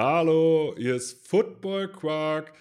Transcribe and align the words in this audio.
Hallo, 0.00 0.76
hier 0.78 0.94
ist 0.94 1.26
Football 1.26 1.90
Quark, 1.90 2.52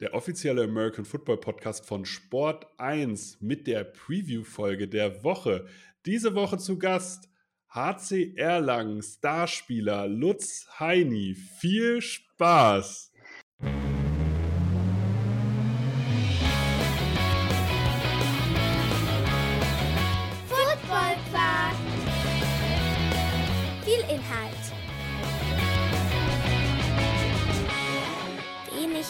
der 0.00 0.14
offizielle 0.14 0.64
American 0.64 1.04
Football 1.04 1.36
Podcast 1.36 1.84
von 1.84 2.06
Sport 2.06 2.66
1 2.78 3.42
mit 3.42 3.66
der 3.66 3.84
Preview-Folge 3.84 4.88
der 4.88 5.22
Woche. 5.22 5.66
Diese 6.06 6.34
Woche 6.34 6.56
zu 6.56 6.78
Gast 6.78 7.28
HC 7.68 8.32
Erlangen 8.36 9.02
Starspieler 9.02 10.08
Lutz 10.08 10.66
Heini. 10.78 11.34
Viel 11.34 12.00
Spaß! 12.00 13.12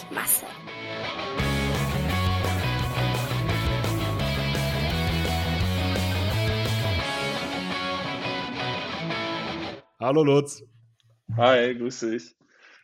Wenig 0.07 0.11
Masse. 0.11 0.47
Hallo 9.99 10.23
Lutz. 10.23 10.63
Hi, 11.37 11.75
grüß 11.75 12.01
dich. 12.01 12.37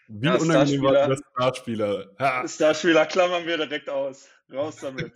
Wie 0.09 0.27
Ja, 0.27 0.37
unangenehm 0.37 0.83
war 0.83 1.09
das 1.09 1.21
Starspieler? 1.35 2.11
Ha, 2.19 2.47
Starspieler 2.49 3.07
klammern 3.07 3.47
wir 3.47 3.57
direkt 3.57 3.89
aus. 3.89 4.29
Raus 4.53 4.77
damit. 4.77 5.13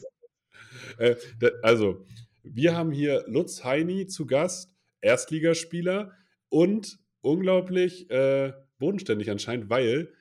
äh, 0.99 1.17
da- 1.41 1.51
also, 1.63 2.05
wir 2.43 2.77
haben 2.77 2.93
hier 2.93 3.25
Lutz 3.27 3.65
Heini 3.65 4.07
zu 4.07 4.27
Gast, 4.27 4.71
Erstligaspieler 5.01 6.13
und 6.49 6.99
unglaublich 7.21 8.09
äh, 8.11 8.53
bodenständig 8.79 9.31
anscheinend, 9.31 9.69
weil 9.69 10.13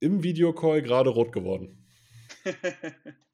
im 0.00 0.22
Videocall 0.22 0.82
gerade 0.82 1.10
rot 1.10 1.32
geworden. 1.32 1.86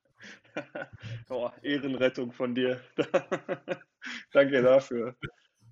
Boah, 1.29 1.55
Ehrenrettung 1.63 2.33
von 2.33 2.55
dir. 2.55 2.81
Danke 4.33 4.63
dafür. 4.63 5.17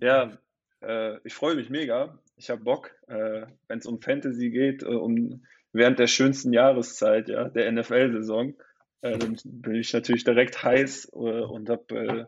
Ja, 0.01 0.39
äh, 0.83 1.19
ich 1.25 1.35
freue 1.35 1.57
mich 1.57 1.71
mega. 1.71 2.19
Ich 2.37 2.51
habe 2.51 2.63
Bock, 2.63 2.95
äh, 3.09 3.47
wenn 3.69 3.79
es 3.79 3.87
um 3.87 4.01
Fantasy 4.01 4.51
geht, 4.51 4.83
äh, 4.83 4.87
um 4.87 5.45
während 5.73 5.99
der 5.99 6.07
schönsten 6.07 6.53
Jahreszeit, 6.53 7.29
ja, 7.29 7.49
der 7.49 7.71
NFL-Saison, 7.73 8.55
äh, 9.03 9.19
dann 9.19 9.37
bin 9.45 9.75
ich 9.75 9.93
natürlich 9.93 10.25
direkt 10.25 10.63
heiß 10.63 11.11
äh, 11.13 11.17
und 11.17 11.69
habe 11.69 11.95
äh, 11.95 12.25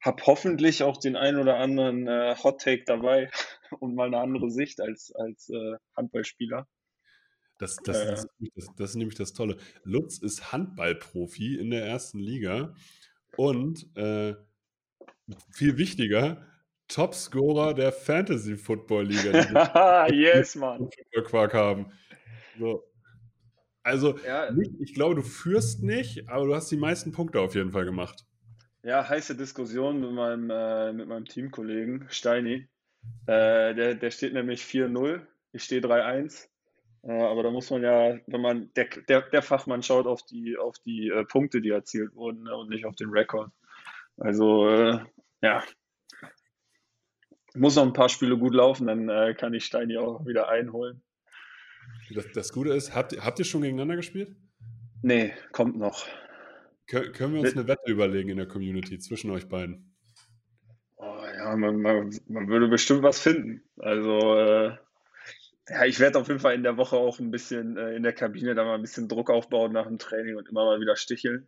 hab 0.00 0.26
hoffentlich 0.26 0.82
auch 0.82 0.98
den 0.98 1.16
ein 1.16 1.36
oder 1.36 1.56
anderen 1.56 2.06
äh, 2.06 2.36
Hot 2.42 2.60
Take 2.60 2.84
dabei 2.86 3.30
und 3.80 3.94
mal 3.94 4.06
eine 4.06 4.18
andere 4.18 4.50
Sicht 4.50 4.80
als, 4.80 5.12
als 5.14 5.50
Handballspieler. 5.96 6.66
Das, 7.58 7.76
das, 7.76 7.96
Ja, 7.96 8.10
das, 8.10 8.24
ist 8.24 8.30
nämlich 8.38 8.54
das, 8.54 8.74
das 8.76 8.90
ist 8.90 8.96
nämlich 8.96 9.16
das 9.16 9.32
Tolle. 9.32 9.56
Lutz 9.84 10.18
ist 10.18 10.52
Handballprofi 10.52 11.56
in 11.56 11.70
der 11.70 11.86
ersten 11.86 12.18
Liga 12.18 12.74
und 13.36 13.86
äh, 13.96 14.34
viel 15.50 15.78
wichtiger, 15.78 16.46
Topscorer 16.88 17.74
der 17.74 17.92
Fantasy 17.92 18.56
Football 18.56 19.06
Liga, 19.06 20.06
yes, 20.12 20.54
Mann. 20.54 20.88
Quark 21.24 21.54
haben. 21.54 21.92
So. 22.58 22.84
Also, 23.82 24.18
Ja, 24.24 24.50
nicht, 24.52 24.72
ich 24.80 24.94
glaube, 24.94 25.14
du 25.14 25.22
führst 25.22 25.82
nicht, 25.82 26.28
aber 26.28 26.46
du 26.46 26.54
hast 26.54 26.70
die 26.70 26.76
meisten 26.76 27.12
Punkte 27.12 27.40
auf 27.40 27.54
jeden 27.54 27.72
Fall 27.72 27.84
gemacht. 27.84 28.24
ja, 28.82 29.08
heiße 29.08 29.36
Diskussion 29.36 30.00
mit 30.00 30.12
meinem, 30.12 30.50
äh, 30.50 30.92
mit 30.92 31.08
meinem 31.08 31.24
Teamkollegen 31.24 32.06
Steini. 32.10 32.68
Äh, 33.26 33.74
der, 33.74 33.94
der 33.94 34.10
steht 34.10 34.32
nämlich 34.32 34.62
4-0, 34.62 35.20
ich 35.52 35.64
stehe 35.64 35.80
3-1. 35.80 36.48
Äh, 37.06 37.22
aber 37.22 37.44
da 37.44 37.50
muss 37.50 37.70
man 37.70 37.82
ja, 37.82 38.18
wenn 38.26 38.40
man, 38.40 38.72
der, 38.74 38.86
der, 39.08 39.22
der 39.22 39.42
Fachmann 39.42 39.82
schaut 39.82 40.06
auf 40.06 40.22
die, 40.24 40.56
auf 40.56 40.78
die 40.80 41.08
äh, 41.08 41.24
Punkte, 41.24 41.60
die 41.60 41.70
erzielt 41.70 42.14
wurden 42.16 42.42
ne, 42.44 42.56
und 42.56 42.68
nicht 42.68 42.84
auf 42.84 42.96
den 42.96 43.10
Rekord. 43.10 43.52
Also, 44.16 44.68
äh, 44.68 44.98
ja. 45.42 45.62
Muss 47.54 47.76
noch 47.76 47.84
ein 47.84 47.92
paar 47.92 48.08
Spiele 48.08 48.36
gut 48.36 48.54
laufen, 48.54 48.86
dann 48.86 49.08
äh, 49.08 49.34
kann 49.34 49.54
ich 49.54 49.64
Steini 49.64 49.96
auch 49.98 50.26
wieder 50.26 50.48
einholen. 50.48 51.02
Das, 52.10 52.26
das 52.32 52.52
Gute 52.52 52.72
ist, 52.72 52.94
habt, 52.94 53.12
ihr- 53.12 53.24
habt 53.24 53.38
ihr 53.38 53.44
schon 53.44 53.62
gegeneinander 53.62 53.96
gespielt? 53.96 54.34
Nee, 55.02 55.32
kommt 55.52 55.76
noch. 55.76 56.06
Kö 56.88 57.12
können 57.12 57.34
wir 57.34 57.40
uns 57.40 57.56
eine 57.56 57.68
Wette 57.68 57.90
überlegen 57.90 58.28
in 58.30 58.36
der 58.36 58.48
Community 58.48 58.98
zwischen 58.98 59.30
euch 59.30 59.48
beiden? 59.48 59.96
Oh, 60.96 61.22
ja, 61.36 61.56
man, 61.56 61.80
man, 61.80 62.10
man 62.26 62.48
würde 62.48 62.68
bestimmt 62.68 63.02
was 63.02 63.20
finden. 63.20 63.62
Also, 63.78 64.36
äh, 64.36 64.76
ja, 65.68 65.84
ich 65.84 65.98
werde 65.98 66.18
auf 66.18 66.28
jeden 66.28 66.40
Fall 66.40 66.54
in 66.54 66.62
der 66.62 66.76
Woche 66.76 66.96
auch 66.96 67.18
ein 67.18 67.30
bisschen 67.30 67.76
äh, 67.76 67.94
in 67.94 68.02
der 68.02 68.12
Kabine 68.12 68.54
da 68.54 68.64
mal 68.64 68.74
ein 68.74 68.82
bisschen 68.82 69.08
Druck 69.08 69.30
aufbauen 69.30 69.72
nach 69.72 69.86
dem 69.86 69.98
Training 69.98 70.36
und 70.36 70.48
immer 70.48 70.64
mal 70.64 70.80
wieder 70.80 70.96
sticheln. 70.96 71.46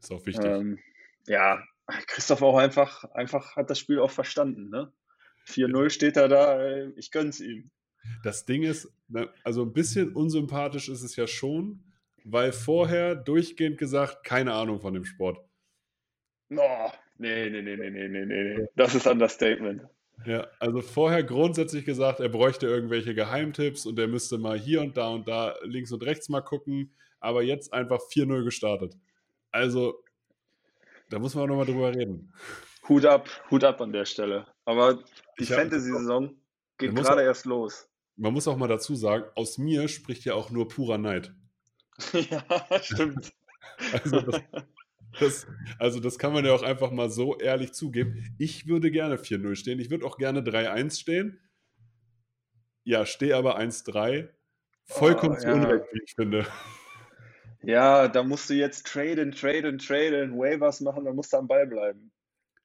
Ist 0.00 0.12
auch 0.12 0.26
wichtig. 0.26 0.44
Ähm, 0.44 0.78
ja, 1.26 1.62
Christoph 2.06 2.42
auch 2.42 2.58
einfach, 2.58 3.04
einfach 3.12 3.56
hat 3.56 3.70
das 3.70 3.78
Spiel 3.78 4.00
auch 4.00 4.10
verstanden, 4.10 4.70
ne? 4.70 4.92
4-0 5.46 5.90
steht 5.90 6.16
er 6.16 6.28
da, 6.28 6.60
äh, 6.60 6.90
ich 6.96 7.12
gönn's 7.12 7.40
ihm. 7.40 7.70
Das 8.22 8.44
Ding 8.44 8.62
ist, 8.62 8.92
ne, 9.08 9.28
also 9.44 9.62
ein 9.62 9.72
bisschen 9.72 10.12
unsympathisch 10.12 10.88
ist 10.88 11.02
es 11.02 11.14
ja 11.16 11.26
schon, 11.26 11.84
weil 12.24 12.52
vorher 12.52 13.14
durchgehend 13.14 13.78
gesagt, 13.78 14.24
keine 14.24 14.54
Ahnung 14.54 14.80
von 14.80 14.94
dem 14.94 15.04
Sport. 15.04 15.38
Oh, 16.50 16.90
nee, 17.18 17.50
nee, 17.50 17.62
nee, 17.62 17.76
nee, 17.76 17.90
nee, 17.90 18.08
nee, 18.08 18.24
nee. 18.24 18.66
Das 18.74 18.94
ist 18.94 19.06
Understatement. 19.06 19.82
Ja, 20.24 20.46
also 20.60 20.80
vorher 20.80 21.22
grundsätzlich 21.22 21.84
gesagt, 21.84 22.20
er 22.20 22.28
bräuchte 22.28 22.66
irgendwelche 22.66 23.14
Geheimtipps 23.14 23.84
und 23.86 23.98
er 23.98 24.08
müsste 24.08 24.38
mal 24.38 24.58
hier 24.58 24.80
und 24.80 24.96
da 24.96 25.08
und 25.10 25.28
da 25.28 25.54
links 25.62 25.92
und 25.92 26.02
rechts 26.02 26.28
mal 26.28 26.40
gucken, 26.40 26.94
aber 27.20 27.42
jetzt 27.42 27.72
einfach 27.72 28.00
4-0 28.00 28.42
gestartet. 28.44 28.96
Also, 29.52 30.02
da 31.10 31.18
muss 31.18 31.34
man 31.34 31.44
auch 31.44 31.48
nochmal 31.48 31.66
drüber 31.66 31.94
reden. 31.94 32.32
Hut 32.88 33.04
ab, 33.04 33.28
Hut 33.50 33.62
ab 33.64 33.80
an 33.80 33.92
der 33.92 34.04
Stelle. 34.04 34.46
Aber 34.64 34.98
die 35.38 35.44
Fantasy-Saison 35.44 36.34
geht 36.78 36.94
gerade 36.94 37.20
auch- 37.22 37.24
erst 37.24 37.44
los. 37.44 37.88
Man 38.16 38.32
muss 38.32 38.48
auch 38.48 38.56
mal 38.56 38.68
dazu 38.68 38.94
sagen, 38.94 39.24
aus 39.34 39.58
mir 39.58 39.86
spricht 39.88 40.24
ja 40.24 40.34
auch 40.34 40.50
nur 40.50 40.68
purer 40.68 40.98
Neid. 40.98 41.32
Ja, 42.12 42.42
stimmt. 42.82 43.32
Also 43.92 44.20
das, 44.22 44.40
das, 45.20 45.46
also 45.78 46.00
das 46.00 46.18
kann 46.18 46.32
man 46.32 46.44
ja 46.44 46.52
auch 46.52 46.62
einfach 46.62 46.90
mal 46.90 47.10
so 47.10 47.38
ehrlich 47.38 47.72
zugeben. 47.72 48.34
Ich 48.38 48.66
würde 48.66 48.90
gerne 48.90 49.16
4-0 49.16 49.56
stehen. 49.56 49.80
Ich 49.80 49.90
würde 49.90 50.06
auch 50.06 50.18
gerne 50.18 50.42
3-1 50.42 51.00
stehen. 51.00 51.40
Ja, 52.84 53.04
stehe 53.06 53.36
aber 53.36 53.58
1-3. 53.58 54.28
Vollkommen 54.84 55.34
Oh, 55.36 55.40
zu 55.40 55.48
ja. 55.48 55.54
Unrecht, 55.54 55.84
wie 55.92 56.02
ich 56.04 56.14
finde. 56.14 56.46
Ja, 57.62 58.06
da 58.06 58.22
musst 58.22 58.48
du 58.48 58.54
jetzt 58.54 58.86
traden, 58.86 59.32
traden, 59.32 59.78
traden, 59.78 60.38
Waivers 60.38 60.80
machen, 60.80 61.04
da 61.04 61.12
musst 61.12 61.32
du 61.32 61.38
am 61.38 61.48
Ball 61.48 61.66
bleiben. 61.66 62.12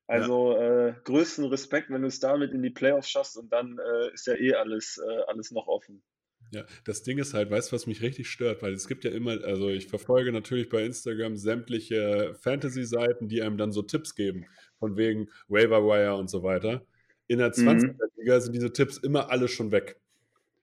Also 0.05 0.57
äh, 0.57 0.93
größten 1.05 1.45
Respekt, 1.45 1.89
wenn 1.89 2.01
du 2.01 2.07
es 2.07 2.19
damit 2.19 2.51
in 2.51 2.61
die 2.61 2.69
Playoffs 2.69 3.09
schaffst 3.09 3.37
und 3.37 3.51
dann 3.51 3.79
äh, 3.79 4.13
ist 4.13 4.27
ja 4.27 4.35
eh 4.35 4.53
alles, 4.53 4.97
äh, 4.97 5.21
alles 5.27 5.51
noch 5.51 5.67
offen. 5.67 6.03
Ja, 6.51 6.65
das 6.83 7.03
Ding 7.03 7.17
ist 7.17 7.33
halt, 7.33 7.49
weißt 7.49 7.71
du, 7.71 7.75
was 7.75 7.87
mich 7.87 8.01
richtig 8.01 8.29
stört? 8.29 8.61
Weil 8.61 8.73
es 8.73 8.87
gibt 8.87 9.05
ja 9.05 9.11
immer, 9.11 9.41
also 9.43 9.69
ich 9.69 9.87
verfolge 9.87 10.33
natürlich 10.33 10.67
bei 10.69 10.83
Instagram 10.83 11.37
sämtliche 11.37 12.35
Fantasy-Seiten, 12.41 13.29
die 13.29 13.41
einem 13.41 13.57
dann 13.57 13.71
so 13.71 13.81
Tipps 13.81 14.15
geben, 14.15 14.45
von 14.77 14.97
wegen 14.97 15.29
Waiver 15.47 15.83
Wire 15.85 16.15
und 16.15 16.29
so 16.29 16.43
weiter. 16.43 16.85
In 17.27 17.39
der 17.39 17.53
Mhm. 17.55 17.55
20er-Liga 17.55 18.41
sind 18.41 18.53
diese 18.53 18.73
Tipps 18.73 18.97
immer 18.97 19.29
alle 19.29 19.47
schon 19.47 19.71
weg. 19.71 19.97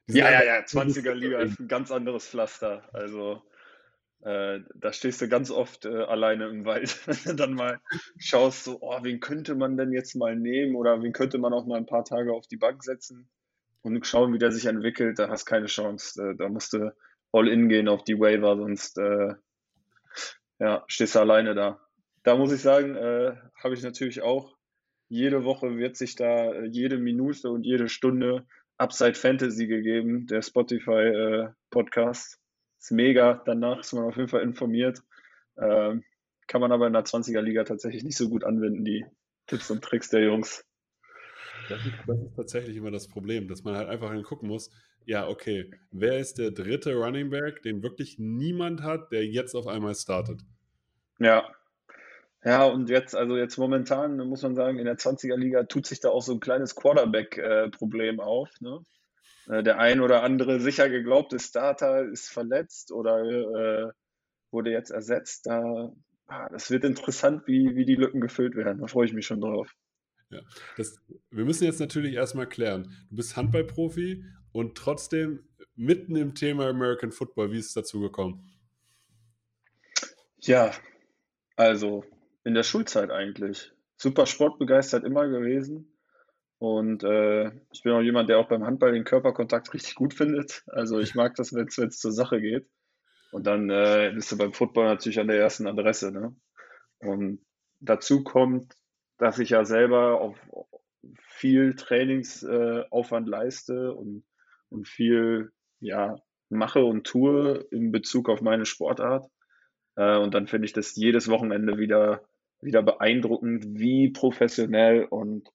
Ja, 0.09 0.31
ja, 0.31 0.45
ja, 0.45 0.65
20er 0.65 1.15
Liga 1.15 1.41
ist 1.41 1.59
ein 1.59 1.69
ganz 1.69 1.91
anderes 1.91 2.27
Pflaster. 2.27 2.83
Also 2.93 3.43
äh, 4.23 4.61
da 4.75 4.93
stehst 4.93 5.23
du 5.23 5.29
ganz 5.29 5.51
oft 5.51 5.87
äh, 5.87 5.89
alleine 5.89 6.49
im 6.49 6.65
Wald, 6.65 6.99
wenn 7.07 7.17
du 7.25 7.35
dann 7.35 7.55
mal 7.55 7.81
schaust, 8.19 8.65
so, 8.65 8.79
oh, 8.81 8.99
wen 9.03 9.21
könnte 9.21 9.55
man 9.55 9.77
denn 9.77 9.93
jetzt 9.93 10.17
mal 10.17 10.37
nehmen 10.37 10.77
oder 10.77 11.03
wen 11.03 11.13
könnte 11.13 11.39
man 11.39 11.53
auch 11.53 11.67
mal 11.67 11.79
ein 11.79 11.87
paar 11.87 12.05
Tage 12.05 12.33
auf 12.33 12.47
die 12.47 12.57
Bank 12.57 12.85
setzen 12.85 13.29
und 13.83 14.07
schauen, 14.07 14.33
wie 14.33 14.39
der 14.39 14.53
sich 14.53 14.67
entwickelt. 14.67 15.19
Da 15.19 15.29
hast 15.29 15.47
keine 15.47 15.67
Chance. 15.67 16.35
Da 16.37 16.49
musst 16.49 16.73
du 16.73 16.93
all 17.33 17.49
in 17.49 17.69
gehen 17.69 17.89
auf 17.89 18.05
die 18.05 18.19
Waiver, 18.19 18.57
sonst 18.57 18.99
äh, 18.99 19.35
ja, 20.59 20.85
stehst 20.89 21.15
du 21.15 21.21
alleine 21.21 21.55
da. 21.55 21.81
Da 22.23 22.37
muss 22.37 22.53
ich 22.53 22.61
sagen, 22.61 22.97
äh, 22.97 23.37
habe 23.63 23.75
ich 23.75 23.83
natürlich 23.83 24.23
auch. 24.23 24.57
Jede 25.09 25.45
Woche 25.45 25.79
wird 25.79 25.97
sich 25.97 26.17
da 26.17 26.53
äh, 26.53 26.67
jede 26.67 26.99
Minute 26.99 27.51
und 27.51 27.65
jede 27.65 27.89
Stunde 27.89 28.47
Upside 28.77 29.15
Fantasy 29.15 29.67
gegeben, 29.67 30.27
der 30.27 30.43
Spotify 30.43 30.91
äh, 30.91 31.49
Podcast. 31.71 32.39
Ist 32.79 32.93
mega, 32.93 33.43
danach 33.45 33.81
ist 33.81 33.93
man 33.93 34.05
auf 34.05 34.17
jeden 34.17 34.29
Fall 34.29 34.43
informiert. 34.43 35.03
Ähm, 35.61 36.05
kann 36.47 36.61
man 36.61 36.73
aber 36.73 36.87
in 36.87 36.93
der 36.93 37.05
20er 37.05 37.41
Liga 37.41 37.65
tatsächlich 37.65 38.05
nicht 38.05 38.17
so 38.17 38.29
gut 38.29 38.45
anwenden, 38.45 38.85
die 38.85 39.05
Tipps 39.47 39.71
und 39.71 39.83
Tricks 39.83 40.11
der 40.11 40.23
Jungs. 40.23 40.65
Das 41.69 41.85
ist, 41.85 41.95
das 42.07 42.19
ist 42.19 42.37
tatsächlich 42.37 42.77
immer 42.77 42.91
das 42.91 43.09
Problem, 43.09 43.49
dass 43.49 43.65
man 43.65 43.77
halt 43.77 43.89
einfach 43.89 44.11
gucken 44.23 44.49
muss, 44.49 44.71
ja, 45.05 45.27
okay, 45.27 45.71
wer 45.91 46.19
ist 46.19 46.39
der 46.39 46.51
dritte 46.51 46.95
Running 46.95 47.31
Back, 47.31 47.63
den 47.63 47.83
wirklich 47.83 48.19
niemand 48.19 48.83
hat, 48.83 49.11
der 49.13 49.27
jetzt 49.27 49.55
auf 49.55 49.67
einmal 49.67 49.95
startet? 49.95 50.43
Ja. 51.19 51.51
Ja, 52.45 52.65
und 52.65 52.89
jetzt, 52.89 53.17
also 53.17 53.37
jetzt 53.37 53.59
momentan 53.59 54.17
muss 54.29 54.43
man 54.43 54.55
sagen, 54.55 54.79
in 54.79 54.85
der 54.85 54.97
20er 54.97 55.37
Liga 55.37 55.65
tut 55.65 55.87
sich 55.87 56.01
da 56.01 56.11
auch 56.11 56.23
so 56.23 56.33
ein 56.33 56.41
kleines 56.41 56.77
Quarterback-Problem 56.77 58.21
auf. 58.21 58.49
Ne? 58.61 58.81
äh, 59.49 59.63
der 59.63 59.79
ein 59.79 60.01
oder 60.01 60.23
andere 60.23 60.61
sicher 60.61 60.89
geglaubte 60.89 61.39
Starter 61.39 62.05
ist 62.05 62.29
verletzt 62.29 62.93
oder 62.93 63.23
äh, 63.23 63.91
wurde 64.51 64.71
jetzt 64.71 64.91
ersetzt. 64.91 65.47
Da, 65.47 65.93
ah, 66.27 66.49
das 66.51 66.71
wird 66.71 66.85
interessant, 66.85 67.47
wie, 67.47 67.75
wie 67.75 67.85
die 67.85 67.97
Lücken 67.97 68.21
gefüllt 68.21 68.55
werden. 68.55 68.81
Da 68.81 68.87
freue 68.87 69.07
ich 69.07 69.13
mich 69.13 69.27
schon 69.27 69.41
drauf. 69.41 69.73
Ja, 70.31 70.41
das, 70.77 71.01
wir 71.31 71.45
müssen 71.45 71.65
jetzt 71.65 71.81
natürlich 71.81 72.15
erstmal 72.15 72.49
klären. 72.49 72.95
Du 73.09 73.17
bist 73.17 73.37
Handballprofi 73.37 74.25
und 74.53 74.77
trotzdem 74.77 75.49
mitten 75.75 76.17
im 76.17 76.35
Thema 76.35 76.69
American 76.69 77.13
Football. 77.13 77.53
Wie 77.53 77.59
ist 77.59 77.69
es 77.69 77.75
dazu 77.75 78.01
gekommen? 78.01 78.51
Ja, 80.41 80.73
also 81.57 82.05
in 82.45 82.55
der 82.55 82.63
Schulzeit 82.63 83.11
eigentlich. 83.11 83.73
Super 83.97 84.27
sportbegeistert 84.27 85.05
immer 85.05 85.29
gewesen. 85.29 85.97
Und 86.59 87.05
äh, 87.05 87.51
ich 87.73 87.83
bin 87.83 87.93
auch 87.93 88.01
jemand, 88.01 88.29
der 88.29 88.39
auch 88.39 88.49
beim 88.49 88.65
Handball 88.65 88.93
den 88.93 89.05
Körperkontakt 89.05 89.73
richtig 89.75 89.95
gut 89.95 90.15
findet. 90.15 90.65
Also 90.67 90.99
ich 90.99 91.15
mag 91.15 91.35
das, 91.37 91.53
wenn 91.53 91.69
es 91.69 91.99
zur 91.99 92.13
Sache 92.13 92.41
geht. 92.41 92.69
Und 93.31 93.47
dann 93.47 93.71
äh, 93.71 94.13
bist 94.15 94.33
du 94.33 94.39
beim 94.39 94.53
Football 94.53 94.87
natürlich 94.87 95.21
an 95.21 95.29
der 95.29 95.39
ersten 95.39 95.67
Adresse. 95.67 96.11
Ne? 96.11 96.35
Und 96.99 97.45
dazu 97.81 98.25
kommt, 98.25 98.75
dass 99.19 99.39
ich 99.39 99.51
ja 99.51 99.65
selber 99.65 100.21
auf 100.21 100.39
viel 101.21 101.75
Trainingsaufwand 101.75 103.29
leiste 103.29 103.93
und, 103.95 104.25
und 104.71 104.89
viel 104.89 105.53
ja, 105.81 106.17
mache 106.49 106.85
und 106.85 107.07
tue 107.07 107.67
in 107.71 107.93
Bezug 107.93 108.29
auf 108.29 108.41
meine 108.41 108.67
Sportart. 108.67 109.27
Äh, 109.97 110.17
und 110.17 110.35
dann 110.35 110.47
finde 110.47 110.67
ich 110.67 110.73
das 110.73 110.97
jedes 110.97 111.29
Wochenende 111.29 111.79
wieder, 111.79 112.23
wieder 112.61 112.83
beeindruckend, 112.83 113.65
wie 113.69 114.11
professionell 114.11 115.05
und 115.05 115.49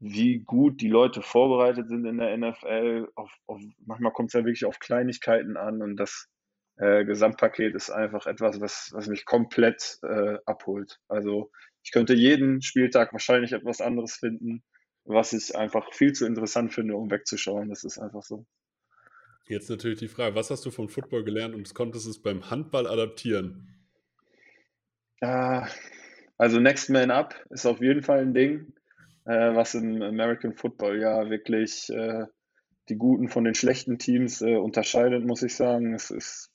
wie 0.00 0.40
gut 0.40 0.80
die 0.80 0.88
Leute 0.88 1.22
vorbereitet 1.22 1.88
sind 1.88 2.04
in 2.04 2.18
der 2.18 2.36
NFL. 2.36 3.08
Auf, 3.14 3.32
auf, 3.46 3.60
manchmal 3.84 4.12
kommt 4.12 4.28
es 4.28 4.34
ja 4.34 4.44
wirklich 4.44 4.64
auf 4.64 4.78
Kleinigkeiten 4.78 5.56
an 5.56 5.82
und 5.82 5.96
das 5.96 6.28
äh, 6.76 7.04
Gesamtpaket 7.04 7.74
ist 7.74 7.90
einfach 7.90 8.26
etwas, 8.26 8.60
was, 8.60 8.90
was 8.92 9.08
mich 9.08 9.24
komplett 9.24 9.98
äh, 10.02 10.38
abholt. 10.46 11.00
Also 11.08 11.50
ich 11.88 11.92
könnte 11.92 12.12
jeden 12.12 12.60
Spieltag 12.60 13.14
wahrscheinlich 13.14 13.52
etwas 13.52 13.80
anderes 13.80 14.16
finden, 14.16 14.62
was 15.04 15.32
ich 15.32 15.56
einfach 15.56 15.90
viel 15.94 16.12
zu 16.12 16.26
interessant 16.26 16.74
finde, 16.74 16.96
um 16.96 17.10
wegzuschauen. 17.10 17.70
Das 17.70 17.82
ist 17.82 17.98
einfach 17.98 18.22
so. 18.22 18.44
Jetzt 19.46 19.70
natürlich 19.70 19.98
die 19.98 20.08
Frage, 20.08 20.34
was 20.34 20.50
hast 20.50 20.66
du 20.66 20.70
von 20.70 20.90
Football 20.90 21.24
gelernt 21.24 21.54
und 21.54 21.74
konntest 21.74 22.06
es 22.06 22.20
beim 22.20 22.50
Handball 22.50 22.86
adaptieren? 22.86 23.74
Äh, 25.20 25.62
also 26.36 26.60
Next 26.60 26.90
Man 26.90 27.10
Up 27.10 27.34
ist 27.48 27.64
auf 27.64 27.80
jeden 27.80 28.02
Fall 28.02 28.20
ein 28.20 28.34
Ding 28.34 28.74
äh, 29.24 29.54
was 29.54 29.74
im 29.74 30.02
American 30.02 30.54
Football 30.54 31.00
ja 31.00 31.30
wirklich 31.30 31.90
äh, 31.90 32.24
die 32.90 32.96
guten 32.96 33.28
von 33.28 33.44
den 33.44 33.54
schlechten 33.54 33.98
Teams 33.98 34.42
äh, 34.42 34.56
unterscheidet, 34.56 35.24
muss 35.24 35.42
ich 35.42 35.54
sagen. 35.54 35.94
Es 35.94 36.10
ist 36.10 36.50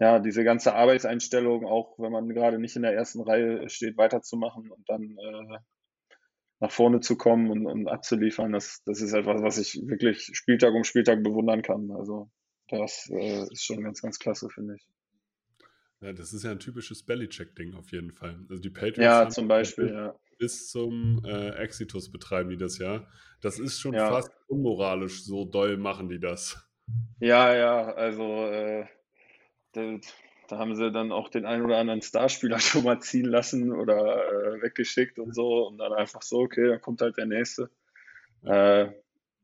ja 0.00 0.18
diese 0.18 0.44
ganze 0.44 0.74
Arbeitseinstellung, 0.74 1.66
auch 1.66 1.98
wenn 1.98 2.12
man 2.12 2.28
gerade 2.28 2.58
nicht 2.58 2.76
in 2.76 2.82
der 2.82 2.94
ersten 2.94 3.20
Reihe 3.22 3.68
steht, 3.68 3.96
weiterzumachen 3.96 4.70
und 4.70 4.88
dann 4.88 5.02
äh, 5.02 5.58
nach 6.60 6.70
vorne 6.70 7.00
zu 7.00 7.16
kommen 7.16 7.50
und, 7.50 7.66
und 7.66 7.88
abzuliefern, 7.88 8.52
das, 8.52 8.82
das 8.84 9.00
ist 9.00 9.12
etwas, 9.12 9.42
was 9.42 9.58
ich 9.58 9.80
wirklich 9.86 10.30
Spieltag 10.32 10.74
um 10.74 10.84
Spieltag 10.84 11.22
bewundern 11.22 11.62
kann. 11.62 11.90
Also 11.90 12.30
das 12.68 13.10
äh, 13.12 13.42
ist 13.50 13.64
schon 13.64 13.82
ganz, 13.82 14.00
ganz 14.00 14.18
klasse, 14.18 14.48
finde 14.48 14.76
ich. 14.76 14.86
Ja, 16.00 16.12
das 16.12 16.32
ist 16.32 16.42
ja 16.42 16.50
ein 16.50 16.58
typisches 16.58 17.04
Bellycheck-Ding 17.04 17.74
auf 17.74 17.92
jeden 17.92 18.12
Fall. 18.12 18.44
Also 18.48 18.60
die 18.60 18.70
Patriots. 18.70 18.98
Ja, 18.98 19.28
zum 19.28 19.46
Beispiel, 19.46 19.88
ja 19.88 20.16
bis 20.42 20.70
zum 20.70 21.22
äh, 21.24 21.50
Exitus 21.50 22.10
betreiben 22.10 22.50
die 22.50 22.56
das 22.56 22.76
ja. 22.78 23.06
Das 23.42 23.60
ist 23.60 23.78
schon 23.78 23.94
ja. 23.94 24.08
fast 24.08 24.32
unmoralisch, 24.48 25.24
so 25.24 25.44
doll 25.44 25.76
machen 25.76 26.08
die 26.08 26.18
das. 26.18 26.68
Ja, 27.20 27.54
ja, 27.54 27.94
also 27.94 28.46
äh, 28.46 28.84
da, 29.72 29.98
da, 30.48 30.58
haben 30.58 30.74
sie 30.74 30.90
dann 30.90 31.12
auch 31.12 31.28
den 31.28 31.46
einen 31.46 31.64
oder 31.64 31.78
anderen 31.78 32.02
Starspieler 32.02 32.58
schon 32.60 32.84
mal 32.84 33.00
ziehen 33.00 33.26
lassen 33.26 33.72
oder 33.72 33.96
äh, 33.96 34.62
weggeschickt 34.62 35.18
und 35.18 35.34
so 35.34 35.66
und 35.66 35.78
dann 35.78 35.92
einfach 35.92 36.22
so, 36.22 36.40
okay, 36.40 36.68
dann 36.68 36.80
kommt 36.80 37.00
halt 37.00 37.16
der 37.16 37.26
nächste. 37.26 37.70
Ja, 38.42 38.82
äh, 38.82 38.92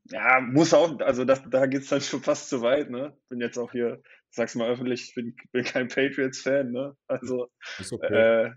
ja 0.05 0.41
muss 0.41 0.73
auch, 0.73 0.99
also 0.99 1.25
das, 1.25 1.41
da 1.49 1.65
geht 1.65 1.81
es 1.81 1.89
dann 1.89 2.01
schon 2.01 2.21
fast 2.21 2.49
zu 2.49 2.61
weit, 2.61 2.89
ne? 2.89 3.15
Bin 3.29 3.41
jetzt 3.41 3.57
auch 3.57 3.71
hier, 3.71 4.01
sag's 4.29 4.55
mal 4.55 4.69
öffentlich, 4.69 5.09
ich 5.09 5.15
bin, 5.15 5.35
bin 5.51 5.63
kein 5.63 5.87
Patriots-Fan, 5.87 6.71
ne? 6.71 6.95
Also 7.07 7.49
okay. 7.91 8.45
äh, 8.45 8.51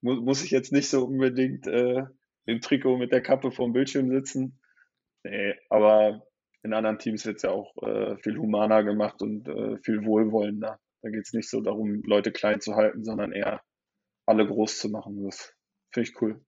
muss, 0.00 0.20
muss 0.20 0.44
ich 0.44 0.50
jetzt 0.50 0.72
nicht 0.72 0.88
so 0.88 1.04
unbedingt 1.04 1.66
äh, 1.66 2.04
im 2.46 2.60
Trikot 2.60 2.98
mit 2.98 3.12
der 3.12 3.22
Kappe 3.22 3.50
vorm 3.50 3.72
Bildschirm 3.72 4.10
sitzen. 4.10 4.58
Nee, 5.22 5.54
aber 5.68 6.22
in 6.62 6.72
anderen 6.72 6.98
Teams 6.98 7.24
wird 7.26 7.36
es 7.36 7.42
ja 7.42 7.50
auch 7.50 7.76
äh, 7.82 8.16
viel 8.18 8.36
humaner 8.36 8.84
gemacht 8.84 9.22
und 9.22 9.48
äh, 9.48 9.78
viel 9.78 10.04
wohlwollender. 10.04 10.78
Da 11.02 11.10
geht 11.10 11.24
es 11.24 11.32
nicht 11.32 11.48
so 11.48 11.60
darum, 11.60 12.02
Leute 12.04 12.32
klein 12.32 12.60
zu 12.60 12.74
halten, 12.74 13.04
sondern 13.04 13.32
eher 13.32 13.62
alle 14.26 14.46
groß 14.46 14.78
zu 14.78 14.88
machen. 14.88 15.24
Das 15.24 15.54
finde 15.92 16.08
ich 16.08 16.20
cool. 16.20 16.44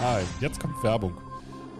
Hi, 0.00 0.22
jetzt 0.40 0.60
kommt 0.60 0.82
Werbung. 0.82 1.27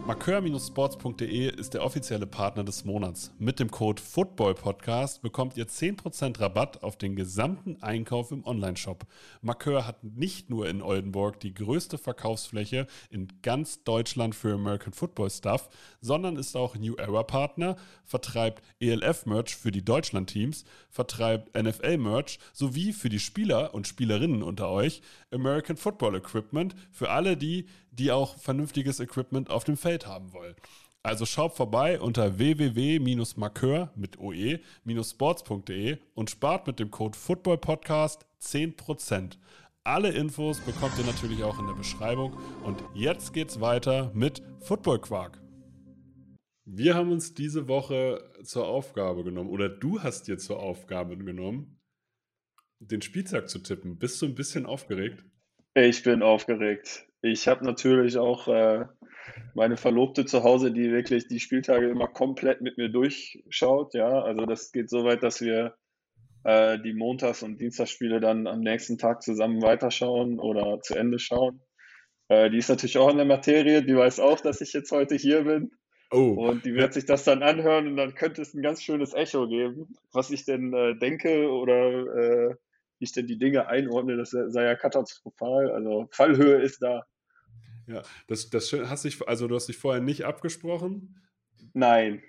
Markeur-sports.de 0.08 1.55
ist 1.55 1.75
der 1.75 1.84
offizielle 1.84 2.26
Partner 2.26 2.64
des 2.64 2.87
Monats. 2.87 3.31
Mit 3.38 3.60
dem 3.60 3.70
Code 3.70 4.00
FOOTBALLPODCAST 4.00 5.20
bekommt 5.20 5.58
ihr 5.58 5.66
10% 5.69 6.40
Rabatt 6.40 6.82
auf 6.82 6.96
den 6.96 7.14
gesamten 7.14 7.82
Einkauf 7.82 8.32
im 8.32 8.43
Onlineshop. 8.46 9.05
Markeur 9.43 9.87
hat 9.87 10.02
nicht 10.02 10.49
nur 10.49 10.66
in 10.66 10.81
Oldenburg 10.81 11.40
die 11.40 11.52
größte 11.52 11.99
Verkaufsfläche 11.99 12.87
in 13.10 13.28
ganz 13.43 13.84
Deutschland 13.84 14.34
für 14.34 14.55
American 14.55 14.94
Football 14.94 15.28
Stuff, 15.28 15.69
sondern 16.00 16.37
ist 16.37 16.56
auch 16.56 16.75
New 16.75 16.94
Era 16.94 17.22
Partner, 17.22 17.76
vertreibt 18.06 18.62
ELF-Merch 18.81 19.56
für 19.56 19.72
die 19.72 19.84
Deutschland-Teams, 19.84 20.64
vertreibt 20.88 21.55
NFL-Merch 21.55 22.38
sowie 22.55 22.94
für 22.94 23.10
die 23.10 23.20
Spieler 23.20 23.75
und 23.75 23.87
Spielerinnen 23.87 24.43
unter 24.43 24.70
euch 24.70 25.02
American 25.31 25.76
Football 25.76 26.16
Equipment 26.16 26.75
für 26.90 27.10
alle 27.10 27.37
die, 27.37 27.66
die 27.98 28.12
auch 28.12 28.38
vernünftiges 28.38 29.00
Equipment 29.00 29.50
auf 29.50 29.64
dem 29.64 29.76
Feld 29.76 30.06
haben 30.06 30.32
wollen. 30.32 30.54
Also 31.02 31.26
schaut 31.26 31.54
vorbei 31.54 32.00
unter 32.00 32.38
www-markeur 32.38 33.92
mit 33.94 34.18
oe-sports.de 34.18 35.98
und 36.14 36.30
spart 36.30 36.66
mit 36.66 36.78
dem 36.80 36.90
Code 36.90 37.16
FOOTBALLPODCAST 37.16 38.26
10%. 38.42 39.38
Alle 39.84 40.10
Infos 40.10 40.60
bekommt 40.60 40.98
ihr 40.98 41.06
natürlich 41.06 41.42
auch 41.44 41.58
in 41.58 41.66
der 41.66 41.74
Beschreibung. 41.74 42.36
Und 42.62 42.82
jetzt 42.94 43.32
geht's 43.32 43.60
weiter 43.60 44.10
mit 44.12 44.42
Football 44.60 45.00
Quark. 45.00 45.40
Wir 46.66 46.94
haben 46.94 47.10
uns 47.10 47.32
diese 47.32 47.68
Woche 47.68 48.30
zur 48.42 48.66
Aufgabe 48.66 49.24
genommen, 49.24 49.48
oder 49.48 49.70
du 49.70 50.02
hast 50.02 50.28
dir 50.28 50.36
zur 50.36 50.60
Aufgabe 50.60 51.17
genommen, 51.17 51.81
den 52.81 53.00
Spieltag 53.00 53.48
zu 53.48 53.60
tippen. 53.60 53.96
Bist 53.98 54.20
du 54.20 54.26
ein 54.26 54.34
bisschen 54.34 54.67
aufgeregt? 54.67 55.24
Ich 55.74 56.02
bin 56.02 56.22
aufgeregt. 56.22 57.07
Ich 57.22 57.48
habe 57.48 57.65
natürlich 57.65 58.17
auch 58.17 58.48
äh, 58.48 58.84
meine 59.55 59.77
Verlobte 59.77 60.25
zu 60.25 60.44
Hause, 60.44 60.72
die 60.72 60.93
wirklich 60.93 61.27
die 61.27 61.41
Spieltage 61.41 61.89
immer 61.89 62.08
komplett 62.08 62.60
mit 62.60 62.79
mir 62.79 62.89
durchschaut. 62.89 63.94
Ja, 63.94 64.22
also 64.22 64.46
das 64.46 64.72
geht 64.72 64.89
so 64.89 65.05
weit, 65.05 65.22
dass 65.22 65.41
wir 65.41 65.75
äh, 66.44 66.79
die 66.79 66.94
Montags- 66.94 67.43
und 67.43 67.60
Dienstagsspiele 67.60 68.20
dann 68.20 68.46
am 68.46 68.60
nächsten 68.60 68.98
Tag 68.98 69.22
zusammen 69.22 69.63
weiterschauen 69.63 70.39
oder 70.39 70.81
zu 70.81 70.94
Ende 70.94 71.19
schauen. 71.19 71.60
Äh, 72.29 72.51
die 72.51 72.58
ist 72.58 72.69
natürlich 72.69 72.98
auch 72.98 73.10
in 73.10 73.17
der 73.17 73.27
Materie, 73.27 73.82
die 73.82 73.96
weiß 73.96 74.20
auch, 74.20 74.41
dass 74.41 74.60
ich 74.60 74.72
jetzt 74.72 74.93
heute 74.93 75.17
hier 75.17 75.43
bin. 75.43 75.72
Oh. 76.10 76.48
Und 76.48 76.65
die 76.65 76.75
wird 76.75 76.94
sich 76.94 77.05
das 77.05 77.25
dann 77.25 77.43
anhören 77.43 77.87
und 77.87 77.96
dann 77.96 78.15
könnte 78.15 78.41
es 78.41 78.55
ein 78.55 78.63
ganz 78.63 78.82
schönes 78.82 79.13
Echo 79.13 79.46
geben, 79.46 79.94
was 80.13 80.31
ich 80.31 80.44
denn 80.44 80.72
äh, 80.72 80.96
denke 80.96 81.51
oder 81.51 82.06
äh, 82.17 82.55
ich 82.98 83.12
denn 83.12 83.26
die 83.26 83.38
Dinge 83.38 83.69
einordne, 83.69 84.17
das 84.17 84.31
sei 84.31 84.64
ja 84.64 84.74
katastrophal. 84.74 85.70
Also 85.70 86.08
Fallhöhe 86.10 86.60
ist 86.60 86.82
da. 86.82 87.06
Ja, 87.86 88.02
das, 88.26 88.50
das 88.50 88.72
hast 88.72 89.05
dich, 89.05 89.26
also 89.26 89.48
du 89.48 89.55
hast 89.55 89.69
dich 89.69 89.78
vorher 89.78 90.02
nicht 90.02 90.24
abgesprochen? 90.24 91.22
Nein. 91.72 92.22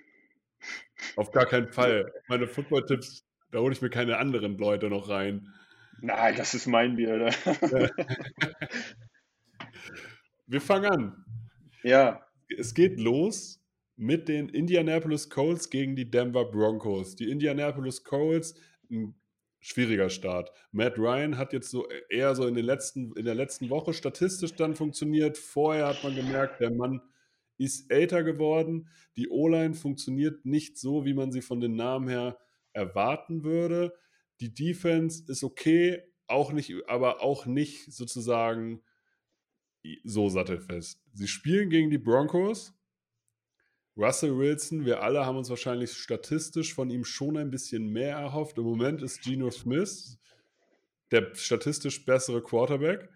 Auf 1.16 1.30
gar 1.30 1.46
keinen 1.46 1.68
Fall. 1.72 2.12
Meine 2.28 2.46
Football-Tipps, 2.46 3.26
da 3.50 3.58
hole 3.58 3.72
ich 3.72 3.82
mir 3.82 3.90
keine 3.90 4.18
anderen 4.18 4.56
Leute 4.58 4.88
noch 4.88 5.08
rein. 5.08 5.52
Nein, 6.00 6.34
das 6.36 6.54
ist 6.54 6.66
mein 6.66 6.96
Bier. 6.96 7.18
Ne? 7.18 7.30
Wir 10.46 10.60
fangen 10.60 10.86
an. 10.86 11.24
Ja. 11.82 12.26
Es 12.56 12.74
geht 12.74 12.98
los 12.98 13.62
mit 13.96 14.28
den 14.28 14.48
Indianapolis 14.48 15.28
Colts 15.28 15.68
gegen 15.68 15.94
die 15.94 16.10
Denver 16.10 16.50
Broncos. 16.50 17.16
Die 17.16 17.30
Indianapolis 17.30 18.02
Colts, 18.02 18.54
ein 18.90 19.14
schwieriger 19.60 20.10
Start. 20.10 20.50
Matt 20.72 20.98
Ryan 20.98 21.36
hat 21.36 21.52
jetzt 21.52 21.70
so 21.70 21.86
eher 22.08 22.34
so 22.34 22.46
in, 22.46 22.54
den 22.54 22.64
letzten, 22.64 23.12
in 23.16 23.24
der 23.24 23.34
letzten 23.34 23.70
Woche 23.70 23.92
statistisch 23.92 24.54
dann 24.54 24.74
funktioniert. 24.74 25.38
Vorher 25.38 25.88
hat 25.88 26.02
man 26.02 26.14
gemerkt, 26.14 26.60
der 26.60 26.72
Mann 26.72 27.00
ist 27.58 27.90
älter 27.90 28.22
geworden. 28.22 28.88
Die 29.16 29.28
O-Line 29.28 29.74
funktioniert 29.74 30.46
nicht 30.46 30.78
so, 30.78 31.04
wie 31.04 31.14
man 31.14 31.30
sie 31.30 31.42
von 31.42 31.60
den 31.60 31.76
Namen 31.76 32.08
her 32.08 32.38
erwarten 32.72 33.44
würde. 33.44 33.92
Die 34.40 34.54
Defense 34.54 35.24
ist 35.30 35.44
okay, 35.44 36.02
auch 36.26 36.52
nicht, 36.52 36.72
aber 36.86 37.22
auch 37.22 37.44
nicht 37.44 37.92
sozusagen 37.92 38.82
so 40.04 40.28
sattelfest. 40.28 41.02
Sie 41.12 41.28
spielen 41.28 41.70
gegen 41.70 41.90
die 41.90 41.98
Broncos. 41.98 42.74
Russell 44.00 44.38
Wilson, 44.38 44.86
wir 44.86 45.02
alle 45.02 45.26
haben 45.26 45.36
uns 45.36 45.50
wahrscheinlich 45.50 45.92
statistisch 45.92 46.72
von 46.72 46.88
ihm 46.88 47.04
schon 47.04 47.36
ein 47.36 47.50
bisschen 47.50 47.90
mehr 47.90 48.16
erhofft. 48.16 48.56
Im 48.56 48.64
Moment 48.64 49.02
ist 49.02 49.22
Geno 49.22 49.50
Smith 49.50 50.18
der 51.10 51.34
statistisch 51.34 52.04
bessere 52.04 52.42
Quarterback. 52.42 53.08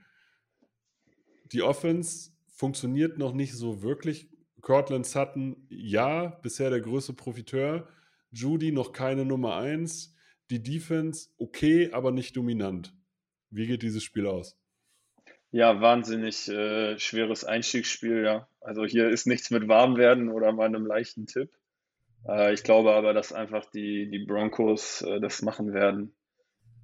Die 1.53 1.63
Offense 1.63 2.33
funktioniert 2.49 3.19
noch 3.19 3.33
nicht 3.33 3.55
so 3.55 3.83
wirklich. 3.83 4.29
Cortland 4.61 5.07
Sutton, 5.07 5.67
ja, 5.69 6.27
bisher 6.43 6.71
der 6.71 6.81
größte 6.81 7.13
Profiteur. 7.13 7.89
Judy 8.31 8.73
noch 8.73 8.93
keine 8.93 9.25
Nummer 9.25 9.57
1. 9.57 10.15
Die 10.51 10.63
Defense 10.63 11.29
okay, 11.39 11.91
aber 11.93 12.11
nicht 12.11 12.37
dominant. 12.37 12.95
Wie 13.51 13.67
geht 13.67 13.83
dieses 13.83 14.03
Spiel 14.03 14.27
aus? 14.27 14.59
Ja, 15.51 15.81
wahnsinnig 15.81 16.49
äh, 16.49 16.99
schweres 16.99 17.45
Einstiegsspiel, 17.45 18.25
ja. 18.25 18.49
Also 18.65 18.87
hier 18.87 19.11
ist 19.11 19.27
nichts 19.27 19.51
mit 19.51 19.69
Warmwerden 19.69 20.31
oder 20.31 20.53
mal 20.53 20.65
einem 20.65 20.87
leichten 20.87 21.27
Tipp. 21.27 21.51
Äh, 22.27 22.55
ich 22.55 22.65
glaube 22.65 22.95
aber, 22.95 23.13
dass 23.13 23.33
einfach 23.33 23.71
die, 23.71 24.09
die 24.11 24.25
Broncos 24.25 25.03
äh, 25.03 25.21
das 25.21 25.43
machen 25.43 25.75
werden, 25.75 26.17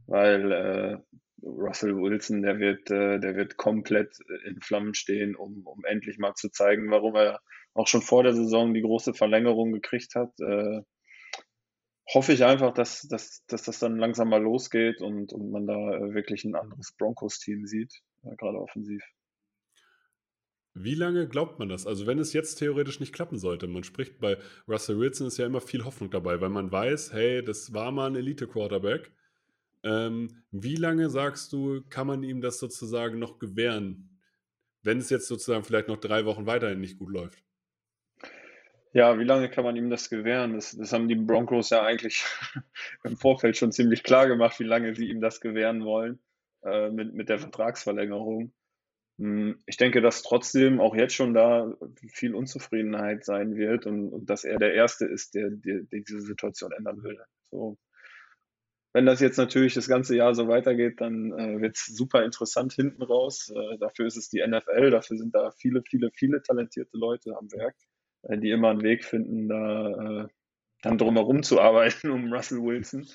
weil 0.06 0.52
äh, 0.52 0.98
Russell 1.42 1.96
Wilson, 1.96 2.42
der 2.42 2.58
wird, 2.58 2.90
äh, 2.90 3.18
der 3.18 3.34
wird 3.34 3.56
komplett 3.56 4.18
in 4.44 4.60
Flammen 4.60 4.92
stehen, 4.92 5.34
um, 5.34 5.66
um 5.66 5.84
endlich 5.86 6.18
mal 6.18 6.34
zu 6.34 6.50
zeigen, 6.50 6.90
warum 6.90 7.16
er 7.16 7.40
auch 7.72 7.86
schon 7.86 8.02
vor 8.02 8.24
der 8.24 8.34
Saison 8.34 8.74
die 8.74 8.82
große 8.82 9.14
Verlängerung 9.14 9.72
gekriegt 9.72 10.14
hat. 10.16 10.38
Äh, 10.38 10.82
hoffe 12.12 12.34
ich 12.34 12.44
einfach, 12.44 12.74
dass, 12.74 13.08
dass, 13.08 13.42
dass 13.46 13.62
das 13.62 13.78
dann 13.78 13.96
langsam 13.96 14.28
mal 14.28 14.42
losgeht 14.42 15.00
und, 15.00 15.32
und 15.32 15.50
man 15.50 15.66
da 15.66 15.74
wirklich 16.12 16.44
ein 16.44 16.56
anderes 16.56 16.92
Broncos-Team 16.98 17.66
sieht 17.66 18.02
gerade 18.36 18.58
offensiv. 18.58 19.02
Wie 20.82 20.94
lange 20.94 21.28
glaubt 21.28 21.58
man 21.58 21.68
das? 21.68 21.86
Also 21.86 22.06
wenn 22.06 22.18
es 22.18 22.32
jetzt 22.32 22.56
theoretisch 22.56 23.00
nicht 23.00 23.12
klappen 23.12 23.38
sollte, 23.38 23.66
man 23.66 23.84
spricht 23.84 24.18
bei 24.18 24.38
Russell 24.68 24.98
Wilson 24.98 25.26
ist 25.26 25.38
ja 25.38 25.46
immer 25.46 25.60
viel 25.60 25.84
Hoffnung 25.84 26.10
dabei, 26.10 26.40
weil 26.40 26.48
man 26.48 26.72
weiß, 26.72 27.12
hey, 27.12 27.44
das 27.44 27.72
war 27.74 27.90
mal 27.90 28.10
ein 28.10 28.16
Elite-Quarterback. 28.16 29.12
Ähm, 29.82 30.44
wie 30.50 30.76
lange 30.76 31.10
sagst 31.10 31.52
du, 31.52 31.82
kann 31.88 32.06
man 32.06 32.22
ihm 32.22 32.40
das 32.40 32.58
sozusagen 32.58 33.18
noch 33.18 33.38
gewähren, 33.38 34.20
wenn 34.82 34.98
es 34.98 35.10
jetzt 35.10 35.28
sozusagen 35.28 35.64
vielleicht 35.64 35.88
noch 35.88 35.98
drei 35.98 36.24
Wochen 36.24 36.46
weiterhin 36.46 36.80
nicht 36.80 36.98
gut 36.98 37.10
läuft? 37.10 37.42
Ja, 38.92 39.18
wie 39.18 39.24
lange 39.24 39.48
kann 39.48 39.64
man 39.64 39.76
ihm 39.76 39.88
das 39.88 40.10
gewähren? 40.10 40.54
Das, 40.54 40.76
das 40.76 40.92
haben 40.92 41.08
die 41.08 41.14
Broncos 41.14 41.70
ja 41.70 41.82
eigentlich 41.82 42.24
im 43.04 43.16
Vorfeld 43.16 43.56
schon 43.56 43.72
ziemlich 43.72 44.02
klar 44.02 44.26
gemacht, 44.26 44.58
wie 44.58 44.64
lange 44.64 44.94
sie 44.94 45.08
ihm 45.08 45.20
das 45.20 45.40
gewähren 45.40 45.84
wollen 45.84 46.18
äh, 46.64 46.90
mit, 46.90 47.14
mit 47.14 47.28
der 47.28 47.38
Vertragsverlängerung. 47.38 48.52
Hm, 49.20 49.58
ich 49.66 49.76
denke, 49.76 50.00
dass 50.00 50.22
trotzdem 50.22 50.80
auch 50.80 50.96
jetzt 50.96 51.14
schon 51.14 51.34
da 51.34 51.70
viel 52.08 52.34
Unzufriedenheit 52.34 53.22
sein 53.22 53.54
wird 53.54 53.84
und, 53.86 54.08
und 54.08 54.30
dass 54.30 54.44
er 54.44 54.58
der 54.58 54.72
Erste 54.72 55.04
ist, 55.04 55.34
der, 55.34 55.50
der, 55.50 55.82
der 55.82 56.00
diese 56.00 56.22
Situation 56.22 56.72
ändern 56.72 57.02
will. 57.02 57.18
So. 57.50 57.76
Wenn 58.94 59.04
das 59.04 59.20
jetzt 59.20 59.36
natürlich 59.36 59.74
das 59.74 59.88
ganze 59.88 60.16
Jahr 60.16 60.34
so 60.34 60.48
weitergeht, 60.48 61.02
dann 61.02 61.38
äh, 61.38 61.60
wird 61.60 61.76
es 61.76 61.84
super 61.84 62.24
interessant 62.24 62.72
hinten 62.72 63.02
raus. 63.02 63.52
Äh, 63.54 63.76
dafür 63.78 64.06
ist 64.06 64.16
es 64.16 64.30
die 64.30 64.42
NFL, 64.44 64.90
dafür 64.90 65.18
sind 65.18 65.34
da 65.34 65.50
viele, 65.50 65.82
viele, 65.82 66.10
viele 66.14 66.42
talentierte 66.42 66.96
Leute 66.96 67.36
am 67.36 67.52
Werk, 67.52 67.76
äh, 68.22 68.38
die 68.38 68.50
immer 68.50 68.70
einen 68.70 68.82
Weg 68.82 69.04
finden, 69.04 69.48
da 69.48 70.22
äh, 70.22 70.28
dann 70.80 70.96
drumherum 70.96 71.42
zu 71.42 71.60
arbeiten 71.60 72.10
um 72.10 72.32
Russell 72.32 72.62
Wilson. 72.62 73.06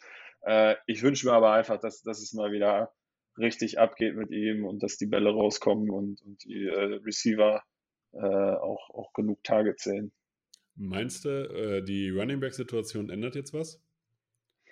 Äh, 0.42 0.76
ich 0.86 1.02
wünsche 1.02 1.26
mir 1.26 1.34
aber 1.34 1.54
einfach, 1.54 1.80
dass, 1.80 2.04
dass 2.04 2.22
es 2.22 2.32
mal 2.34 2.52
wieder 2.52 2.94
richtig 3.38 3.80
abgeht 3.80 4.16
mit 4.16 4.32
ihm 4.32 4.66
und 4.66 4.84
dass 4.84 4.98
die 4.98 5.06
Bälle 5.06 5.30
rauskommen 5.30 5.90
und, 5.90 6.22
und 6.22 6.44
die 6.44 6.66
äh, 6.66 7.00
Receiver 7.06 7.64
äh, 8.14 8.18
auch, 8.18 8.90
auch 8.92 9.14
genug 9.14 9.44
Targets 9.44 9.84
sehen. 9.84 10.12
Meinst 10.76 11.26
du, 11.26 11.30
äh, 11.30 11.84
die 11.84 12.10
Running 12.10 12.40
Back-Situation 12.40 13.10
ändert 13.10 13.36
jetzt 13.36 13.54
was? 13.54 13.82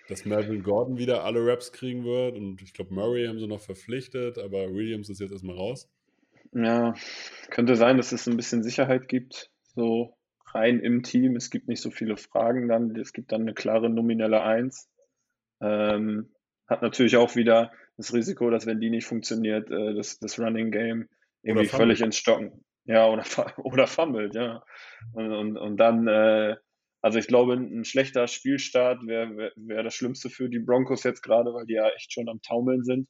Dass 0.08 0.26
Melvin 0.26 0.62
Gordon 0.62 0.98
wieder 0.98 1.24
alle 1.24 1.40
Raps 1.46 1.72
kriegen 1.72 2.04
wird 2.04 2.36
und 2.36 2.60
ich 2.60 2.74
glaube, 2.74 2.92
Murray 2.92 3.26
haben 3.26 3.38
sie 3.38 3.46
noch 3.46 3.60
verpflichtet, 3.60 4.38
aber 4.38 4.74
Williams 4.74 5.08
ist 5.08 5.20
jetzt 5.20 5.32
erstmal 5.32 5.56
raus. 5.56 5.90
Ja, 6.52 6.94
könnte 7.50 7.74
sein, 7.76 7.96
dass 7.96 8.12
es 8.12 8.28
ein 8.28 8.36
bisschen 8.36 8.62
Sicherheit 8.62 9.08
gibt, 9.08 9.50
so 9.74 10.14
rein 10.54 10.78
im 10.80 11.02
Team. 11.02 11.36
Es 11.36 11.50
gibt 11.50 11.68
nicht 11.68 11.80
so 11.80 11.90
viele 11.90 12.16
Fragen 12.16 12.68
dann. 12.68 12.94
Es 12.96 13.12
gibt 13.12 13.32
dann 13.32 13.42
eine 13.42 13.54
klare 13.54 13.90
nominelle 13.90 14.42
Eins. 14.42 14.88
Ähm, 15.60 16.33
hat 16.66 16.82
natürlich 16.82 17.16
auch 17.16 17.36
wieder 17.36 17.72
das 17.96 18.12
Risiko, 18.12 18.50
dass 18.50 18.66
wenn 18.66 18.80
die 18.80 18.90
nicht 18.90 19.06
funktioniert, 19.06 19.70
äh, 19.70 19.94
das, 19.94 20.18
das 20.18 20.38
Running 20.38 20.70
Game 20.70 21.08
irgendwie 21.42 21.68
völlig 21.68 22.00
ins 22.00 22.16
Stocken. 22.16 22.64
Ja, 22.84 23.08
oder, 23.08 23.24
oder 23.58 23.86
fummelt, 23.86 24.34
ja. 24.34 24.64
Und, 25.12 25.32
und, 25.32 25.56
und 25.56 25.76
dann, 25.76 26.06
äh, 26.08 26.56
also 27.00 27.18
ich 27.18 27.26
glaube, 27.26 27.54
ein 27.54 27.84
schlechter 27.84 28.26
Spielstart 28.26 29.06
wäre 29.06 29.36
wär, 29.36 29.52
wär 29.56 29.82
das 29.82 29.94
Schlimmste 29.94 30.30
für 30.30 30.48
die 30.48 30.58
Broncos 30.58 31.02
jetzt 31.04 31.22
gerade, 31.22 31.52
weil 31.52 31.66
die 31.66 31.74
ja 31.74 31.88
echt 31.90 32.12
schon 32.12 32.28
am 32.28 32.40
Taumeln 32.42 32.82
sind. 32.82 33.08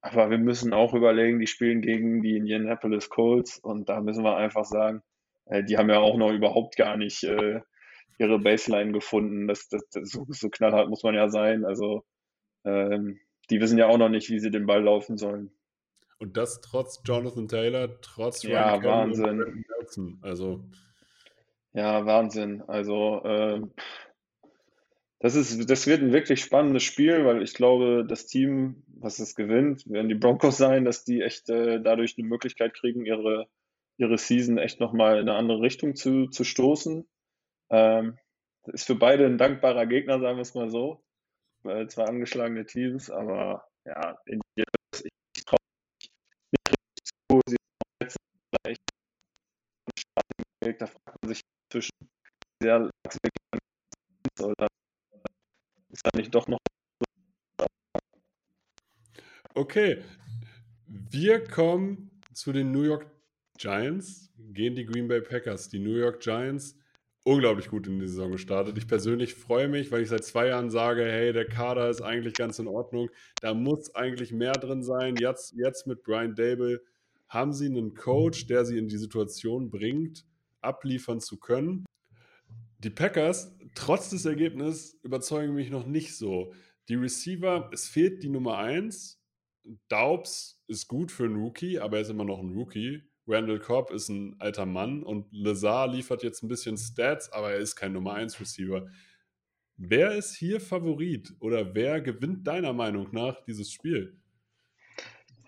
Aber 0.00 0.30
wir 0.30 0.38
müssen 0.38 0.72
auch 0.72 0.94
überlegen, 0.94 1.40
die 1.40 1.48
spielen 1.48 1.82
gegen 1.82 2.22
die 2.22 2.36
Indianapolis 2.36 3.08
Colts 3.08 3.58
und 3.58 3.88
da 3.88 4.00
müssen 4.00 4.22
wir 4.22 4.36
einfach 4.36 4.64
sagen, 4.64 5.02
äh, 5.46 5.64
die 5.64 5.76
haben 5.76 5.90
ja 5.90 5.98
auch 5.98 6.16
noch 6.16 6.30
überhaupt 6.30 6.76
gar 6.76 6.96
nicht 6.96 7.24
äh, 7.24 7.60
ihre 8.18 8.38
Baseline 8.38 8.92
gefunden. 8.92 9.48
Das, 9.48 9.68
das, 9.68 9.88
das 9.90 10.10
so, 10.10 10.26
so 10.28 10.48
knallhart 10.50 10.88
muss 10.88 11.02
man 11.02 11.14
ja 11.14 11.28
sein. 11.28 11.64
Also 11.64 12.04
ähm, 12.64 13.20
die 13.50 13.60
wissen 13.60 13.78
ja 13.78 13.86
auch 13.86 13.98
noch 13.98 14.08
nicht, 14.08 14.28
wie 14.30 14.40
sie 14.40 14.50
den 14.50 14.66
Ball 14.66 14.82
laufen 14.82 15.16
sollen. 15.16 15.52
Und 16.18 16.36
das 16.36 16.60
trotz 16.60 17.00
Jonathan 17.04 17.48
Taylor, 17.48 18.00
trotz 18.00 18.42
ja, 18.42 18.74
Ryan 18.74 18.84
Wahnsinn. 18.84 19.64
Nelson. 19.78 20.18
Also 20.22 20.64
ja, 21.72 22.04
Wahnsinn. 22.06 22.62
Also 22.62 23.22
äh, 23.24 23.60
das 25.20 25.34
ist, 25.34 25.68
das 25.68 25.86
wird 25.86 26.02
ein 26.02 26.12
wirklich 26.12 26.40
spannendes 26.40 26.82
Spiel, 26.82 27.24
weil 27.24 27.42
ich 27.42 27.54
glaube, 27.54 28.04
das 28.08 28.26
Team, 28.26 28.84
was 28.88 29.18
es 29.18 29.34
gewinnt, 29.34 29.88
werden 29.88 30.08
die 30.08 30.14
Broncos 30.14 30.56
sein, 30.56 30.84
dass 30.84 31.04
die 31.04 31.22
echt 31.22 31.48
äh, 31.50 31.80
dadurch 31.80 32.16
eine 32.18 32.26
Möglichkeit 32.26 32.74
kriegen, 32.74 33.04
ihre, 33.04 33.48
ihre 33.96 34.18
Season 34.18 34.58
echt 34.58 34.80
nochmal 34.80 35.20
in 35.20 35.28
eine 35.28 35.36
andere 35.36 35.60
Richtung 35.60 35.96
zu, 35.96 36.26
zu 36.28 36.44
stoßen. 36.44 37.08
Ähm, 37.70 38.18
ist 38.66 38.86
für 38.86 38.94
beide 38.94 39.26
ein 39.26 39.38
dankbarer 39.38 39.86
Gegner, 39.86 40.20
sagen 40.20 40.36
wir 40.36 40.42
es 40.42 40.54
mal 40.54 40.70
so 40.70 41.02
äh, 41.64 41.86
zwei 41.86 42.04
angeschlagene 42.04 42.66
Teams, 42.66 43.10
aber 43.10 43.68
ja, 43.84 44.18
in 44.26 44.40
ich 44.56 45.44
traue 45.44 45.58
nicht 46.52 46.68
richtig 46.70 47.10
zu. 47.30 47.40
Sie 47.46 47.56
jetzt 48.02 48.16
vielleicht 48.62 48.82
da 50.80 50.86
fragt 50.86 51.22
man 51.22 51.34
sich 51.34 51.40
zwischen 51.72 51.92
sehr 52.62 52.90
oder 54.40 54.68
ist 55.90 56.02
da 56.04 56.10
nicht 56.16 56.34
doch 56.34 56.46
noch 56.46 56.58
Okay, 59.54 60.04
wir 60.86 61.42
kommen 61.42 62.10
zu 62.32 62.52
den 62.52 62.70
New 62.70 62.82
York 62.82 63.10
Giants, 63.56 64.30
gehen 64.36 64.76
die 64.76 64.86
Green 64.86 65.08
Bay 65.08 65.20
Packers. 65.20 65.68
Die 65.68 65.80
New 65.80 65.96
York 65.96 66.20
Giants 66.20 66.78
unglaublich 67.28 67.68
gut 67.68 67.86
in 67.86 67.98
die 67.98 68.08
Saison 68.08 68.32
gestartet. 68.32 68.78
Ich 68.78 68.86
persönlich 68.86 69.34
freue 69.34 69.68
mich, 69.68 69.92
weil 69.92 70.00
ich 70.00 70.08
seit 70.08 70.24
zwei 70.24 70.46
Jahren 70.46 70.70
sage, 70.70 71.04
hey, 71.04 71.34
der 71.34 71.46
Kader 71.46 71.90
ist 71.90 72.00
eigentlich 72.00 72.32
ganz 72.32 72.58
in 72.58 72.66
Ordnung. 72.66 73.10
Da 73.42 73.52
muss 73.52 73.94
eigentlich 73.94 74.32
mehr 74.32 74.52
drin 74.52 74.82
sein. 74.82 75.14
Jetzt, 75.20 75.54
jetzt 75.54 75.86
mit 75.86 76.02
Brian 76.02 76.34
Dable 76.34 76.80
haben 77.28 77.52
sie 77.52 77.66
einen 77.66 77.94
Coach, 77.94 78.46
der 78.46 78.64
sie 78.64 78.78
in 78.78 78.88
die 78.88 78.96
Situation 78.96 79.68
bringt, 79.68 80.24
abliefern 80.62 81.20
zu 81.20 81.38
können. 81.38 81.84
Die 82.78 82.90
Packers, 82.90 83.54
trotz 83.74 84.08
des 84.08 84.24
Ergebnisses, 84.24 84.94
überzeugen 85.02 85.54
mich 85.54 85.68
noch 85.68 85.86
nicht 85.86 86.16
so. 86.16 86.54
Die 86.88 86.94
Receiver, 86.94 87.68
es 87.74 87.88
fehlt 87.88 88.22
die 88.22 88.30
Nummer 88.30 88.56
1. 88.56 89.20
Daubs 89.88 90.62
ist 90.66 90.88
gut 90.88 91.12
für 91.12 91.24
einen 91.24 91.36
Rookie, 91.36 91.78
aber 91.78 91.98
er 91.98 92.02
ist 92.02 92.10
immer 92.10 92.24
noch 92.24 92.38
ein 92.38 92.54
Rookie. 92.54 93.02
Randall 93.28 93.58
Cobb 93.58 93.90
ist 93.90 94.08
ein 94.08 94.36
alter 94.38 94.66
Mann 94.66 95.02
und 95.02 95.26
Lazar 95.30 95.86
liefert 95.86 96.22
jetzt 96.22 96.42
ein 96.42 96.48
bisschen 96.48 96.76
Stats, 96.76 97.30
aber 97.30 97.52
er 97.52 97.58
ist 97.58 97.76
kein 97.76 97.92
Nummer 97.92 98.14
1 98.14 98.40
Receiver. 98.40 98.88
Wer 99.76 100.12
ist 100.12 100.34
hier 100.34 100.60
Favorit 100.60 101.34
oder 101.40 101.74
wer 101.74 102.00
gewinnt 102.00 102.46
deiner 102.46 102.72
Meinung 102.72 103.08
nach 103.12 103.44
dieses 103.44 103.70
Spiel? 103.70 104.18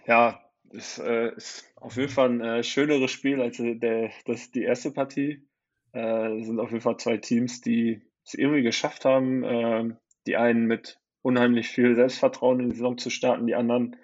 Ja, 0.06 0.44
es 0.72 0.98
äh, 0.98 1.34
ist 1.34 1.72
auf 1.76 1.96
jeden 1.96 2.10
Fall 2.10 2.28
ein 2.28 2.40
äh, 2.40 2.62
schöneres 2.62 3.10
Spiel 3.10 3.40
als 3.40 3.56
der, 3.56 4.10
das, 4.26 4.50
die 4.52 4.62
erste 4.62 4.92
Partie. 4.92 5.48
Äh, 5.92 6.44
sind 6.44 6.60
auf 6.60 6.70
jeden 6.70 6.82
Fall 6.82 6.98
zwei 6.98 7.16
Teams, 7.16 7.60
die 7.60 8.02
es 8.24 8.34
irgendwie 8.34 8.62
geschafft 8.62 9.04
haben, 9.04 9.42
äh, 9.42 9.94
die 10.26 10.36
einen 10.36 10.66
mit 10.66 11.00
unheimlich 11.22 11.68
viel 11.68 11.96
Selbstvertrauen 11.96 12.60
in 12.60 12.70
die 12.70 12.76
Saison 12.76 12.98
zu 12.98 13.10
starten, 13.10 13.46
die 13.46 13.56
anderen 13.56 13.96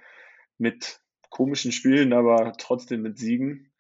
mit 0.59 1.01
komischen 1.37 1.71
Spielen, 1.71 2.15
aber 2.15 2.55
trotzdem 2.57 3.03
mit 3.03 3.19
Siegen. 3.19 3.71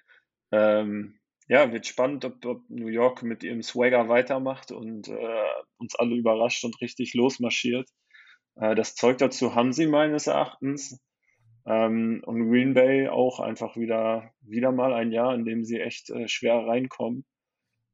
Ähm, 0.52 1.18
ja, 1.48 1.72
wird 1.72 1.86
spannend, 1.86 2.24
ob, 2.26 2.44
ob, 2.44 2.68
New 2.68 2.88
York 2.88 3.22
mit 3.22 3.42
ihrem 3.42 3.62
Swagger 3.62 4.08
weitermacht 4.10 4.72
und 4.72 5.08
äh, 5.08 5.44
uns 5.78 5.94
alle 5.96 6.14
überrascht 6.14 6.64
und 6.64 6.78
richtig 6.82 7.14
losmarschiert. 7.14 7.88
Äh, 8.56 8.74
das 8.74 8.94
Zeug 8.94 9.16
dazu 9.18 9.54
haben 9.54 9.72
sie 9.72 9.86
meines 9.86 10.26
Erachtens. 10.26 11.00
Ähm, 11.66 12.22
und 12.26 12.50
Green 12.50 12.74
Bay 12.74 13.08
auch 13.08 13.40
einfach 13.40 13.76
wieder, 13.76 14.30
wieder 14.42 14.70
mal 14.70 14.92
ein 14.92 15.10
Jahr, 15.10 15.34
in 15.34 15.46
dem 15.46 15.64
sie 15.64 15.80
echt 15.80 16.10
äh, 16.10 16.28
schwer 16.28 16.66
reinkommen. 16.66 17.24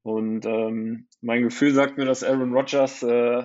Und 0.03 0.45
ähm, 0.45 1.09
mein 1.21 1.43
Gefühl 1.43 1.73
sagt 1.73 1.99
mir, 1.99 2.05
dass 2.05 2.25
Aaron 2.25 2.53
Rodgers 2.53 3.05
äh, 3.05 3.45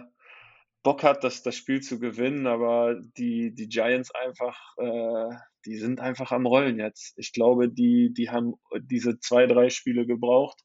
Bock 0.84 1.04
hat, 1.04 1.24
das, 1.24 1.44
das 1.44 1.56
Spiel 1.56 1.82
zu 1.82 2.00
gewinnen, 2.00 2.48
aber 2.48 2.96
die, 3.18 3.54
die 3.54 3.68
Giants 3.68 4.10
einfach, 4.16 4.58
äh, 4.78 5.36
die 5.68 5.78
sind 5.78 6.00
einfach 6.00 6.32
am 6.32 6.46
Rollen 6.46 6.80
jetzt. 6.80 7.14
Ich 7.18 7.34
glaube, 7.34 7.70
die, 7.70 8.14
die 8.14 8.30
haben 8.30 8.56
diese 8.80 9.20
zwei, 9.20 9.48
drei 9.48 9.70
Spiele 9.70 10.06
gebraucht 10.06 10.64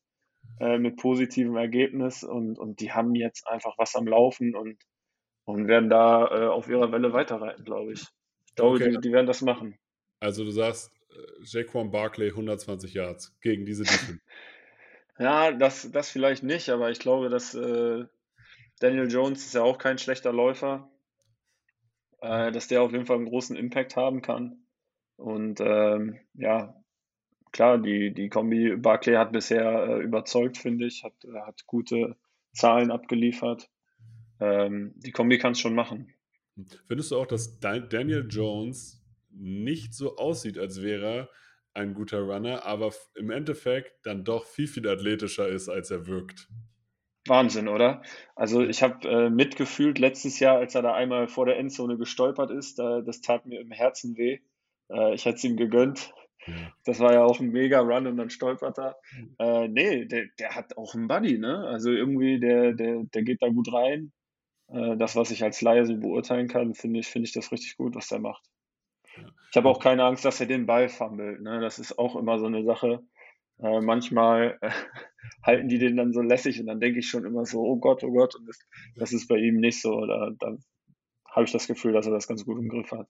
äh, 0.60 0.78
mit 0.78 0.96
positivem 0.96 1.56
Ergebnis 1.56 2.22
und, 2.22 2.56
und 2.56 2.80
die 2.80 2.92
haben 2.92 3.14
jetzt 3.16 3.48
einfach 3.48 3.74
was 3.78 3.96
am 3.96 4.06
Laufen 4.06 4.54
und, 4.54 4.78
und 5.44 5.66
werden 5.66 5.90
da 5.90 6.26
äh, 6.26 6.46
auf 6.46 6.68
ihrer 6.68 6.92
Welle 6.92 7.12
weiterreiten, 7.12 7.64
glaube 7.64 7.94
ich. 7.94 8.02
Ich 8.46 8.54
glaube, 8.54 8.76
okay. 8.76 8.90
die, 8.92 9.00
die 9.00 9.12
werden 9.12 9.26
das 9.26 9.42
machen. 9.42 9.76
Also 10.20 10.44
du 10.44 10.50
sagst, 10.50 10.92
äh, 11.10 11.42
Jaquan 11.42 11.90
Barkley 11.90 12.28
120 12.28 12.94
Yards 12.94 13.36
gegen 13.40 13.66
diese 13.66 13.82
Defense. 13.82 14.20
ja, 15.18 15.50
das, 15.50 15.90
das 15.90 16.10
vielleicht 16.10 16.44
nicht, 16.44 16.68
aber 16.68 16.92
ich 16.92 17.00
glaube, 17.00 17.28
dass 17.28 17.54
äh, 17.56 18.04
Daniel 18.78 19.10
Jones 19.10 19.46
ist 19.46 19.54
ja 19.54 19.62
auch 19.62 19.78
kein 19.78 19.98
schlechter 19.98 20.32
Läufer, 20.32 20.88
äh, 22.20 22.52
dass 22.52 22.68
der 22.68 22.82
auf 22.82 22.92
jeden 22.92 23.06
Fall 23.06 23.16
einen 23.16 23.26
großen 23.28 23.56
Impact 23.56 23.96
haben 23.96 24.22
kann. 24.22 24.61
Und 25.22 25.60
ähm, 25.60 26.18
ja, 26.34 26.74
klar, 27.52 27.78
die, 27.78 28.12
die 28.12 28.28
Kombi 28.28 28.76
Barclay 28.76 29.14
hat 29.16 29.30
bisher 29.30 29.86
äh, 29.86 30.02
überzeugt, 30.02 30.58
finde 30.58 30.86
ich, 30.86 31.04
hat, 31.04 31.14
hat 31.46 31.64
gute 31.66 32.16
Zahlen 32.52 32.90
abgeliefert. 32.90 33.70
Ähm, 34.40 34.92
die 34.96 35.12
Kombi 35.12 35.38
kann 35.38 35.52
es 35.52 35.60
schon 35.60 35.76
machen. 35.76 36.12
Findest 36.88 37.12
du 37.12 37.18
auch, 37.18 37.26
dass 37.26 37.60
Daniel 37.60 38.26
Jones 38.28 39.00
nicht 39.30 39.94
so 39.94 40.16
aussieht, 40.16 40.58
als 40.58 40.82
wäre 40.82 41.06
er 41.06 41.28
ein 41.74 41.94
guter 41.94 42.20
Runner, 42.22 42.66
aber 42.66 42.92
im 43.14 43.30
Endeffekt 43.30 44.04
dann 44.04 44.24
doch 44.24 44.44
viel, 44.44 44.66
viel 44.66 44.86
athletischer 44.88 45.48
ist, 45.48 45.68
als 45.68 45.90
er 45.90 46.06
wirkt? 46.06 46.48
Wahnsinn, 47.26 47.68
oder? 47.68 48.02
Also 48.34 48.62
ich 48.62 48.82
habe 48.82 49.08
äh, 49.08 49.30
mitgefühlt 49.30 50.00
letztes 50.00 50.40
Jahr, 50.40 50.58
als 50.58 50.74
er 50.74 50.82
da 50.82 50.94
einmal 50.94 51.28
vor 51.28 51.46
der 51.46 51.58
Endzone 51.58 51.96
gestolpert 51.96 52.50
ist. 52.50 52.80
Da, 52.80 53.00
das 53.00 53.20
tat 53.20 53.46
mir 53.46 53.60
im 53.60 53.70
Herzen 53.70 54.16
weh. 54.16 54.40
Äh, 54.92 55.14
ich 55.14 55.24
hätte 55.24 55.36
es 55.36 55.44
ihm 55.44 55.56
gegönnt. 55.56 56.12
Das 56.84 56.98
war 56.98 57.12
ja 57.12 57.24
auch 57.24 57.38
ein 57.38 57.50
mega 57.50 57.80
Run 57.80 58.06
und 58.06 58.16
dann 58.16 58.30
stolpert 58.30 58.78
er. 58.78 58.96
Äh, 59.38 59.68
nee, 59.68 60.06
der, 60.06 60.26
der 60.38 60.56
hat 60.56 60.76
auch 60.76 60.94
einen 60.94 61.06
Buddy, 61.06 61.38
ne? 61.38 61.66
Also 61.68 61.90
irgendwie, 61.90 62.40
der, 62.40 62.72
der, 62.72 63.04
der 63.04 63.22
geht 63.22 63.42
da 63.42 63.48
gut 63.48 63.72
rein. 63.72 64.12
Äh, 64.68 64.96
das, 64.96 65.14
was 65.14 65.30
ich 65.30 65.44
als 65.44 65.60
Laie 65.60 65.86
so 65.86 65.96
beurteilen 65.96 66.48
kann, 66.48 66.74
finde 66.74 67.00
ich, 67.00 67.06
finde 67.06 67.26
ich 67.26 67.32
das 67.32 67.52
richtig 67.52 67.76
gut, 67.76 67.94
was 67.94 68.08
der 68.08 68.18
macht. 68.18 68.44
Ich 69.50 69.56
habe 69.56 69.68
auch 69.68 69.80
keine 69.80 70.04
Angst, 70.04 70.24
dass 70.24 70.40
er 70.40 70.46
den 70.46 70.66
Ball 70.66 70.88
fummelt. 70.88 71.42
Ne? 71.42 71.60
Das 71.60 71.78
ist 71.78 71.98
auch 71.98 72.16
immer 72.16 72.38
so 72.38 72.46
eine 72.46 72.64
Sache. 72.64 73.04
Äh, 73.58 73.80
manchmal 73.80 74.58
äh, 74.60 74.70
halten 75.44 75.68
die 75.68 75.78
den 75.78 75.96
dann 75.96 76.12
so 76.12 76.22
lässig 76.22 76.58
und 76.60 76.66
dann 76.66 76.80
denke 76.80 76.98
ich 76.98 77.08
schon 77.08 77.24
immer 77.24 77.44
so, 77.44 77.60
oh 77.60 77.76
Gott, 77.76 78.02
oh 78.02 78.10
Gott, 78.10 78.34
und 78.34 78.46
das, 78.46 78.58
das 78.96 79.12
ist 79.12 79.28
bei 79.28 79.36
ihm 79.36 79.60
nicht 79.60 79.80
so. 79.80 80.06
Da, 80.06 80.30
da 80.38 80.56
habe 81.30 81.44
ich 81.44 81.52
das 81.52 81.66
Gefühl, 81.66 81.92
dass 81.92 82.06
er 82.06 82.12
das 82.12 82.26
ganz 82.26 82.44
gut 82.44 82.58
im 82.58 82.68
Griff 82.68 82.90
hat. 82.90 83.08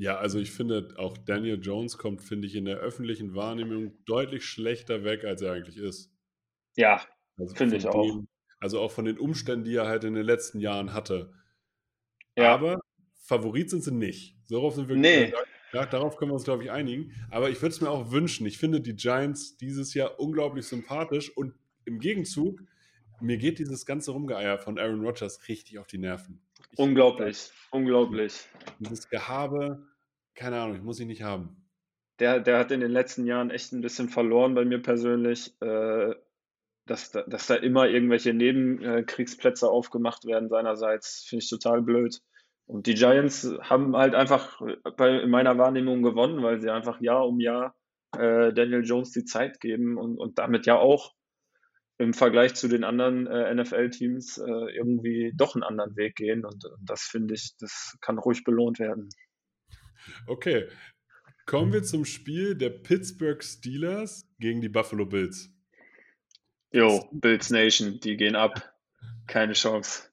Ja, 0.00 0.16
also 0.16 0.38
ich 0.38 0.50
finde, 0.50 0.94
auch 0.96 1.18
Daniel 1.18 1.60
Jones 1.60 1.98
kommt, 1.98 2.22
finde 2.22 2.46
ich, 2.46 2.54
in 2.54 2.64
der 2.64 2.78
öffentlichen 2.78 3.34
Wahrnehmung 3.34 3.92
deutlich 4.06 4.46
schlechter 4.46 5.04
weg, 5.04 5.24
als 5.24 5.42
er 5.42 5.52
eigentlich 5.52 5.76
ist. 5.76 6.10
Ja, 6.74 7.02
also 7.36 7.54
finde 7.54 7.76
ich 7.76 7.86
auch. 7.86 8.02
Dem, 8.02 8.26
also 8.60 8.80
auch 8.80 8.90
von 8.90 9.04
den 9.04 9.18
Umständen, 9.18 9.66
die 9.66 9.74
er 9.74 9.88
halt 9.88 10.04
in 10.04 10.14
den 10.14 10.24
letzten 10.24 10.58
Jahren 10.58 10.94
hatte. 10.94 11.34
Ja. 12.34 12.54
Aber 12.54 12.80
Favorit 13.18 13.68
sind 13.68 13.84
sie 13.84 13.92
nicht. 13.92 14.38
Darauf 14.48 14.74
sind 14.74 14.88
wir 14.88 14.96
nee. 14.96 15.34
Ja, 15.74 15.84
darauf 15.84 16.16
können 16.16 16.30
wir 16.30 16.36
uns, 16.36 16.44
glaube 16.44 16.64
ich, 16.64 16.70
einigen. 16.70 17.12
Aber 17.28 17.50
ich 17.50 17.60
würde 17.60 17.74
es 17.74 17.82
mir 17.82 17.90
auch 17.90 18.10
wünschen. 18.10 18.46
Ich 18.46 18.56
finde 18.56 18.80
die 18.80 18.96
Giants 18.96 19.58
dieses 19.58 19.92
Jahr 19.92 20.18
unglaublich 20.18 20.64
sympathisch 20.64 21.30
und 21.36 21.52
im 21.84 21.98
Gegenzug, 21.98 22.62
mir 23.20 23.36
geht 23.36 23.58
dieses 23.58 23.84
ganze 23.84 24.12
Rumgeeier 24.12 24.56
von 24.56 24.78
Aaron 24.78 25.04
Rodgers 25.04 25.46
richtig 25.46 25.78
auf 25.78 25.88
die 25.88 25.98
Nerven. 25.98 26.40
Ich 26.72 26.78
unglaublich, 26.78 27.50
unglaublich. 27.70 28.46
Dieses 28.78 29.10
Gehabe, 29.10 29.89
keine 30.40 30.58
Ahnung, 30.58 30.76
ich 30.76 30.82
muss 30.82 30.98
ich 30.98 31.06
nicht 31.06 31.22
haben. 31.22 31.54
Der, 32.18 32.40
der 32.40 32.58
hat 32.58 32.70
in 32.70 32.80
den 32.80 32.90
letzten 32.90 33.26
Jahren 33.26 33.50
echt 33.50 33.72
ein 33.72 33.82
bisschen 33.82 34.08
verloren 34.08 34.54
bei 34.54 34.64
mir 34.64 34.80
persönlich, 34.80 35.54
äh, 35.60 36.14
dass, 36.86 37.12
dass 37.12 37.46
da 37.46 37.56
immer 37.56 37.88
irgendwelche 37.88 38.32
Nebenkriegsplätze 38.32 39.68
aufgemacht 39.68 40.24
werden 40.24 40.48
seinerseits, 40.48 41.26
finde 41.28 41.44
ich 41.44 41.50
total 41.50 41.82
blöd. 41.82 42.20
Und 42.66 42.86
die 42.86 42.94
Giants 42.94 43.52
haben 43.60 43.94
halt 43.96 44.14
einfach 44.14 44.62
bei, 44.96 45.20
in 45.20 45.30
meiner 45.30 45.58
Wahrnehmung 45.58 46.02
gewonnen, 46.02 46.42
weil 46.42 46.58
sie 46.60 46.70
einfach 46.70 47.00
Jahr 47.02 47.26
um 47.26 47.38
Jahr 47.38 47.74
äh, 48.16 48.52
Daniel 48.52 48.84
Jones 48.84 49.12
die 49.12 49.24
Zeit 49.24 49.60
geben 49.60 49.98
und, 49.98 50.16
und 50.16 50.38
damit 50.38 50.64
ja 50.64 50.78
auch 50.78 51.12
im 51.98 52.14
Vergleich 52.14 52.54
zu 52.54 52.66
den 52.66 52.84
anderen 52.84 53.26
äh, 53.26 53.54
NFL-Teams 53.54 54.38
äh, 54.38 54.74
irgendwie 54.74 55.32
doch 55.36 55.54
einen 55.54 55.64
anderen 55.64 55.96
Weg 55.96 56.16
gehen. 56.16 56.46
Und, 56.46 56.64
und 56.64 56.88
das 56.88 57.02
finde 57.02 57.34
ich, 57.34 57.56
das 57.58 57.98
kann 58.00 58.18
ruhig 58.18 58.42
belohnt 58.42 58.78
werden. 58.78 59.10
Okay. 60.26 60.68
Kommen 61.46 61.72
wir 61.72 61.82
zum 61.82 62.04
Spiel 62.04 62.54
der 62.54 62.70
Pittsburgh 62.70 63.42
Steelers 63.42 64.28
gegen 64.38 64.60
die 64.60 64.68
Buffalo 64.68 65.06
Bills. 65.06 65.50
Jo, 66.72 67.08
Bills 67.12 67.50
Nation, 67.50 67.98
die 68.00 68.16
gehen 68.16 68.36
ab. 68.36 68.72
Keine 69.26 69.54
Chance. 69.54 70.04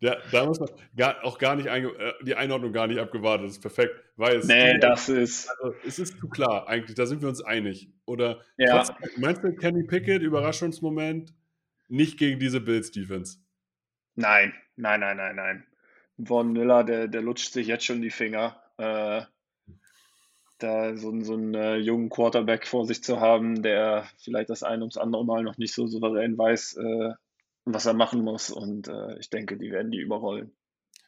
Ja, 0.00 0.16
da 0.30 0.44
muss 0.44 0.60
man 0.60 0.68
gar, 0.94 1.24
auch 1.24 1.38
gar 1.38 1.56
nicht 1.56 1.66
äh, 1.66 2.12
die 2.22 2.34
Einordnung 2.34 2.72
gar 2.72 2.86
nicht 2.86 2.98
abgewartet. 2.98 3.46
Das 3.46 3.52
ist 3.54 3.60
perfekt. 3.60 3.94
Weil 4.16 4.36
es 4.36 4.46
nee, 4.46 4.78
das 4.78 5.08
ist. 5.08 5.48
Also, 5.48 5.74
es 5.86 5.98
ist 5.98 6.18
zu 6.18 6.28
klar, 6.28 6.68
eigentlich. 6.68 6.96
Da 6.96 7.06
sind 7.06 7.22
wir 7.22 7.28
uns 7.28 7.42
einig. 7.42 7.90
Oder 8.04 8.42
ja. 8.56 8.82
trotzdem, 8.82 8.96
meinst 9.18 9.42
du, 9.42 9.54
Kenny 9.54 9.84
Pickett, 9.84 10.22
Überraschungsmoment, 10.22 11.34
nicht 11.88 12.18
gegen 12.18 12.38
diese 12.38 12.60
Bills 12.60 12.90
Defense? 12.90 13.38
Nein, 14.14 14.54
nein, 14.76 15.00
nein, 15.00 15.16
nein, 15.16 15.36
nein. 15.36 15.66
Von 16.24 16.52
Miller, 16.52 16.84
der, 16.84 17.08
der 17.08 17.20
lutscht 17.20 17.52
sich 17.52 17.66
jetzt 17.66 17.84
schon 17.84 18.00
die 18.00 18.10
Finger. 18.10 18.62
Äh, 18.78 19.22
da 20.58 20.96
so, 20.96 21.18
so 21.22 21.34
einen 21.34 21.54
äh, 21.54 21.76
jungen 21.76 22.08
Quarterback 22.08 22.66
vor 22.66 22.86
sich 22.86 23.02
zu 23.02 23.20
haben, 23.20 23.62
der 23.62 24.08
vielleicht 24.18 24.50
das 24.50 24.62
ein 24.62 24.80
ums 24.80 24.96
andere 24.96 25.24
Mal 25.24 25.42
noch 25.42 25.58
nicht 25.58 25.74
so 25.74 25.86
souverän 25.86 26.36
weiß, 26.36 26.76
äh, 26.76 27.12
was 27.64 27.86
er 27.86 27.94
machen 27.94 28.22
muss. 28.22 28.50
Und 28.50 28.88
äh, 28.88 29.18
ich 29.18 29.30
denke, 29.30 29.56
die 29.56 29.70
werden 29.70 29.90
die 29.90 30.00
überrollen. 30.00 30.52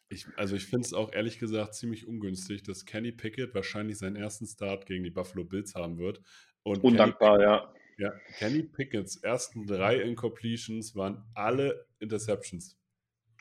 Ich, 0.09 0.25
also 0.37 0.55
ich 0.55 0.65
finde 0.65 0.85
es 0.85 0.93
auch 0.93 1.13
ehrlich 1.13 1.39
gesagt 1.39 1.75
ziemlich 1.75 2.07
ungünstig, 2.07 2.63
dass 2.63 2.85
Kenny 2.85 3.11
Pickett 3.11 3.53
wahrscheinlich 3.53 3.97
seinen 3.99 4.15
ersten 4.15 4.47
Start 4.47 4.85
gegen 4.85 5.03
die 5.03 5.11
Buffalo 5.11 5.43
Bills 5.43 5.75
haben 5.75 5.97
wird. 5.97 6.21
Und 6.63 6.83
Undankbar, 6.83 7.37
Kenny, 7.37 7.43
ja. 7.43 7.73
Ja, 7.97 8.13
Kenny 8.37 8.63
Picketts 8.63 9.17
ersten 9.17 9.67
drei 9.67 9.97
Incompletions 9.97 10.95
waren 10.95 11.23
alle 11.33 11.85
Interceptions. 11.99 12.77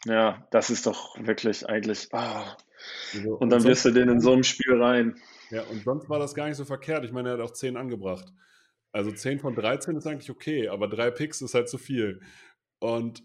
Ja, 0.04 0.46
das 0.50 0.70
ist 0.70 0.86
doch 0.86 1.16
wirklich 1.24 1.68
eigentlich. 1.68 2.08
Oh. 2.12 3.36
Und 3.38 3.50
dann 3.50 3.64
wirst 3.64 3.84
du 3.84 3.90
den 3.90 4.08
in 4.08 4.20
so 4.20 4.32
einem 4.32 4.42
Spiel 4.42 4.80
rein. 4.80 5.16
Ja, 5.50 5.62
und 5.64 5.82
sonst 5.82 6.08
war 6.08 6.18
das 6.18 6.34
gar 6.34 6.48
nicht 6.48 6.56
so 6.56 6.64
verkehrt. 6.64 7.04
Ich 7.04 7.12
meine, 7.12 7.30
er 7.30 7.34
hat 7.34 7.40
auch 7.40 7.52
10 7.52 7.76
angebracht. 7.76 8.32
Also 8.92 9.10
10 9.12 9.38
von 9.38 9.54
13 9.54 9.96
ist 9.96 10.06
eigentlich 10.06 10.30
okay, 10.30 10.68
aber 10.68 10.88
drei 10.88 11.10
Picks 11.10 11.42
ist 11.42 11.54
halt 11.54 11.68
zu 11.68 11.78
viel. 11.78 12.20
Und 12.78 13.22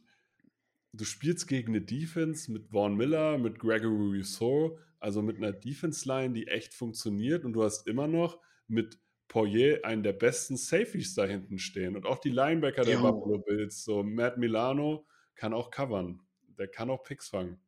du 0.94 1.06
spielst 1.06 1.48
gegen 1.48 1.70
eine 1.74 1.82
Defense 1.82 2.52
mit 2.52 2.70
Vaughn 2.70 2.96
Miller, 2.96 3.38
mit 3.38 3.60
Gregory 3.60 4.18
Rousseau, 4.18 4.78
also 5.00 5.22
mit 5.22 5.38
einer 5.38 5.52
Defense-Line, 5.52 6.34
die 6.34 6.48
echt 6.48 6.74
funktioniert 6.74 7.44
und 7.44 7.54
du 7.54 7.64
hast 7.64 7.88
immer 7.88 8.08
noch 8.08 8.40
mit 8.68 9.00
Poirier 9.28 9.84
einen 9.84 10.04
der 10.04 10.14
besten 10.14 10.58
Safeties 10.58 11.16
da 11.16 11.26
hinten 11.26 11.58
stehen 11.58 11.96
und 11.96 12.06
auch 12.06 12.20
die 12.20 12.30
Linebacker 12.30 12.84
der. 12.84 13.00
Buffalo 13.00 13.40
Bills, 13.40 13.84
so 13.84 14.04
Matt 14.04 14.38
Milano 14.38 15.08
kann 15.36 15.54
auch 15.54 15.72
covern, 15.72 16.22
der 16.58 16.68
kann 16.68 16.90
auch 16.90 17.04
Picks 17.04 17.30
fangen. 17.30 17.60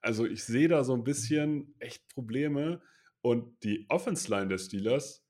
Also 0.00 0.24
ich 0.24 0.44
sehe 0.44 0.68
da 0.68 0.82
so 0.82 0.94
ein 0.94 1.04
bisschen 1.04 1.74
echt 1.78 2.08
Probleme 2.08 2.80
und 3.22 3.62
die 3.64 3.86
Offense-Line 3.88 4.48
der 4.48 4.58
Steelers, 4.58 5.24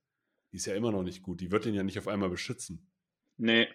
ist 0.52 0.66
ja 0.66 0.74
immer 0.74 0.92
noch 0.92 1.02
nicht 1.02 1.22
gut, 1.22 1.40
die 1.40 1.50
wird 1.50 1.64
den 1.64 1.74
ja 1.74 1.82
nicht 1.82 1.98
auf 1.98 2.08
einmal 2.08 2.30
beschützen. 2.30 2.90
Nee, 3.36 3.68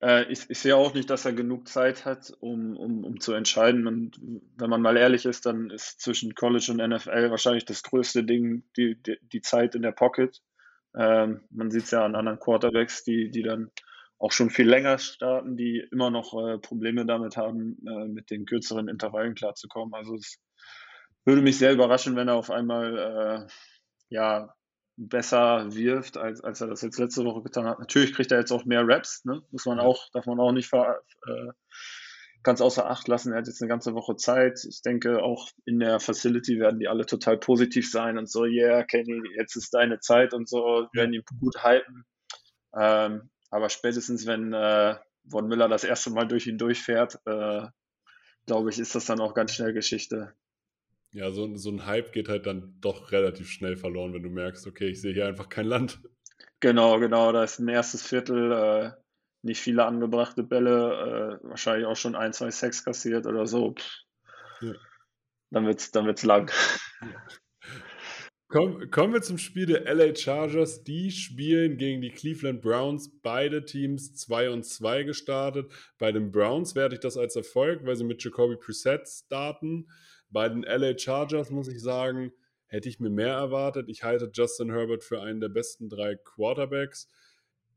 äh, 0.00 0.30
ich, 0.32 0.48
ich, 0.48 0.58
sehe 0.58 0.76
auch 0.76 0.94
nicht, 0.94 1.10
dass 1.10 1.24
er 1.24 1.32
genug 1.32 1.68
Zeit 1.68 2.04
hat, 2.04 2.32
um, 2.40 2.76
um, 2.76 3.04
um 3.04 3.20
zu 3.20 3.32
entscheiden. 3.32 3.86
Und 3.86 4.20
wenn 4.56 4.70
man 4.70 4.82
mal 4.82 4.96
ehrlich 4.96 5.26
ist, 5.26 5.46
dann 5.46 5.70
ist 5.70 6.00
zwischen 6.00 6.34
College 6.34 6.68
und 6.70 6.78
NFL 6.78 7.30
wahrscheinlich 7.30 7.64
das 7.64 7.82
größte 7.82 8.24
Ding 8.24 8.64
die, 8.76 9.00
die, 9.02 9.18
die 9.20 9.40
Zeit 9.40 9.74
in 9.74 9.82
der 9.82 9.92
Pocket. 9.92 10.40
Ähm, 10.96 11.42
man 11.50 11.70
sieht 11.70 11.84
es 11.84 11.90
ja 11.90 12.04
an 12.04 12.16
anderen 12.16 12.40
Quarterbacks, 12.40 13.04
die, 13.04 13.30
die 13.30 13.42
dann 13.42 13.70
auch 14.18 14.32
schon 14.32 14.50
viel 14.50 14.68
länger 14.68 14.98
starten, 14.98 15.56
die 15.56 15.84
immer 15.90 16.10
noch 16.10 16.32
äh, 16.34 16.58
Probleme 16.58 17.04
damit 17.04 17.36
haben, 17.36 17.76
äh, 17.86 18.08
mit 18.08 18.30
den 18.30 18.46
kürzeren 18.46 18.88
Intervallen 18.88 19.34
klarzukommen. 19.34 19.94
Also 19.94 20.14
es 20.14 20.38
würde 21.24 21.42
mich 21.42 21.58
sehr 21.58 21.72
überraschen, 21.72 22.16
wenn 22.16 22.28
er 22.28 22.34
auf 22.34 22.50
einmal 22.50 23.46
äh, 23.48 23.52
ja 24.08 24.54
besser 24.96 25.74
wirft, 25.74 26.16
als, 26.16 26.42
als 26.42 26.60
er 26.60 26.68
das 26.68 26.82
jetzt 26.82 26.98
letzte 26.98 27.24
Woche 27.24 27.42
getan 27.42 27.66
hat. 27.66 27.78
Natürlich 27.78 28.14
kriegt 28.14 28.32
er 28.32 28.38
jetzt 28.38 28.52
auch 28.52 28.64
mehr 28.64 28.86
Raps, 28.86 29.24
ne? 29.24 29.42
muss 29.50 29.66
man 29.66 29.80
auch, 29.80 30.08
darf 30.12 30.26
man 30.26 30.38
auch 30.38 30.52
nicht 30.52 30.68
ver, 30.68 31.00
äh, 31.26 31.52
ganz 32.42 32.60
außer 32.60 32.88
Acht 32.88 33.08
lassen. 33.08 33.32
Er 33.32 33.38
hat 33.38 33.46
jetzt 33.46 33.62
eine 33.62 33.68
ganze 33.68 33.94
Woche 33.94 34.16
Zeit. 34.16 34.64
Ich 34.68 34.82
denke, 34.82 35.22
auch 35.22 35.48
in 35.64 35.78
der 35.78 36.00
Facility 36.00 36.58
werden 36.58 36.80
die 36.80 36.88
alle 36.88 37.06
total 37.06 37.38
positiv 37.38 37.90
sein 37.90 38.18
und 38.18 38.30
so, 38.30 38.44
yeah, 38.44 38.82
Kenny, 38.84 39.22
jetzt 39.36 39.56
ist 39.56 39.72
deine 39.72 40.00
Zeit 40.00 40.34
und 40.34 40.48
so, 40.48 40.88
werden 40.92 41.14
ihn 41.14 41.22
gut 41.40 41.62
halten. 41.62 42.04
Ähm, 42.76 43.30
aber 43.50 43.68
spätestens, 43.68 44.26
wenn, 44.26 44.52
äh, 44.52 44.96
Von 45.30 45.46
Miller 45.46 45.68
das 45.68 45.84
erste 45.84 46.10
Mal 46.10 46.26
durch 46.26 46.46
ihn 46.48 46.58
durchfährt, 46.58 47.20
äh, 47.26 47.66
glaube 48.46 48.70
ich, 48.70 48.78
ist 48.80 48.94
das 48.94 49.06
dann 49.06 49.20
auch 49.20 49.34
ganz 49.34 49.54
schnell 49.54 49.72
Geschichte. 49.72 50.34
Ja, 51.12 51.30
so, 51.30 51.56
so 51.56 51.70
ein 51.70 51.86
Hype 51.86 52.12
geht 52.12 52.28
halt 52.28 52.46
dann 52.46 52.74
doch 52.80 53.12
relativ 53.12 53.50
schnell 53.50 53.76
verloren, 53.76 54.14
wenn 54.14 54.22
du 54.22 54.30
merkst, 54.30 54.66
okay, 54.66 54.88
ich 54.88 55.00
sehe 55.00 55.12
hier 55.12 55.26
einfach 55.26 55.48
kein 55.48 55.66
Land. 55.66 56.00
Genau, 56.60 56.98
genau, 56.98 57.32
da 57.32 57.44
ist 57.44 57.58
ein 57.58 57.68
erstes 57.68 58.06
Viertel, 58.06 58.52
äh, 58.52 58.90
nicht 59.42 59.60
viele 59.60 59.84
angebrachte 59.84 60.42
Bälle, 60.42 61.40
äh, 61.42 61.48
wahrscheinlich 61.48 61.86
auch 61.86 61.96
schon 61.96 62.14
ein, 62.14 62.32
zwei 62.32 62.50
Sex 62.50 62.84
kassiert 62.84 63.26
oder 63.26 63.46
so. 63.46 63.74
Ja. 64.60 64.72
Dann 65.50 65.66
wird's, 65.66 65.90
dann 65.90 66.06
wird's 66.06 66.22
lang. 66.22 66.50
Komm, 68.48 68.90
kommen 68.90 69.14
wir 69.14 69.22
zum 69.22 69.38
Spiel 69.38 69.64
der 69.64 69.92
LA 69.94 70.14
Chargers. 70.14 70.84
Die 70.84 71.10
spielen 71.10 71.78
gegen 71.78 72.02
die 72.02 72.10
Cleveland 72.10 72.60
Browns. 72.60 73.10
Beide 73.22 73.64
Teams 73.64 74.14
2 74.14 74.50
und 74.50 74.64
2 74.64 75.04
gestartet. 75.04 75.72
Bei 75.98 76.12
den 76.12 76.30
Browns 76.30 76.74
werde 76.74 76.94
ich 76.94 77.00
das 77.00 77.16
als 77.16 77.34
Erfolg, 77.34 77.84
weil 77.84 77.96
sie 77.96 78.04
mit 78.04 78.22
Jacoby 78.22 78.56
Preset 78.56 79.08
starten. 79.08 79.88
Bei 80.32 80.48
den 80.48 80.62
LA 80.62 80.98
Chargers 80.98 81.50
muss 81.50 81.68
ich 81.68 81.80
sagen, 81.80 82.32
hätte 82.66 82.88
ich 82.88 82.98
mir 82.98 83.10
mehr 83.10 83.34
erwartet. 83.34 83.88
Ich 83.88 84.02
halte 84.02 84.30
Justin 84.32 84.70
Herbert 84.70 85.04
für 85.04 85.20
einen 85.20 85.40
der 85.40 85.50
besten 85.50 85.88
drei 85.88 86.16
Quarterbacks. 86.16 87.08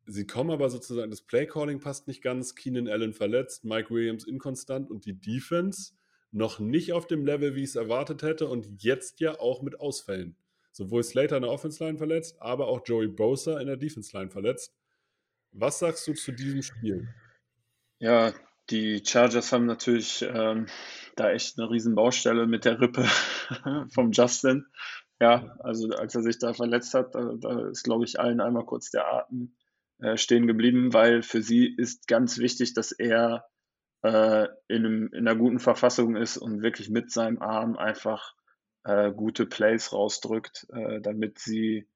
Sie 0.06 0.26
kommen 0.26 0.52
aber 0.52 0.70
sozusagen, 0.70 1.12
das 1.12 1.24
Playcalling 1.24 1.80
passt 1.80 2.08
nicht 2.08 2.22
ganz. 2.22 2.56
Keenan 2.56 2.88
Allen 2.88 3.14
verletzt, 3.14 3.66
Mike 3.66 3.90
Williams 3.90 4.26
inkonstant 4.26 4.90
und 4.90 5.06
die 5.06 5.20
Defense 5.20 5.94
noch 6.32 6.60
nicht 6.60 6.94
auf 6.94 7.08
dem 7.08 7.26
Level, 7.26 7.56
wie 7.56 7.64
ich 7.64 7.70
es 7.70 7.76
erwartet 7.76 8.24
hätte 8.24 8.48
und 8.48 8.84
jetzt 8.84 9.20
ja 9.20 9.40
auch 9.40 9.62
mit 9.62 9.80
Ausfällen. 9.80 10.38
Sowohl 10.72 11.04
Slater 11.04 11.38
in 11.38 11.44
der 11.44 11.52
Offense 11.52 11.84
Line 11.84 11.98
verletzt, 11.98 12.42
aber 12.42 12.68
auch 12.68 12.82
Joey 12.86 13.08
Bosa 13.08 13.60
in 13.60 13.68
der 13.68 13.78
Defense 13.78 14.16
Line 14.16 14.30
verletzt. 14.30 14.74
Was 15.52 15.80
sagst 15.80 16.08
du 16.08 16.14
zu 16.14 16.32
diesem 16.34 16.62
Spiel? 16.62 17.08
Ja, 18.00 18.34
die 18.70 19.02
Chargers 19.06 19.52
haben 19.52 19.66
natürlich 19.66 20.26
ähm, 20.28 20.68
da 21.16 21.32
echt 21.32 21.58
eine 21.58 21.70
riesen 21.70 21.96
Baustelle 21.96 22.48
mit 22.48 22.66
der 22.66 22.80
Rippe 22.80 23.06
vom 23.94 24.12
Justin. 24.12 24.66
Ja, 25.20 25.56
also 25.60 25.90
als 25.90 26.14
er 26.16 26.24
sich 26.24 26.40
da 26.40 26.54
verletzt 26.54 26.94
hat, 26.94 27.16
da, 27.16 27.34
da 27.40 27.70
ist, 27.70 27.84
glaube 27.84 28.04
ich, 28.04 28.20
allen 28.20 28.42
einmal 28.42 28.66
kurz 28.66 28.92
der 28.92 29.08
Atem 29.08 29.56
äh, 30.00 30.18
stehen 30.18 30.46
geblieben, 30.46 30.94
weil 30.94 31.22
für 31.22 31.42
sie 31.42 31.74
ist 31.74 32.08
ganz 32.08 32.38
wichtig, 32.38 32.74
dass 32.74 32.92
er 32.92 33.46
äh, 34.04 34.48
in, 34.68 34.86
einem, 34.86 35.08
in 35.14 35.28
einer 35.28 35.38
guten 35.38 35.60
Verfassung 35.60 36.18
ist 36.18 36.38
und 36.38 36.62
wirklich 36.62 36.90
mit 36.90 37.12
seinem 37.12 37.42
Arm 37.42 37.78
einfach 37.78 38.36
äh, 38.84 39.12
gute 39.12 39.46
Plays 39.46 39.94
rausdrückt, 39.94 40.68
äh, 40.74 41.00
damit 41.00 41.40
sie 41.40 41.88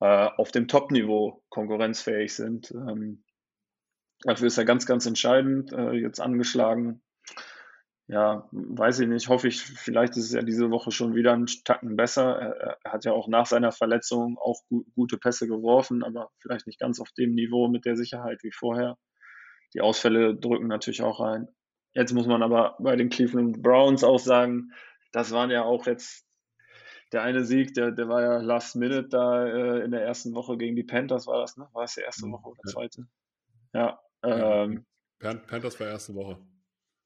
äh, 0.00 0.28
auf 0.36 0.52
dem 0.52 0.68
Top-Niveau 0.68 1.42
konkurrenzfähig 1.48 2.34
sind. 2.34 2.70
Ähm, 2.70 3.24
dafür 4.22 4.46
ist 4.46 4.58
er 4.58 4.64
ganz, 4.64 4.86
ganz 4.86 5.06
entscheidend, 5.06 5.72
äh, 5.72 5.92
jetzt 5.92 6.20
angeschlagen 6.20 7.02
ja, 8.06 8.46
weiß 8.52 9.00
ich 9.00 9.08
nicht, 9.08 9.28
hoffe 9.28 9.48
ich, 9.48 9.62
vielleicht 9.62 10.16
ist 10.16 10.26
es 10.26 10.32
ja 10.32 10.42
diese 10.42 10.70
Woche 10.70 10.90
schon 10.90 11.14
wieder 11.14 11.32
ein 11.32 11.46
Tacken 11.64 11.96
besser. 11.96 12.36
Er, 12.36 12.78
er 12.84 12.92
hat 12.92 13.04
ja 13.04 13.12
auch 13.12 13.28
nach 13.28 13.46
seiner 13.46 13.72
Verletzung 13.72 14.36
auch 14.38 14.60
gu 14.68 14.84
gute 14.94 15.16
Pässe 15.16 15.46
geworfen, 15.46 16.02
aber 16.02 16.30
vielleicht 16.38 16.66
nicht 16.66 16.78
ganz 16.78 17.00
auf 17.00 17.10
dem 17.12 17.34
Niveau 17.34 17.68
mit 17.68 17.86
der 17.86 17.96
Sicherheit 17.96 18.42
wie 18.42 18.52
vorher. 18.52 18.98
Die 19.72 19.80
Ausfälle 19.80 20.36
drücken 20.36 20.68
natürlich 20.68 21.02
auch 21.02 21.20
rein. 21.20 21.48
Jetzt 21.94 22.12
muss 22.12 22.26
man 22.26 22.42
aber 22.42 22.76
bei 22.78 22.94
den 22.96 23.08
Cleveland 23.08 23.62
Browns 23.62 24.04
auch 24.04 24.18
sagen, 24.18 24.72
das 25.12 25.32
waren 25.32 25.50
ja 25.50 25.62
auch 25.64 25.86
jetzt 25.86 26.26
der 27.12 27.22
eine 27.22 27.44
Sieg, 27.44 27.74
der, 27.74 27.92
der 27.92 28.08
war 28.08 28.22
ja 28.22 28.38
Last 28.38 28.76
Minute 28.76 29.08
da 29.08 29.46
äh, 29.46 29.84
in 29.84 29.92
der 29.92 30.02
ersten 30.02 30.34
Woche 30.34 30.58
gegen 30.58 30.76
die 30.76 30.82
Panthers, 30.82 31.26
war 31.26 31.40
das, 31.40 31.56
ne? 31.56 31.68
War 31.72 31.84
es 31.84 31.94
die 31.94 32.00
erste 32.00 32.28
Woche 32.30 32.48
oder 32.48 32.62
zweite? 32.64 33.06
Ja. 33.72 34.00
Ähm, 34.22 34.84
Panthers 35.20 35.78
war 35.78 35.86
erste 35.86 36.14
Woche. 36.14 36.38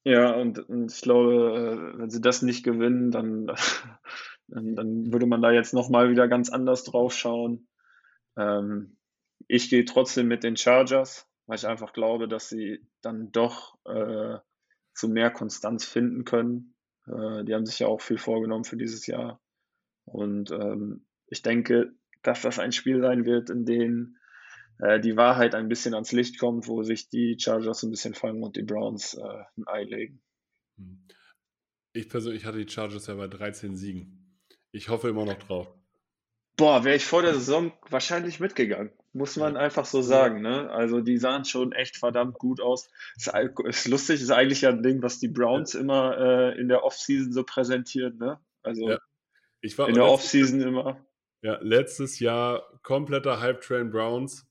Ja, 0.05 0.33
und, 0.35 0.59
und 0.69 0.93
ich 0.93 1.01
glaube, 1.03 1.93
äh, 1.95 1.99
wenn 1.99 2.11
sie 2.11 2.21
das 2.21 2.43
nicht 2.43 2.65
gewinnen, 2.65 3.11
dann, 3.11 3.47
dann, 4.49 4.75
dann 4.75 5.13
würde 5.13 5.27
man 5.27 5.43
da 5.43 5.51
jetzt 5.51 5.75
nochmal 5.75 6.11
wieder 6.11 6.29
ganz 6.29 6.51
anders 6.51 6.85
drauf 6.85 7.13
schauen. 7.15 7.69
Ähm, 8.37 8.97
ich 9.47 9.71
gehe 9.71 9.85
trotzdem 9.85 10.29
mit 10.29 10.45
den 10.45 10.57
Chargers, 10.57 11.29
weil 11.47 11.57
ich 11.57 11.67
einfach 11.67 11.93
glaube, 11.93 12.29
dass 12.29 12.49
sie 12.49 12.87
dann 13.03 13.33
doch 13.33 13.79
äh, 13.85 14.39
zu 14.95 15.09
mehr 15.09 15.31
Konstanz 15.31 15.85
finden 15.85 16.25
können. 16.25 16.75
Äh, 17.07 17.45
die 17.45 17.55
haben 17.55 17.67
sich 17.67 17.79
ja 17.79 17.87
auch 17.87 18.01
viel 18.01 18.19
vorgenommen 18.19 18.65
für 18.65 18.77
dieses 18.77 19.07
Jahr. 19.07 19.41
Und 20.05 20.51
ähm, 20.51 21.07
ich 21.27 21.43
denke, 21.43 21.93
dass 22.23 22.43
das 22.43 22.59
ein 22.59 22.73
Spiel 22.73 23.01
sein 23.01 23.25
wird, 23.25 23.51
in 23.51 23.65
dem 23.65 24.17
äh, 24.79 25.01
die 25.01 25.17
Wahrheit 25.17 25.55
ein 25.55 25.69
bisschen 25.69 25.95
ans 25.95 26.12
Licht 26.12 26.38
kommt, 26.38 26.69
wo 26.69 26.83
sich 26.83 27.09
die 27.09 27.37
Chargers 27.38 27.83
ein 27.83 27.91
bisschen 27.91 28.14
fangen 28.14 28.43
und 28.43 28.57
die 28.57 28.62
Browns 28.62 29.14
äh, 29.14 29.45
ein 29.57 29.67
Ei 29.67 29.85
legen. 29.85 30.21
Hm. 30.77 31.01
Ich 31.93 32.09
persönlich 32.09 32.45
hatte 32.45 32.64
die 32.64 32.71
Chargers 32.71 33.07
ja 33.07 33.14
bei 33.14 33.27
13 33.27 33.77
Siegen. 33.77 34.41
Ich 34.71 34.88
hoffe 34.88 35.09
immer 35.09 35.25
noch 35.25 35.38
drauf. 35.38 35.69
Boah, 36.57 36.85
wäre 36.85 36.97
ich 36.97 37.07
vor 37.07 37.23
der 37.23 37.35
Saison 37.35 37.73
wahrscheinlich 37.88 38.41
mitgegangen. 38.41 38.93
Muss 39.12 39.37
man 39.37 39.57
einfach 39.57 39.85
so 39.85 40.03
sagen. 40.03 40.43
Ne? 40.43 40.69
Also 40.71 41.01
die 41.01 41.17
sahen 41.17 41.45
schon 41.45 41.73
echt 41.73 41.97
verdammt 41.97 42.35
gut 42.35 42.61
aus. 42.61 42.91
Ist, 43.17 43.33
ist 43.64 43.88
lustig, 43.88 44.21
ist 44.21 44.31
eigentlich 44.31 44.62
ja 44.62 44.71
ein 44.71 44.83
Ding, 44.83 45.01
was 45.01 45.21
die 45.21 45.29
Browns 45.29 45.75
immer 45.75 46.19
äh, 46.19 46.61
in 46.61 46.69
der 46.69 46.85
Offseason 46.85 47.33
so 47.33 47.45
präsentieren. 47.45 48.19
Ne? 48.19 48.41
Also 48.62 48.91
ja. 48.91 48.99
in 49.62 49.95
der 49.95 50.05
Offseason 50.05 50.61
immer. 50.61 51.05
Ja, 51.43 51.59
letztes 51.62 52.19
Jahr 52.19 52.62
kompletter 52.83 53.41
Hype-Train 53.41 53.91
Browns 53.91 54.48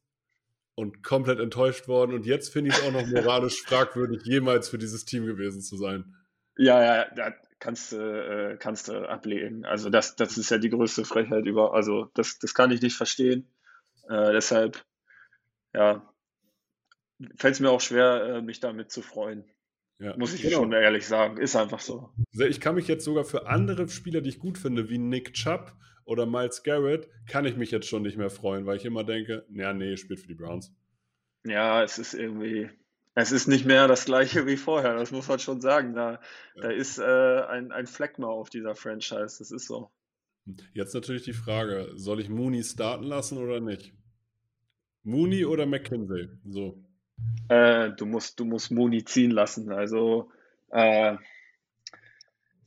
und 0.78 1.02
komplett 1.02 1.40
enttäuscht 1.40 1.88
worden. 1.88 2.14
Und 2.14 2.28
jetzt 2.28 2.54
finde 2.54 2.70
ich 2.70 2.78
es 2.78 2.84
auch 2.84 2.92
noch 2.92 3.08
moralisch 3.08 3.62
fragwürdig, 3.66 4.22
jemals 4.26 4.70
für 4.70 4.78
dieses 4.78 5.06
Team 5.06 5.26
gewesen 5.26 5.60
zu 5.60 5.76
sein. 5.76 6.16
Ja, 6.56 6.82
ja, 6.84 7.08
ja 7.16 7.34
kannst 7.60 7.92
du 7.92 7.98
äh, 7.98 8.58
kannst 8.58 8.88
du 8.88 9.10
ablehnen. 9.10 9.66
Also 9.66 9.90
das, 9.90 10.16
das 10.16 10.38
ist 10.38 10.52
ja 10.52 10.60
die 10.60 10.70
größte 10.70 11.04
Frechheit 11.04 11.48
über. 11.48 11.74
Also 11.74 12.12
das, 12.14 12.38
das 12.38 12.54
kann 12.54 12.70
ich 12.70 12.84
nicht 12.84 12.96
verstehen. 12.96 13.50
Äh, 14.08 14.32
deshalb, 14.34 14.86
ja, 15.74 16.08
fällt 17.36 17.56
es 17.56 17.60
mir 17.60 17.72
auch 17.72 17.82
schwer, 17.82 18.36
äh, 18.36 18.42
mich 18.44 18.60
damit 18.60 18.92
zu 18.92 19.02
freuen. 19.02 19.46
Ja, 19.98 20.16
Muss 20.16 20.36
ich 20.36 20.44
genau. 20.44 20.58
schon 20.58 20.74
ehrlich 20.74 21.08
sagen. 21.08 21.38
Ist 21.38 21.56
einfach 21.56 21.80
so. 21.80 22.12
Ich 22.34 22.62
kann 22.62 22.76
mich 22.76 22.88
jetzt 22.88 23.04
sogar 23.04 23.24
für 23.24 23.48
andere 23.48 23.90
Spieler, 23.90 24.22
die 24.22 24.30
ich 24.30 24.38
gut 24.38 24.60
finde, 24.60 24.90
wie 24.90 25.00
Nick 25.00 25.34
Chubb 25.34 25.74
oder 26.08 26.26
Miles 26.26 26.64
Garrett, 26.64 27.10
kann 27.28 27.46
ich 27.46 27.58
mich 27.58 27.70
jetzt 27.70 27.88
schon 27.88 28.02
nicht 28.02 28.18
mehr 28.18 28.30
freuen, 28.30 28.66
weil 28.66 28.78
ich 28.78 28.86
immer 28.86 29.04
denke, 29.04 29.46
ja, 29.54 29.74
nee, 29.74 29.98
spielt 29.98 30.22
für 30.22 30.28
die 30.28 30.36
Browns. 30.36 30.74
Ja, 31.46 31.84
es 31.84 31.98
ist 31.98 32.14
irgendwie, 32.14 32.70
es 33.14 33.32
ist 33.32 33.48
nicht 33.48 33.66
mehr 33.66 33.88
das 33.88 34.06
gleiche 34.06 34.48
wie 34.48 34.58
vorher, 34.58 34.96
das 34.96 35.12
muss 35.12 35.28
man 35.28 35.40
schon 35.40 35.62
sagen. 35.62 35.94
Da, 35.94 36.14
ja. 36.14 36.20
da 36.62 36.70
ist 36.72 36.98
äh, 36.98 37.42
ein, 37.50 37.72
ein 37.72 37.88
Fleck 37.88 38.20
mal 38.20 38.28
auf 38.28 38.50
dieser 38.50 38.74
Franchise, 38.74 39.38
das 39.40 39.52
ist 39.52 39.68
so. 39.68 39.92
Jetzt 40.74 40.94
natürlich 40.94 41.24
die 41.24 41.34
Frage, 41.34 41.92
soll 41.96 42.22
ich 42.22 42.30
Mooney 42.30 42.64
starten 42.64 43.04
lassen 43.04 43.38
oder 43.38 43.60
nicht? 43.60 43.94
Mooney 45.04 45.46
oder 45.46 45.66
McKinsey? 45.66 46.30
So. 46.46 46.82
Äh, 47.50 47.92
du 47.92 48.06
musst, 48.06 48.40
du 48.40 48.46
musst 48.46 48.72
Mooney 48.72 49.04
ziehen 49.04 49.32
lassen. 49.32 49.74
Also 49.74 50.32
äh, 50.70 51.18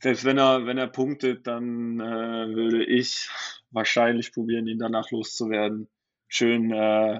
selbst 0.01 0.25
wenn 0.25 0.39
er, 0.39 0.65
wenn 0.65 0.79
er 0.79 0.87
punktet, 0.87 1.45
dann 1.45 1.99
äh, 1.99 2.55
würde 2.55 2.83
ich 2.83 3.29
wahrscheinlich 3.69 4.33
probieren, 4.33 4.67
ihn 4.67 4.79
danach 4.79 5.11
loszuwerden. 5.11 5.89
Schön 6.27 6.71
äh, 6.71 7.19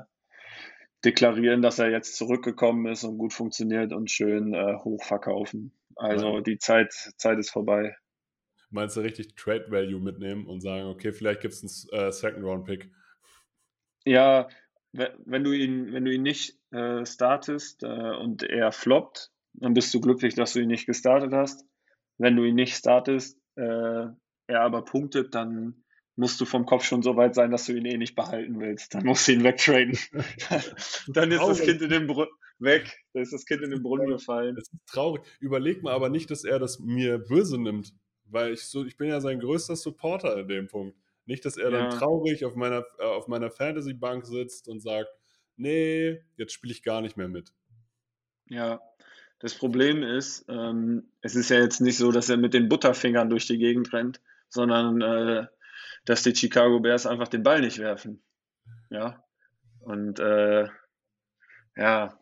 deklarieren, 1.06 1.62
dass 1.62 1.78
er 1.78 1.92
jetzt 1.92 2.16
zurückgekommen 2.16 2.92
ist 2.92 3.04
und 3.04 3.20
gut 3.20 3.34
funktioniert 3.34 3.94
und 3.94 4.10
schön 4.10 4.54
äh, 4.54 4.78
hochverkaufen. 4.78 5.74
Also 5.96 6.38
ja. 6.38 6.42
die 6.42 6.58
Zeit, 6.58 6.92
Zeit 7.18 7.38
ist 7.38 7.52
vorbei. 7.52 7.96
Meinst 8.72 8.98
du 8.98 9.02
richtig 9.02 9.36
Trade 9.36 9.66
Value 9.70 10.00
mitnehmen 10.00 10.48
und 10.48 10.62
sagen, 10.62 10.88
okay, 10.88 11.14
vielleicht 11.14 11.42
gibt 11.42 11.54
es 11.54 11.88
einen 11.92 12.08
äh, 12.08 12.12
Second 12.12 12.44
Round 12.44 12.66
Pick? 12.66 12.90
Ja, 14.06 14.48
wenn 14.92 15.44
du 15.44 15.52
ihn, 15.52 15.94
wenn 15.94 16.06
du 16.06 16.12
ihn 16.12 16.24
nicht 16.24 16.58
äh, 16.72 17.06
startest 17.06 17.84
äh, 17.84 17.88
und 17.88 18.42
er 18.42 18.72
floppt, 18.72 19.32
dann 19.54 19.76
bist 19.76 19.94
du 19.94 20.02
glücklich, 20.02 20.34
dass 20.34 20.54
du 20.54 20.62
ihn 20.62 20.70
nicht 20.70 20.88
gestartet 20.88 21.32
hast 21.34 21.66
wenn 22.22 22.36
du 22.36 22.44
ihn 22.44 22.56
nicht 22.56 22.76
startest, 22.76 23.38
äh, 23.56 24.08
er 24.48 24.62
aber 24.62 24.84
punktet, 24.84 25.34
dann 25.36 25.84
musst 26.16 26.40
du 26.40 26.46
vom 26.46 26.66
Kopf 26.66 26.84
schon 26.84 27.02
so 27.02 27.16
weit 27.16 27.36
sein, 27.36 27.52
dass 27.52 27.66
du 27.66 27.74
ihn 27.74 27.86
eh 27.86 27.98
nicht 27.98 28.16
behalten 28.16 28.60
willst. 28.60 28.94
Dann 28.94 29.06
musst 29.06 29.28
du 29.28 29.34
ihn 29.34 29.44
wegtraden. 29.44 29.98
dann 31.08 31.32
ist 31.32 31.42
das 31.42 31.62
Kind 31.62 31.82
in 31.82 31.90
den 31.90 32.08
Brunnen 32.08 32.32
weg. 32.60 32.92
Dann 33.14 33.24
ist 33.24 33.34
das 33.34 33.46
Kind 33.46 33.64
in 33.64 33.72
den 33.72 33.82
Brunnen 33.82 34.08
gefallen. 34.08 34.56
Das 34.56 34.66
ist 34.72 34.86
traurig. 34.88 35.24
Überleg 35.40 35.82
mal 35.82 35.94
aber 35.94 36.10
nicht, 36.10 36.30
dass 36.30 36.44
er 36.44 36.60
das 36.60 36.80
mir 36.80 37.18
böse 37.18 37.60
nimmt, 37.60 37.94
weil 38.26 38.54
ich 38.54 38.64
so, 38.64 38.86
ich 38.86 38.98
bin 38.98 39.10
ja 39.10 39.20
sein 39.20 39.40
größter 39.40 39.76
Supporter 39.76 40.38
in 40.38 40.48
dem 40.48 40.68
Punkt. 40.68 40.96
Nicht, 41.26 41.46
dass 41.46 41.58
er 41.58 41.72
ja. 41.72 41.90
dann 41.90 41.98
traurig 41.98 42.46
auf 42.46 42.56
meiner, 42.56 42.86
äh, 43.00 43.04
auf 43.04 43.28
meiner 43.28 43.50
Fantasy-Bank 43.50 44.26
sitzt 44.26 44.68
und 44.68 44.82
sagt, 44.82 45.10
nee, 45.56 46.20
jetzt 46.36 46.54
spiele 46.54 46.74
ich 46.74 46.84
gar 46.84 47.02
nicht 47.02 47.18
mehr 47.18 47.30
mit. 47.30 47.54
Ja, 48.48 48.82
das 49.42 49.56
Problem 49.56 50.04
ist, 50.04 50.46
ähm, 50.50 51.10
es 51.22 51.36
ist 51.36 51.50
ja 51.50 51.60
jetzt 51.60 51.82
nicht 51.82 51.98
so, 51.98 52.12
dass 52.12 52.30
er 52.30 52.38
mit 52.38 52.54
den 52.54 52.70
Butterfingern 52.70 53.30
durch 53.30 53.48
die 53.48 53.58
Gegend 53.58 53.92
rennt, 53.92 54.22
sondern 54.50 55.02
äh, 55.02 55.48
dass 56.06 56.24
die 56.24 56.36
Chicago 56.36 56.80
Bears 56.80 57.06
einfach 57.06 57.28
den 57.28 57.44
Ball 57.44 57.62
nicht 57.62 57.80
werfen. 57.80 58.22
Ja. 58.90 59.24
Und 59.80 60.20
äh, 60.20 60.68
ja, 61.76 62.18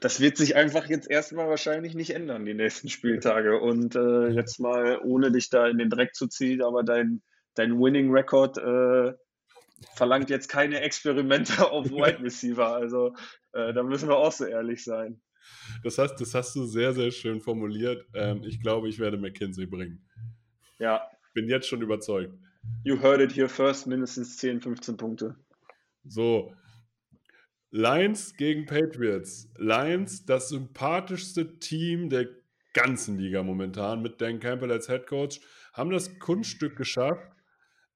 das 0.00 0.20
wird 0.20 0.36
sich 0.36 0.56
einfach 0.56 0.86
jetzt 0.86 1.10
erstmal 1.10 1.48
wahrscheinlich 1.48 1.94
nicht 1.94 2.10
ändern, 2.10 2.44
die 2.44 2.54
nächsten 2.54 2.88
Spieltage. 2.88 3.60
Und 3.60 3.96
äh, 3.96 4.28
jetzt 4.28 4.58
mal, 4.60 4.98
ohne 5.02 5.30
dich 5.30 5.50
da 5.50 5.68
in 5.68 5.78
den 5.78 5.90
Dreck 5.90 6.14
zu 6.14 6.26
ziehen, 6.26 6.62
aber 6.62 6.82
dein, 6.82 7.22
dein 7.54 7.78
Winning-Record 7.78 8.58
äh, 8.58 9.14
verlangt 9.94 10.30
jetzt 10.30 10.48
keine 10.48 10.80
Experimente 10.80 11.52
auf 11.70 11.90
Wide 11.90 12.22
Receiver. 12.22 12.74
Also 12.74 13.14
äh, 13.52 13.72
da 13.72 13.82
müssen 13.82 14.08
wir 14.08 14.16
auch 14.16 14.32
so 14.32 14.44
ehrlich 14.44 14.84
sein. 14.84 15.20
Das 15.82 15.98
hast, 15.98 16.16
das 16.16 16.34
hast 16.34 16.54
du 16.56 16.64
sehr, 16.64 16.92
sehr 16.94 17.10
schön 17.10 17.40
formuliert. 17.40 18.06
Ähm, 18.14 18.42
ich 18.44 18.60
glaube, 18.60 18.88
ich 18.88 18.98
werde 18.98 19.18
McKinsey 19.18 19.66
bringen. 19.66 20.06
Ja. 20.78 21.02
Bin 21.34 21.48
jetzt 21.48 21.68
schon 21.68 21.82
überzeugt. 21.82 22.34
You 22.82 23.00
heard 23.00 23.20
it 23.20 23.36
here 23.36 23.48
first, 23.48 23.86
mindestens 23.86 24.38
10, 24.38 24.62
15 24.62 24.96
Punkte. 24.96 25.36
So, 26.06 26.54
Lions 27.76 28.36
gegen 28.36 28.66
Patriots. 28.66 29.50
Lions, 29.56 30.24
das 30.24 30.50
sympathischste 30.50 31.58
Team 31.58 32.08
der 32.08 32.28
ganzen 32.72 33.18
Liga 33.18 33.42
momentan 33.42 34.00
mit 34.00 34.20
Dan 34.20 34.38
Campbell 34.38 34.70
als 34.70 34.86
Head 34.86 35.08
Coach, 35.08 35.40
haben 35.72 35.90
das 35.90 36.20
Kunststück 36.20 36.76
geschafft, 36.76 37.33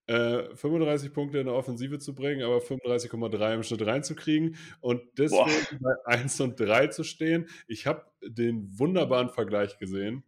äh, 0.08 0.56
35 0.56 1.12
Punkte 1.12 1.38
in 1.38 1.46
der 1.46 1.54
Offensive 1.54 1.98
zu 1.98 2.14
bringen, 2.14 2.42
aber 2.42 2.58
35,3 2.58 3.54
im 3.54 3.62
Schnitt 3.62 3.86
reinzukriegen 3.86 4.56
und 4.80 5.02
deswegen 5.18 5.78
Boah. 5.80 5.94
bei 6.06 6.14
1 6.14 6.40
und 6.40 6.58
3 6.58 6.86
zu 6.88 7.04
stehen. 7.04 7.46
Ich 7.66 7.86
habe 7.86 8.10
den 8.22 8.78
wunderbaren 8.78 9.28
Vergleich 9.28 9.78
gesehen. 9.78 10.24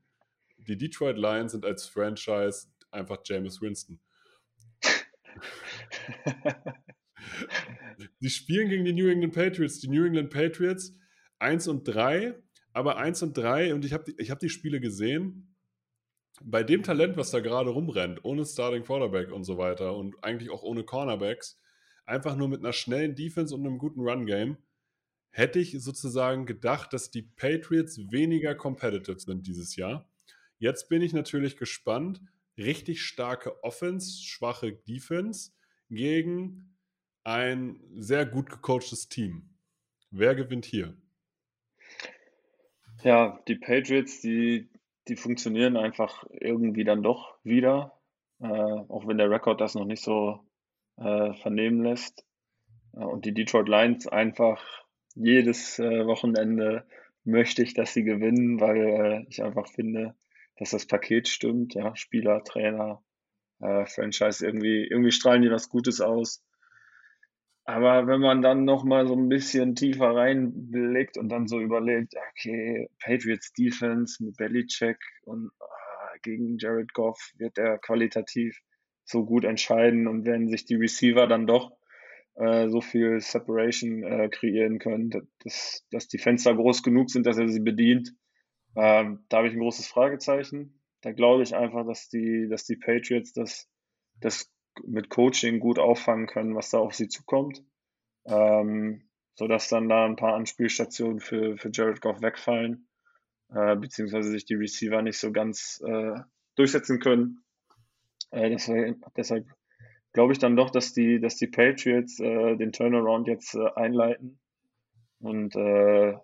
Die 0.58 0.76
Detroit 0.76 1.16
Lions 1.16 1.52
sind 1.52 1.64
als 1.64 1.86
Franchise 1.86 2.66
einfach 2.90 3.18
Jameis 3.24 3.62
Winston. 3.62 3.98
Sie 8.20 8.30
spielen 8.30 8.68
gegen 8.68 8.84
die 8.84 8.92
New 8.92 9.08
England 9.08 9.34
Patriots. 9.34 9.80
Die 9.80 9.88
New 9.88 10.04
England 10.04 10.30
Patriots 10.30 10.94
1 11.38 11.68
und 11.68 11.84
3, 11.84 12.34
aber 12.74 12.98
1 12.98 13.22
und 13.22 13.36
3 13.36 13.74
und 13.74 13.84
ich 13.86 13.94
habe 13.94 14.12
die, 14.12 14.30
hab 14.30 14.38
die 14.40 14.50
Spiele 14.50 14.80
gesehen. 14.80 15.49
Bei 16.42 16.62
dem 16.62 16.82
Talent, 16.82 17.16
was 17.16 17.30
da 17.30 17.40
gerade 17.40 17.70
rumrennt, 17.70 18.24
ohne 18.24 18.44
Starting 18.44 18.82
Quarterback 18.82 19.30
und 19.30 19.44
so 19.44 19.58
weiter 19.58 19.96
und 19.96 20.22
eigentlich 20.24 20.50
auch 20.50 20.62
ohne 20.62 20.84
Cornerbacks, 20.84 21.60
einfach 22.06 22.34
nur 22.36 22.48
mit 22.48 22.60
einer 22.60 22.72
schnellen 22.72 23.14
Defense 23.14 23.54
und 23.54 23.66
einem 23.66 23.78
guten 23.78 24.00
Run-Game, 24.00 24.56
hätte 25.30 25.58
ich 25.58 25.76
sozusagen 25.80 26.46
gedacht, 26.46 26.92
dass 26.92 27.10
die 27.10 27.22
Patriots 27.22 28.10
weniger 28.10 28.54
competitive 28.54 29.20
sind 29.20 29.46
dieses 29.46 29.76
Jahr. 29.76 30.08
Jetzt 30.58 30.88
bin 30.88 31.02
ich 31.02 31.12
natürlich 31.12 31.56
gespannt. 31.56 32.20
Richtig 32.58 33.02
starke 33.02 33.62
Offense, 33.62 34.22
schwache 34.22 34.72
Defense 34.72 35.52
gegen 35.88 36.76
ein 37.22 37.80
sehr 37.96 38.26
gut 38.26 38.50
gecoachtes 38.50 39.08
Team. 39.08 39.50
Wer 40.10 40.34
gewinnt 40.34 40.64
hier? 40.64 40.96
Ja, 43.04 43.40
die 43.46 43.54
Patriots, 43.54 44.20
die, 44.20 44.68
die 45.08 45.16
funktionieren 45.16 45.76
einfach 45.76 46.24
irgendwie 46.30 46.84
dann 46.84 47.02
doch 47.02 47.36
wieder, 47.42 47.98
äh, 48.40 48.46
auch 48.46 49.06
wenn 49.06 49.18
der 49.18 49.30
Rekord 49.30 49.60
das 49.60 49.74
noch 49.74 49.84
nicht 49.84 50.02
so 50.02 50.40
äh, 50.96 51.32
vernehmen 51.34 51.82
lässt. 51.82 52.24
Äh, 52.94 53.04
und 53.04 53.24
die 53.24 53.34
Detroit 53.34 53.68
Lions 53.68 54.06
einfach 54.06 54.62
jedes 55.14 55.78
äh, 55.78 56.06
Wochenende 56.06 56.86
möchte 57.24 57.62
ich, 57.62 57.74
dass 57.74 57.92
sie 57.92 58.04
gewinnen, 58.04 58.60
weil 58.60 58.76
äh, 58.76 59.26
ich 59.28 59.42
einfach 59.42 59.68
finde, 59.68 60.14
dass 60.56 60.70
das 60.70 60.86
Paket 60.86 61.28
stimmt. 61.28 61.74
Ja, 61.74 61.94
Spieler, 61.96 62.42
Trainer, 62.44 63.02
äh, 63.60 63.86
Franchise, 63.86 64.44
irgendwie, 64.44 64.86
irgendwie 64.86 65.12
strahlen 65.12 65.42
die 65.42 65.50
was 65.50 65.68
Gutes 65.68 66.00
aus. 66.00 66.42
Aber 67.64 68.06
wenn 68.06 68.20
man 68.20 68.42
dann 68.42 68.64
noch 68.64 68.84
mal 68.84 69.06
so 69.06 69.14
ein 69.14 69.28
bisschen 69.28 69.74
tiefer 69.76 70.14
reinblickt 70.14 71.16
und 71.16 71.28
dann 71.28 71.46
so 71.46 71.60
überlegt, 71.60 72.14
okay, 72.32 72.88
Patriots 72.98 73.52
Defense 73.52 74.22
mit 74.24 74.36
Belichick 74.36 74.98
und 75.24 75.50
ah, 75.60 76.12
gegen 76.22 76.58
Jared 76.58 76.92
Goff 76.94 77.32
wird 77.36 77.58
er 77.58 77.78
qualitativ 77.78 78.58
so 79.04 79.24
gut 79.24 79.44
entscheiden 79.44 80.06
und 80.06 80.24
wenn 80.24 80.48
sich 80.48 80.64
die 80.64 80.76
Receiver 80.76 81.26
dann 81.26 81.46
doch 81.46 81.72
äh, 82.34 82.68
so 82.68 82.80
viel 82.80 83.20
Separation 83.20 84.02
äh, 84.04 84.28
kreieren 84.28 84.78
können, 84.78 85.10
dass, 85.44 85.86
dass 85.90 86.08
die 86.08 86.18
Fenster 86.18 86.54
groß 86.54 86.82
genug 86.82 87.10
sind, 87.10 87.26
dass 87.26 87.38
er 87.38 87.48
sie 87.48 87.60
bedient, 87.60 88.14
ähm, 88.76 89.24
da 89.28 89.38
habe 89.38 89.48
ich 89.48 89.54
ein 89.54 89.60
großes 89.60 89.86
Fragezeichen. 89.86 90.80
Da 91.02 91.12
glaube 91.12 91.42
ich 91.42 91.54
einfach, 91.54 91.86
dass 91.86 92.08
die, 92.08 92.48
dass 92.48 92.64
die 92.64 92.76
Patriots 92.76 93.32
das, 93.32 93.68
das 94.20 94.50
mit 94.84 95.10
Coaching 95.10 95.60
gut 95.60 95.78
auffangen 95.78 96.26
können, 96.26 96.54
was 96.54 96.70
da 96.70 96.78
auf 96.78 96.94
sie 96.94 97.08
zukommt. 97.08 97.64
Ähm, 98.26 99.10
sodass 99.40 99.68
dann 99.68 99.88
da 99.88 100.04
ein 100.04 100.16
paar 100.16 100.34
Anspielstationen 100.34 101.18
für, 101.18 101.56
für 101.56 101.70
Jared 101.72 102.02
Goff 102.02 102.20
wegfallen, 102.20 102.86
äh, 103.48 103.74
beziehungsweise 103.74 104.30
sich 104.30 104.44
die 104.44 104.54
Receiver 104.54 105.00
nicht 105.00 105.18
so 105.18 105.32
ganz 105.32 105.82
äh, 105.86 106.20
durchsetzen 106.56 106.98
können. 106.98 107.42
Äh, 108.30 108.50
deswegen, 108.50 109.00
deshalb 109.16 109.46
glaube 110.12 110.34
ich 110.34 110.38
dann 110.38 110.56
doch, 110.56 110.68
dass 110.68 110.92
die, 110.92 111.20
dass 111.20 111.36
die 111.36 111.46
Patriots 111.46 112.20
äh, 112.20 112.56
den 112.56 112.72
Turnaround 112.72 113.28
jetzt 113.28 113.54
äh, 113.54 113.66
einleiten 113.76 114.38
und 115.20 115.56
äh, 115.56 116.18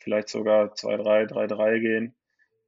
vielleicht 0.00 0.28
sogar 0.28 0.72
2-3, 0.72 1.30
3-3 1.30 1.80
gehen 1.80 2.16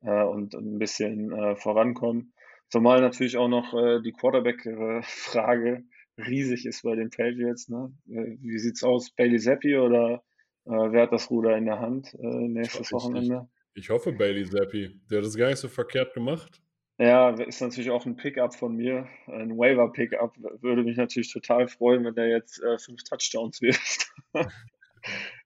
und, 0.01 0.55
ein 0.55 0.79
bisschen 0.79 1.57
vorankommen. 1.57 2.33
Zumal 2.69 3.01
natürlich 3.01 3.37
auch 3.37 3.49
noch 3.49 3.73
äh, 3.75 4.01
die 4.03 4.13
Quarterback-Frage 4.13 5.85
riesig 6.19 6.67
ist 6.67 6.83
bei 6.83 6.97
den 6.97 7.11
Patriots. 7.11 7.69
Ne? 7.69 7.93
Äh, 8.09 8.37
wie 8.41 8.59
sieht's 8.59 8.83
aus? 8.83 9.11
Bailey 9.11 9.39
Zappi 9.39 9.77
oder 9.77 10.23
äh, 10.67 10.71
wer 10.71 11.03
hat 11.03 11.13
das 11.13 11.31
Ruder 11.31 11.57
in 11.57 11.65
der 11.65 11.81
Hand 11.81 12.15
äh, 12.15 12.27
nächstes 12.27 12.89
ich, 12.89 12.93
Wochenende? 12.93 13.49
Ich, 13.75 13.85
ich, 13.85 13.91
hoffe 13.91 14.13
Bailey 14.13 14.45
Zappi. 14.45 15.01
Der 15.11 15.19
hat 15.19 15.25
das 15.25 15.37
gar 15.37 15.49
nicht 15.49 15.59
so 15.59 15.69
verkehrt 15.69 16.15
gemacht. 16.15 16.61
Ja, 16.99 17.31
ist 17.31 17.61
natürlich 17.61 17.91
auch 17.91 18.05
ein 18.07 18.17
Pickup 18.17 18.55
von 18.55 18.75
mir. 18.75 19.07
Ein 19.27 19.57
Waiver-Pickup. 19.57 20.37
Würde 20.61 20.83
mich 20.83 20.97
natürlich 20.97 21.33
total 21.33 21.69
freuen, 21.69 22.05
wenn 22.05 22.15
der 22.15 22.29
jetzt 22.29 22.61
äh, 22.61 22.77
fünf 22.79 23.05
Touchdowns 23.05 23.63
wirft. 23.63 24.13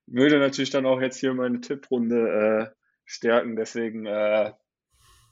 Würde 0.06 0.38
natürlich 0.38 0.70
dann 0.70 0.86
auch 0.86 1.00
jetzt 1.00 1.18
hier 1.18 1.34
meine 1.34 1.60
Tipprunde 1.60 2.70
äh, 2.72 2.74
stärken. 3.04 3.54
Deswegen 3.54 4.06
äh, 4.06 4.52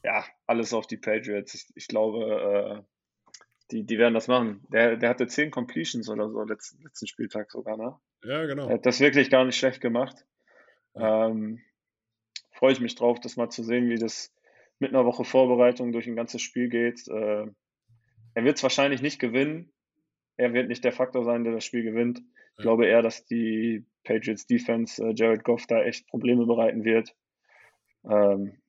ja, 0.03 0.25
alles 0.47 0.73
auf 0.73 0.87
die 0.87 0.97
Patriots. 0.97 1.55
Ich, 1.55 1.67
ich 1.75 1.89
glaube, 1.89 2.83
äh, 2.83 2.91
die, 3.71 3.85
die 3.85 3.99
werden 3.99 4.15
das 4.15 4.29
machen. 4.29 4.67
Der, 4.73 4.97
der 4.97 5.09
hatte 5.09 5.27
zehn 5.27 5.51
Completions 5.51 6.09
oder 6.09 6.29
so 6.29 6.43
letzten, 6.43 6.83
letzten 6.83 7.07
Spieltag 7.07 7.51
sogar, 7.51 7.77
ne? 7.77 7.97
Ja, 8.23 8.45
genau. 8.47 8.69
Er 8.69 8.75
hat 8.75 8.87
das 8.87 9.01
wirklich 9.01 9.31
gar 9.31 9.45
nicht 9.45 9.57
schlecht 9.57 9.81
gemacht. 9.81 10.27
Ähm, 10.95 11.61
Freue 12.53 12.73
ich 12.73 12.81
mich 12.81 12.95
drauf, 12.95 13.21
das 13.21 13.37
mal 13.37 13.49
zu 13.49 13.63
sehen, 13.63 13.89
wie 13.89 13.97
das 13.97 14.35
mit 14.79 14.93
einer 14.93 15.07
Woche 15.07 15.25
Vorbereitung 15.25 15.93
durch 15.93 16.07
ein 16.07 16.17
ganzes 16.17 16.43
Spiel 16.43 16.69
geht. 16.69 17.07
Äh, 17.09 17.47
er 18.35 18.45
wird 18.45 18.57
es 18.57 18.63
wahrscheinlich 18.63 19.03
nicht 19.03 19.19
gewinnen. 19.19 19.73
Er 20.37 20.53
wird 20.53 20.69
nicht 20.69 20.85
der 20.85 20.93
Faktor 20.93 21.25
sein, 21.25 21.45
der 21.45 21.53
das 21.53 21.65
Spiel 21.65 21.83
gewinnt. 21.83 22.19
Ich 22.19 22.59
ja. 22.59 22.63
glaube 22.63 22.87
eher, 22.87 23.03
dass 23.03 23.25
die 23.25 23.87
Patriots 24.05 24.47
Defense 24.47 25.03
äh, 25.03 25.13
Jared 25.15 25.45
Goff 25.45 25.67
da 25.67 25.83
echt 25.83 26.07
Probleme 26.09 26.47
bereiten 26.47 26.85
wird. 26.85 27.15
Ähm, 28.05 28.61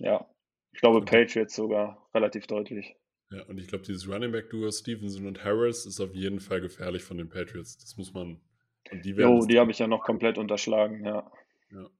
ja, 0.00 0.26
ich 0.72 0.80
glaube 0.80 1.04
Patriots 1.04 1.54
sogar 1.54 2.08
relativ 2.14 2.46
deutlich. 2.46 2.96
Ja, 3.30 3.44
und 3.44 3.58
ich 3.58 3.68
glaube, 3.68 3.84
dieses 3.84 4.08
Running 4.08 4.32
Back 4.32 4.50
Duo 4.50 4.70
Stevenson 4.70 5.26
und 5.26 5.44
Harris 5.44 5.86
ist 5.86 6.00
auf 6.00 6.14
jeden 6.14 6.40
Fall 6.40 6.60
gefährlich 6.60 7.02
von 7.02 7.16
den 7.16 7.28
Patriots. 7.28 7.78
Das 7.78 7.96
muss 7.96 8.12
man. 8.12 8.40
Und 8.90 9.04
die 9.04 9.10
jo, 9.10 9.46
die 9.46 9.58
habe 9.58 9.70
ich 9.70 9.78
ja 9.78 9.86
noch 9.86 10.02
komplett 10.02 10.36
unterschlagen, 10.36 11.04
ja. 11.04 11.30
ja. 11.70 11.90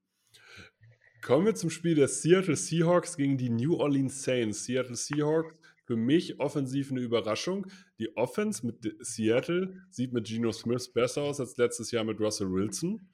Kommen 1.22 1.46
wir 1.46 1.54
zum 1.54 1.70
Spiel 1.70 1.94
der 1.94 2.08
Seattle 2.08 2.56
Seahawks 2.56 3.16
gegen 3.16 3.36
die 3.36 3.50
New 3.50 3.76
Orleans 3.76 4.24
Saints. 4.24 4.64
Seattle 4.64 4.96
Seahawks, 4.96 5.54
für 5.84 5.96
mich 5.96 6.40
offensiv 6.40 6.90
eine 6.90 7.00
Überraschung. 7.00 7.66
Die 7.98 8.16
Offense 8.16 8.66
mit 8.66 8.96
Seattle 9.04 9.74
sieht 9.90 10.12
mit 10.12 10.26
Geno 10.26 10.50
Smith 10.50 10.92
besser 10.92 11.22
aus 11.22 11.38
als 11.38 11.56
letztes 11.58 11.90
Jahr 11.90 12.04
mit 12.04 12.18
Russell 12.18 12.50
Wilson. 12.50 13.08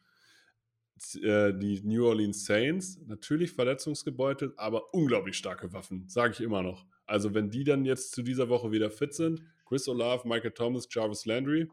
Äh, 1.22 1.52
die 1.52 1.82
New 1.84 2.06
Orleans 2.06 2.46
Saints, 2.46 2.98
natürlich 3.06 3.52
verletzungsgebeutelt, 3.52 4.58
aber 4.58 4.94
unglaublich 4.94 5.36
starke 5.36 5.72
Waffen, 5.72 6.08
sage 6.08 6.32
ich 6.32 6.40
immer 6.40 6.62
noch. 6.62 6.86
Also 7.04 7.34
wenn 7.34 7.50
die 7.50 7.64
dann 7.64 7.84
jetzt 7.84 8.12
zu 8.12 8.22
dieser 8.22 8.48
Woche 8.48 8.72
wieder 8.72 8.90
fit 8.90 9.12
sind, 9.14 9.42
Chris 9.66 9.88
Olave, 9.88 10.26
Michael 10.26 10.52
Thomas, 10.52 10.88
Jarvis 10.90 11.26
Landry, 11.26 11.68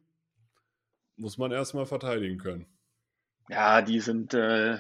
muss 1.15 1.37
man 1.37 1.51
erstmal 1.51 1.85
verteidigen 1.85 2.37
können. 2.37 2.65
Ja, 3.49 3.81
die 3.81 3.99
sind, 4.01 4.33
äh, 4.33 4.77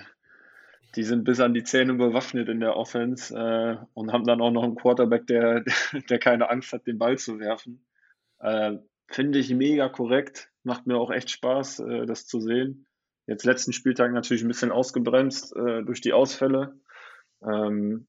die 0.95 1.03
sind 1.03 1.23
bis 1.23 1.39
an 1.39 1.53
die 1.53 1.63
Zähne 1.63 1.93
bewaffnet 1.93 2.49
in 2.49 2.59
der 2.59 2.75
Offense 2.75 3.33
äh, 3.35 3.77
und 3.93 4.11
haben 4.11 4.25
dann 4.25 4.41
auch 4.41 4.51
noch 4.51 4.63
einen 4.63 4.75
Quarterback, 4.75 5.25
der, 5.27 5.63
der 6.09 6.19
keine 6.19 6.49
Angst 6.49 6.73
hat, 6.73 6.85
den 6.85 6.97
Ball 6.97 7.17
zu 7.17 7.39
werfen. 7.39 7.85
Äh, 8.39 8.77
Finde 9.07 9.39
ich 9.39 9.49
mega 9.51 9.89
korrekt, 9.89 10.51
macht 10.63 10.85
mir 10.85 10.97
auch 10.97 11.11
echt 11.11 11.29
Spaß, 11.29 11.79
äh, 11.79 12.05
das 12.05 12.25
zu 12.25 12.41
sehen. 12.41 12.87
Jetzt 13.25 13.45
letzten 13.45 13.73
Spieltag 13.73 14.11
natürlich 14.11 14.43
ein 14.43 14.49
bisschen 14.49 14.71
ausgebremst 14.71 15.55
äh, 15.55 15.83
durch 15.83 16.01
die 16.01 16.13
Ausfälle. 16.13 16.79
Ähm, 17.41 18.07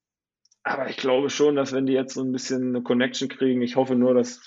aber 0.63 0.89
ich 0.89 0.97
glaube 0.97 1.31
schon, 1.31 1.57
dass 1.57 1.73
wenn 1.73 1.87
die 1.87 1.93
jetzt 1.93 2.15
so 2.15 2.23
ein 2.23 2.33
bisschen 2.33 2.71
eine 2.75 2.83
Connection 2.83 3.29
kriegen, 3.29 3.63
ich 3.63 3.77
hoffe 3.77 3.95
nur, 3.95 4.15
dass 4.15 4.41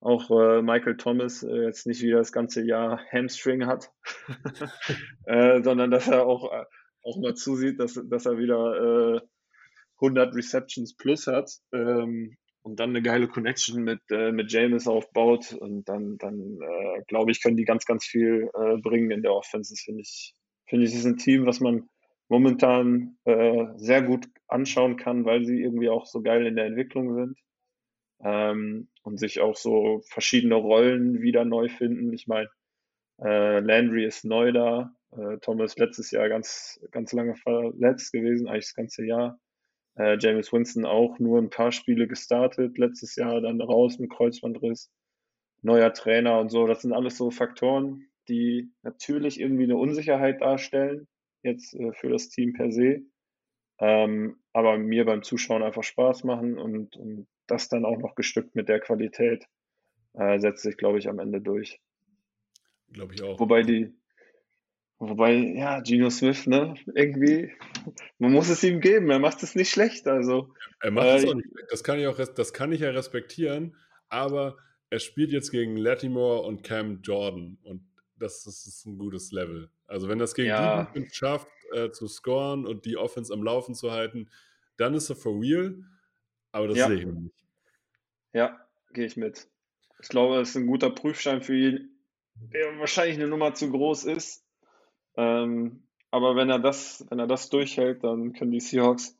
auch 0.00 0.30
äh, 0.30 0.62
Michael 0.62 0.96
Thomas 0.96 1.42
äh, 1.42 1.64
jetzt 1.64 1.86
nicht 1.86 2.02
wieder 2.02 2.18
das 2.18 2.32
ganze 2.32 2.64
Jahr 2.64 3.00
Hamstring 3.12 3.66
hat, 3.66 3.92
äh, 5.26 5.62
sondern 5.62 5.90
dass 5.90 6.08
er 6.08 6.26
auch 6.26 6.52
äh, 6.52 6.64
auch 7.02 7.20
mal 7.20 7.34
zusieht, 7.34 7.78
dass, 7.80 8.00
dass 8.08 8.26
er 8.26 8.38
wieder 8.38 9.16
äh, 9.16 9.20
100 10.00 10.34
Receptions 10.34 10.96
plus 10.96 11.26
hat 11.26 11.50
ähm, 11.72 12.36
und 12.62 12.80
dann 12.80 12.90
eine 12.90 13.02
geile 13.02 13.28
Connection 13.28 13.82
mit, 13.82 14.00
äh, 14.10 14.32
mit 14.32 14.52
James 14.52 14.86
aufbaut 14.86 15.52
und 15.52 15.88
dann, 15.88 16.18
dann 16.18 16.58
äh, 16.60 17.02
glaube 17.06 17.30
ich, 17.30 17.42
können 17.42 17.56
die 17.56 17.64
ganz, 17.64 17.84
ganz 17.84 18.04
viel 18.04 18.50
äh, 18.54 18.76
bringen 18.76 19.10
in 19.10 19.22
der 19.22 19.32
Offense. 19.32 19.72
Das 19.72 19.80
finde 19.80 20.02
ich, 20.02 20.34
finde 20.66 20.86
ich, 20.86 20.94
ist 20.94 21.06
ein 21.06 21.16
Team, 21.16 21.46
was 21.46 21.60
man 21.60 21.88
momentan 22.28 23.16
äh, 23.24 23.66
sehr 23.76 24.02
gut 24.02 24.26
anschauen 24.48 24.96
kann, 24.96 25.24
weil 25.24 25.44
sie 25.44 25.62
irgendwie 25.62 25.88
auch 25.88 26.06
so 26.06 26.22
geil 26.22 26.46
in 26.46 26.56
der 26.56 26.66
Entwicklung 26.66 27.14
sind 27.14 27.38
ähm, 28.22 28.88
und 29.02 29.18
sich 29.18 29.40
auch 29.40 29.56
so 29.56 30.02
verschiedene 30.06 30.54
Rollen 30.54 31.20
wieder 31.20 31.44
neu 31.44 31.68
finden. 31.68 32.12
Ich 32.12 32.26
meine, 32.26 32.48
äh, 33.20 33.60
Landry 33.60 34.04
ist 34.04 34.24
neu 34.24 34.52
da, 34.52 34.92
äh, 35.12 35.38
Thomas 35.38 35.76
letztes 35.76 36.10
Jahr 36.10 36.28
ganz, 36.28 36.80
ganz 36.90 37.12
lange 37.12 37.34
verletzt 37.36 38.12
gewesen, 38.12 38.48
eigentlich 38.48 38.66
das 38.66 38.74
ganze 38.74 39.04
Jahr. 39.04 39.38
Äh, 39.98 40.16
James 40.20 40.52
Winston 40.52 40.86
auch 40.86 41.18
nur 41.18 41.38
ein 41.38 41.50
paar 41.50 41.72
Spiele 41.72 42.06
gestartet, 42.06 42.78
letztes 42.78 43.16
Jahr 43.16 43.40
dann 43.40 43.60
raus 43.60 43.98
mit 43.98 44.10
Kreuzbandriss, 44.10 44.90
neuer 45.62 45.92
Trainer 45.92 46.38
und 46.38 46.50
so. 46.50 46.66
Das 46.66 46.82
sind 46.82 46.92
alles 46.92 47.16
so 47.18 47.30
Faktoren, 47.30 48.06
die 48.28 48.70
natürlich 48.82 49.40
irgendwie 49.40 49.64
eine 49.64 49.76
Unsicherheit 49.76 50.40
darstellen, 50.40 51.08
jetzt 51.42 51.74
äh, 51.74 51.92
für 51.92 52.08
das 52.10 52.28
Team 52.28 52.52
per 52.52 52.70
se. 52.70 53.02
Ähm, 53.80 54.36
aber 54.52 54.78
mir 54.78 55.04
beim 55.04 55.22
Zuschauen 55.22 55.62
einfach 55.62 55.84
Spaß 55.84 56.24
machen 56.24 56.58
und, 56.58 56.96
und 56.96 57.26
das 57.46 57.68
dann 57.68 57.84
auch 57.84 57.98
noch 57.98 58.14
gestückt 58.14 58.54
mit 58.54 58.68
der 58.68 58.80
Qualität 58.80 59.46
äh, 60.14 60.38
setzt 60.38 60.62
sich, 60.62 60.76
glaube 60.76 60.98
ich, 60.98 61.08
am 61.08 61.18
Ende 61.18 61.40
durch. 61.40 61.80
Glaube 62.92 63.14
ich 63.14 63.22
auch. 63.22 63.38
Wobei 63.38 63.62
die, 63.62 63.94
Wobei, 65.00 65.34
ja, 65.34 65.80
Gino 65.82 66.10
Smith, 66.10 66.46
ne, 66.46 66.74
irgendwie, 66.94 67.52
man 68.18 68.32
muss 68.32 68.48
es 68.48 68.64
ihm 68.64 68.80
geben, 68.80 69.10
er 69.10 69.20
macht 69.20 69.42
es 69.44 69.54
nicht 69.54 69.70
schlecht, 69.70 70.08
also. 70.08 70.52
Er 70.80 70.90
macht 70.90 71.06
äh, 71.06 71.16
es 71.16 71.26
auch 71.26 71.34
nicht 71.34 71.48
schlecht, 71.52 71.70
das 71.70 71.84
kann 71.84 72.00
ich 72.00 72.06
auch, 72.08 72.18
das 72.18 72.52
kann 72.52 72.72
ich 72.72 72.80
ja 72.80 72.90
respektieren, 72.90 73.76
aber 74.08 74.56
er 74.90 74.98
spielt 74.98 75.30
jetzt 75.30 75.52
gegen 75.52 75.76
Latimore 75.76 76.42
und 76.42 76.64
Cam 76.64 77.00
Jordan 77.02 77.58
und 77.62 77.82
das, 78.16 78.42
das 78.42 78.66
ist 78.66 78.86
ein 78.86 78.98
gutes 78.98 79.30
Level. 79.30 79.70
Also 79.86 80.08
wenn 80.08 80.18
das 80.18 80.34
gegen 80.34 80.48
ja. 80.48 80.92
die 80.96 81.08
schafft, 81.12 81.46
äh, 81.72 81.90
zu 81.90 82.08
scoren 82.08 82.66
und 82.66 82.84
die 82.84 82.96
Offense 82.96 83.32
am 83.32 83.44
Laufen 83.44 83.76
zu 83.76 83.92
halten, 83.92 84.28
dann 84.78 84.94
ist 84.94 85.10
er 85.10 85.16
for 85.16 85.40
real, 85.40 85.76
aber 86.50 86.68
das 86.68 86.78
ja. 86.78 86.88
sehe 86.88 86.98
ich 86.98 87.06
nicht. 87.06 87.34
Ja, 88.32 88.66
gehe 88.92 89.06
ich 89.06 89.16
mit. 89.16 89.48
Ich 90.02 90.08
glaube, 90.08 90.40
es 90.40 90.50
ist 90.50 90.56
ein 90.56 90.66
guter 90.66 90.90
Prüfstein 90.90 91.42
für 91.42 91.56
ihn, 91.56 91.90
der 92.34 92.78
wahrscheinlich 92.78 93.16
eine 93.16 93.28
Nummer 93.28 93.54
zu 93.54 93.70
groß 93.70 94.04
ist, 94.04 94.44
ähm, 95.18 95.82
aber 96.10 96.36
wenn 96.36 96.48
er 96.48 96.60
das, 96.60 97.04
wenn 97.10 97.18
er 97.18 97.26
das 97.26 97.50
durchhält, 97.50 98.04
dann 98.04 98.32
können 98.32 98.52
die 98.52 98.60
Seahawks 98.60 99.18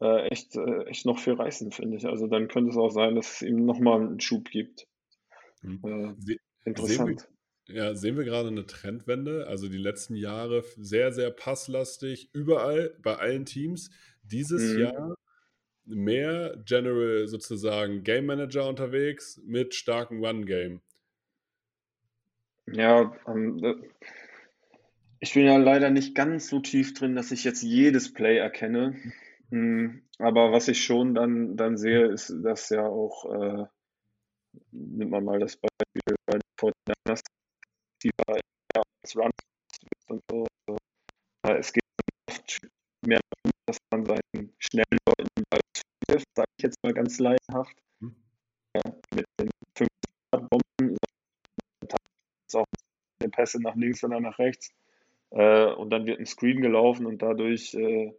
äh, 0.00 0.28
echt, 0.28 0.56
äh, 0.56 0.84
echt 0.86 1.04
noch 1.04 1.18
viel 1.18 1.34
reißen, 1.34 1.70
finde 1.72 1.98
ich. 1.98 2.06
Also 2.06 2.26
dann 2.26 2.48
könnte 2.48 2.70
es 2.70 2.76
auch 2.76 2.88
sein, 2.88 3.14
dass 3.14 3.34
es 3.34 3.42
ihm 3.42 3.66
nochmal 3.66 4.00
einen 4.00 4.20
Schub 4.20 4.50
gibt. 4.50 4.88
Hm. 5.60 6.16
Äh, 6.26 6.36
interessant. 6.64 7.20
Sehen 7.20 7.28
wir, 7.66 7.76
ja, 7.76 7.94
sehen 7.94 8.16
wir 8.16 8.24
gerade 8.24 8.48
eine 8.48 8.66
Trendwende? 8.66 9.46
Also 9.46 9.68
die 9.68 9.78
letzten 9.78 10.16
Jahre 10.16 10.64
sehr, 10.78 11.12
sehr 11.12 11.30
passlastig, 11.30 12.30
überall, 12.32 12.96
bei 13.02 13.16
allen 13.16 13.44
Teams. 13.44 13.90
Dieses 14.22 14.72
mhm. 14.72 14.80
Jahr 14.80 15.14
mehr 15.84 16.56
General 16.64 17.26
sozusagen 17.28 18.04
Game 18.04 18.26
Manager 18.26 18.68
unterwegs 18.68 19.40
mit 19.44 19.74
starkem 19.74 20.24
Run-Game. 20.24 20.80
Ja, 22.72 23.12
ähm, 23.26 23.82
ich 25.20 25.34
bin 25.34 25.44
ja 25.44 25.56
leider 25.58 25.90
nicht 25.90 26.14
ganz 26.14 26.48
so 26.48 26.60
tief 26.60 26.94
drin, 26.94 27.14
dass 27.14 27.30
ich 27.30 27.44
jetzt 27.44 27.62
jedes 27.62 28.12
Play 28.12 28.38
erkenne. 28.38 28.96
Hm, 29.50 30.02
aber 30.18 30.52
was 30.52 30.68
ich 30.68 30.82
schon 30.82 31.14
dann, 31.14 31.56
dann 31.56 31.76
sehe, 31.76 32.06
ist, 32.06 32.34
dass 32.42 32.70
ja 32.70 32.86
auch, 32.86 33.26
äh, 33.26 33.66
nimmt 34.72 35.10
man 35.10 35.24
mal 35.24 35.38
das 35.38 35.56
Beispiel 35.56 36.16
bei 36.26 36.38
den 36.38 36.50
Fortinanders, 36.58 37.22
die 38.02 38.10
war 38.26 38.36
als 38.74 39.16
Run 39.16 39.30
und 40.08 40.22
so. 40.30 40.46
Äh, 41.46 41.58
es 41.58 41.72
geht 41.72 41.84
oft 42.28 42.58
mehr 43.06 43.20
darum, 43.30 43.52
dass 43.66 43.78
man 43.92 44.06
seinen 44.06 44.54
schnellen 44.58 44.98
Leuten 45.06 45.44
Ball 45.50 45.60
hilft, 46.08 46.26
sage 46.34 46.48
ich 46.56 46.64
jetzt 46.64 46.78
mal 46.82 46.94
ganz 46.94 47.18
laienhaft. 47.18 47.76
Mhm. 48.00 48.16
Ja, 48.74 48.82
mit 49.14 49.26
den 49.38 49.50
5 49.76 49.90
Bomben, 50.30 50.96
auch 52.54 52.64
Pässe 53.32 53.60
nach 53.60 53.74
links 53.76 54.02
oder 54.02 54.20
nach 54.20 54.38
rechts. 54.38 54.70
Äh, 55.30 55.72
und 55.72 55.90
dann 55.90 56.06
wird 56.06 56.18
ein 56.18 56.26
Screen 56.26 56.60
gelaufen 56.60 57.06
und 57.06 57.22
dadurch 57.22 57.74
äh, 57.74 58.12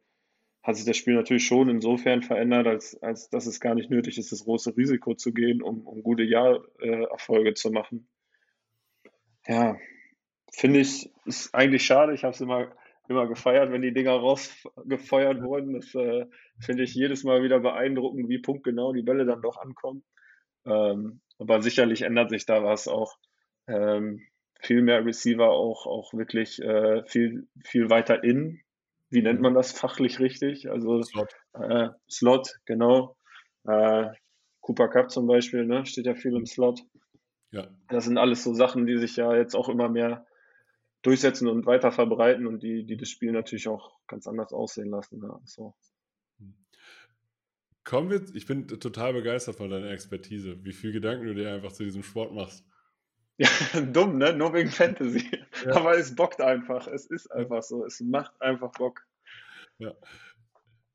hat 0.64 0.76
sich 0.76 0.86
das 0.86 0.98
Spiel 0.98 1.16
natürlich 1.16 1.46
schon 1.46 1.70
insofern 1.70 2.22
verändert, 2.22 2.68
als, 2.68 3.02
als 3.02 3.30
dass 3.30 3.48
es 3.48 3.60
gar 3.60 3.76
nicht 3.76 3.90
nötig 3.90 4.18
ist, 4.18 4.32
das 4.32 4.44
große 4.44 4.78
Risiko 4.78 5.16
zu 5.16 5.34
gehen, 5.34 5.62
um, 5.62 5.88
um 5.88 6.04
gute 6.04 6.24
Jahrerfolge 6.24 7.56
zu 7.56 7.72
machen. 7.72 8.08
Ja, 9.48 9.76
finde 10.54 10.80
ich, 10.80 11.12
ist 11.26 11.54
eigentlich 11.56 11.84
schade. 11.84 12.14
Ich 12.14 12.24
habe 12.24 12.34
es 12.34 12.42
immer, 12.42 12.72
immer 13.10 13.28
gefeiert, 13.28 13.72
wenn 13.72 13.82
die 13.82 13.94
Dinger 13.94 14.12
rausgefeuert 14.12 15.42
wurden. 15.42 15.74
Das 15.74 15.96
äh, 15.96 16.28
finde 16.60 16.84
ich 16.84 16.94
jedes 16.94 17.24
Mal 17.24 17.42
wieder 17.42 17.60
beeindruckend, 17.60 18.30
wie 18.30 18.40
punktgenau 18.40 18.94
die 18.94 19.02
Bälle 19.02 19.26
dann 19.26 19.42
doch 19.42 19.58
ankommen. 19.58 20.04
Ähm, 20.66 21.22
aber 21.40 21.64
sicherlich 21.64 22.04
ändert 22.04 22.30
sich 22.30 22.46
da 22.46 22.64
was 22.64 22.88
auch. 22.88 23.18
Ähm, 23.68 24.22
viel 24.62 24.82
mehr 24.82 25.06
Receiver 25.06 25.50
auch, 25.50 25.88
auch 25.88 26.14
wirklich 26.14 26.62
äh, 26.62 27.04
viel, 27.06 27.48
viel 27.64 27.90
weiter 27.90 28.24
in. 28.24 28.62
Wie 29.10 29.22
nennt 29.22 29.42
man 29.42 29.54
das 29.54 29.72
fachlich 29.72 30.20
richtig? 30.20 30.70
Also 30.70 31.02
Slot, 31.02 31.34
äh, 31.54 31.90
Slot 32.10 32.60
genau. 32.66 33.18
Äh, 33.66 34.10
Cooper 34.62 34.88
Cup 34.88 35.12
zum 35.12 35.28
Beispiel, 35.28 35.66
ne, 35.66 35.86
steht 35.86 36.06
ja 36.06 36.14
viel 36.14 36.36
im 36.36 36.46
Slot. 36.46 36.82
Ja. 37.50 37.68
Das 37.90 38.06
sind 38.06 38.18
alles 38.18 38.44
so 38.44 38.54
Sachen, 38.54 38.86
die 38.86 38.98
sich 38.98 39.16
ja 39.18 39.36
jetzt 39.36 39.56
auch 39.56 39.68
immer 39.68 39.90
mehr 39.90 40.26
durchsetzen 41.02 41.48
und 41.48 41.66
weiter 41.66 41.92
verbreiten 41.92 42.46
und 42.46 42.62
die, 42.62 42.86
die 42.86 42.96
das 42.96 43.10
Spiel 43.10 43.32
natürlich 43.32 43.68
auch 43.68 43.98
ganz 44.08 44.28
anders 44.28 44.54
aussehen 44.54 44.92
lassen. 44.92 45.22
Ja, 45.22 45.42
so. 45.44 45.74
Kommen 47.84 48.12
wir, 48.12 48.24
ich 48.36 48.46
bin 48.46 48.68
total 48.68 49.14
begeistert 49.14 49.56
von 49.56 49.72
deiner 49.72 49.90
Expertise, 49.90 50.64
wie 50.64 50.72
viel 50.72 50.92
Gedanken 50.92 51.26
du 51.26 51.34
dir 51.34 51.52
einfach 51.52 51.72
zu 51.72 51.84
diesem 51.84 52.04
Sport 52.04 52.32
machst. 52.32 52.64
Ja, 53.42 53.50
dumm, 53.82 54.20
ne? 54.20 54.34
Nur 54.34 54.54
wegen 54.54 54.70
Fantasy. 54.70 55.26
Ja. 55.66 55.76
Aber 55.76 55.96
es 55.96 56.16
bockt 56.16 56.42
einfach. 56.42 56.88
Es 56.88 57.06
ist 57.06 57.32
einfach 57.32 57.62
so. 57.62 57.86
Es 57.86 58.00
macht 58.00 58.40
einfach 58.42 58.72
Bock. 58.72 59.06
Ja. 59.78 59.94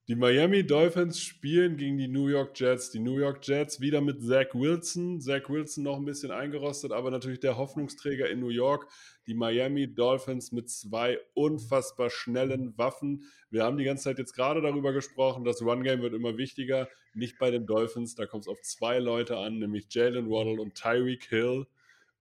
Die 0.08 0.16
Miami 0.16 0.66
Dolphins 0.66 1.20
spielen 1.20 1.76
gegen 1.76 1.98
die 1.98 2.08
New 2.08 2.26
York 2.26 2.58
Jets. 2.58 2.90
Die 2.90 2.98
New 2.98 3.18
York 3.18 3.46
Jets 3.46 3.80
wieder 3.80 4.00
mit 4.00 4.22
Zach 4.22 4.54
Wilson. 4.54 5.20
Zach 5.20 5.48
Wilson 5.48 5.84
noch 5.84 5.98
ein 5.98 6.04
bisschen 6.04 6.32
eingerostet, 6.32 6.90
aber 6.90 7.12
natürlich 7.12 7.38
der 7.38 7.56
Hoffnungsträger 7.56 8.28
in 8.28 8.40
New 8.40 8.48
York. 8.48 8.88
Die 9.28 9.34
Miami 9.34 9.92
Dolphins 9.92 10.50
mit 10.50 10.68
zwei 10.68 11.20
unfassbar 11.34 12.10
schnellen 12.10 12.76
Waffen. 12.76 13.24
Wir 13.50 13.62
haben 13.62 13.76
die 13.76 13.84
ganze 13.84 14.04
Zeit 14.04 14.18
jetzt 14.18 14.34
gerade 14.34 14.62
darüber 14.62 14.92
gesprochen, 14.92 15.44
das 15.44 15.62
Run-Game 15.62 16.02
wird 16.02 16.14
immer 16.14 16.36
wichtiger. 16.36 16.88
Nicht 17.14 17.38
bei 17.38 17.52
den 17.52 17.66
Dolphins, 17.66 18.16
da 18.16 18.26
kommt 18.26 18.44
es 18.44 18.48
auf 18.48 18.60
zwei 18.62 18.98
Leute 18.98 19.36
an, 19.36 19.58
nämlich 19.58 19.86
Jalen 19.90 20.28
Waddle 20.28 20.60
und 20.60 20.74
Tyreek 20.74 21.24
Hill 21.24 21.66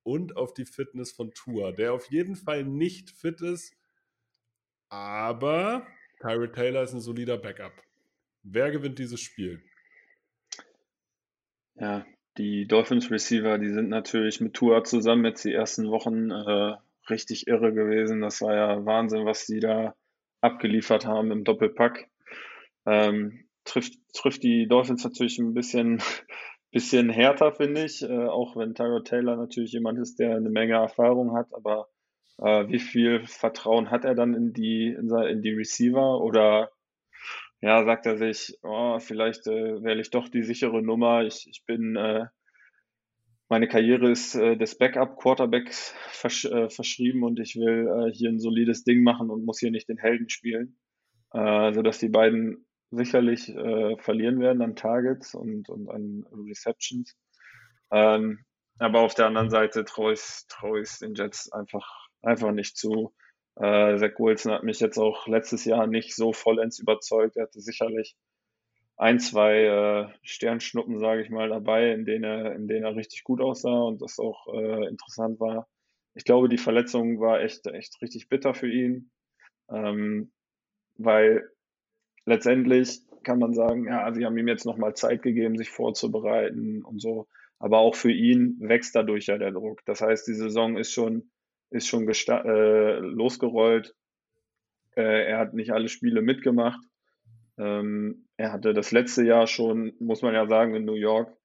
und 0.06 0.38
auf 0.38 0.54
die 0.54 0.65
Fitness 0.65 1.12
von 1.12 1.32
Tua, 1.34 1.72
der 1.72 1.94
auf 1.94 2.10
jeden 2.12 2.36
Fall 2.36 2.63
nicht 2.63 3.10
fit 3.10 3.41
ist, 3.41 3.76
aber 4.89 5.86
Tyrod 6.22 6.54
Taylor 6.54 6.84
ist 6.84 6.94
ein 6.94 7.02
solider 7.02 7.38
Backup. 7.38 7.74
Wer 8.44 8.72
gewinnt 8.72 9.00
dieses 9.00 9.20
Spiel? 9.20 9.62
Ja, 11.76 12.06
die 12.38 12.68
Dolphins 12.68 13.10
Receiver, 13.10 13.58
die 13.58 13.70
sind 13.70 13.89
natürlich 13.89 14.39
mit 14.39 14.54
Tua 14.54 14.84
zusammen 14.84 15.26
jetzt 15.26 15.44
die 15.44 15.54
ersten 15.54 15.89
Wochen 15.89 16.30
äh, 16.30 16.76
richtig 17.10 17.47
irre 17.47 17.74
gewesen. 17.74 18.22
Das 18.22 18.41
war 18.41 18.56
ja 18.56 18.86
Wahnsinn, 18.86 19.26
was 19.26 19.47
die 19.47 19.60
da 19.60 19.95
abgeliefert 20.41 21.06
haben 21.06 21.32
im 21.32 21.43
Doppelpack. 21.43 22.08
Ähm, 22.86 23.45
trifft, 23.64 23.97
trifft 24.14 24.43
die 24.43 24.68
Dolphins 24.68 25.03
natürlich 25.03 25.39
ein 25.39 25.56
bisschen 25.56 26.01
bisschen 26.76 27.09
härter, 27.09 27.53
finde 27.53 27.86
ich, 27.86 28.01
äh, 28.03 28.26
auch 28.26 28.57
wenn 28.57 28.76
Tyrod 28.76 29.07
Taylor 29.07 29.38
natürlich 29.38 29.71
jemand 29.71 29.97
ist, 29.97 30.19
der 30.19 30.36
eine 30.36 30.49
Menge 30.49 30.73
Erfahrung 30.73 31.34
hat, 31.34 31.47
aber 31.53 31.88
äh, 32.39 32.67
wie 32.67 32.80
viel 32.80 33.26
Vertrauen 33.26 33.91
hat 33.91 34.03
er 34.03 34.13
dann 34.13 34.34
in 34.34 34.51
die, 34.51 34.88
in, 34.88 35.09
in 35.09 35.41
die 35.41 35.53
Receiver? 35.53 36.19
Oder 36.19 36.71
ja, 37.61 37.86
sagt 37.86 38.05
er 38.07 38.17
sich, 38.17 38.59
oh, 38.61 38.99
vielleicht 38.99 39.47
äh, 39.47 39.82
wähle 39.84 40.01
ich 40.01 40.09
doch 40.09 40.28
die 40.28 40.43
sichere 40.43 40.82
Nummer, 40.82 41.23
ich, 41.23 41.47
ich 41.49 41.63
bin, 41.65 41.95
äh, 41.95 42.26
meine 43.47 43.69
Karriere 43.69 44.11
ist 44.11 44.36
äh, 44.36 44.57
des 44.57 44.78
Backup-Quarterbacks 44.78 45.95
versch 46.09 46.43
äh, 46.43 46.69
verschrieben 46.69 47.23
und 47.23 47.39
ich 47.39 47.55
will 47.55 48.11
hier 48.11 48.30
ein 48.30 48.39
solides 48.39 48.84
Ding 48.84 49.01
machen 49.01 49.30
und 49.30 49.45
muss 49.45 49.59
hier 49.59 49.71
nicht 49.71 49.88
den 49.88 49.97
Helden 49.97 50.28
spielen, 50.28 50.78
äh, 51.32 51.71
sodass 51.71 51.99
die 51.99 52.09
beiden 52.09 52.65
sicherlich 52.91 53.49
äh, 53.49 53.97
verlieren 53.97 54.39
werden 54.39 54.61
an 54.61 54.75
Targets 54.75 55.36
und, 55.36 55.69
und 55.69 55.89
an 55.89 56.25
Receptions. 56.31 57.15
Ähm, 57.91 58.45
aber 58.77 59.01
auf 59.01 59.13
der 59.13 59.27
anderen 59.27 59.49
Seite 59.49 59.86
traue 59.86 60.13
ich, 60.13 60.21
trau 60.49 60.75
ich 60.75 60.97
den 60.99 61.15
Jets 61.15 61.51
einfach, 61.51 62.07
einfach 62.21 62.51
nicht 62.51 62.77
zu. 62.77 63.13
Äh, 63.55 63.97
Zach 63.97 64.19
Wilson 64.19 64.51
hat 64.51 64.63
mich 64.63 64.79
jetzt 64.79 64.97
auch 64.97 65.27
letztes 65.27 65.65
Jahr 65.65 65.88
nicht 65.88 66.15
so 66.15 66.33
vollends 66.33 66.79
überzeugt. 66.79 67.38
Er 67.38 67.43
hatte 67.43 67.61
sicherlich 67.61 68.15
ein, 68.97 69.19
zwei 69.19 69.63
äh, 69.63 70.13
Sternschnuppen, 70.23 70.99
sage 70.99 71.21
ich 71.21 71.29
mal, 71.29 71.49
dabei, 71.49 71.91
in 71.91 72.05
denen 72.05 72.23
er, 72.23 72.55
in 72.55 72.67
denen 72.67 72.86
er 72.86 72.95
richtig 72.95 73.23
gut 73.23 73.41
aussah 73.41 73.81
und 73.81 74.01
das 74.01 74.19
auch 74.19 74.47
äh, 74.53 74.88
interessant 74.88 75.39
war. 75.39 75.67
Ich 76.13 76.23
glaube, 76.23 76.49
die 76.49 76.57
Verletzung 76.57 77.19
war 77.19 77.41
echt, 77.41 77.67
echt 77.67 78.01
richtig 78.01 78.29
bitter 78.29 78.53
für 78.53 78.71
ihn, 78.71 79.11
ähm, 79.69 80.31
weil 80.97 81.49
letztendlich 82.26 83.01
kann 83.23 83.39
man 83.39 83.53
sagen, 83.53 83.86
ja, 83.86 84.11
sie 84.13 84.26
haben 84.26 84.38
ihm 84.38 84.47
jetzt 84.47 84.65
nochmal 84.65 84.95
Zeit 84.95 85.21
gegeben, 85.23 85.57
sich 85.57 85.69
vorzubereiten 85.69 86.84
und 86.84 87.01
so. 87.01 87.28
Aber 87.59 87.80
auch 87.80 87.95
für 87.95 88.11
ihn 88.11 88.57
wächst 88.59 88.95
dadurch 88.95 89.28
ja 89.28 89.38
der 89.38 89.51
Druck. 89.51 89.84
Das 89.86 90.01
heißt, 90.01 90.28
die 90.28 90.34
Saison 90.34 90.78
ist 90.78 90.91
schon, 90.91 91.32
ist 91.71 91.88
schon 91.88 92.07
äh, 92.07 92.99
losgerollt. 92.99 93.95
Äh, 94.95 95.28
er 95.28 95.39
hat 95.39 95.53
nicht 95.53 95.71
alle 95.71 95.89
Spiele 95.89 96.21
mitgemacht. 96.21 96.82
Ähm, 97.57 98.28
er 98.38 98.51
hatte 98.51 98.73
das 98.73 98.91
letzte 98.91 99.26
Jahr 99.26 99.47
schon, 99.47 99.93
muss 99.99 100.21
man 100.21 100.34
ja 100.34 100.45
sagen, 100.47 100.76
in 100.76 100.86
New 100.86 100.95
York 100.95 101.36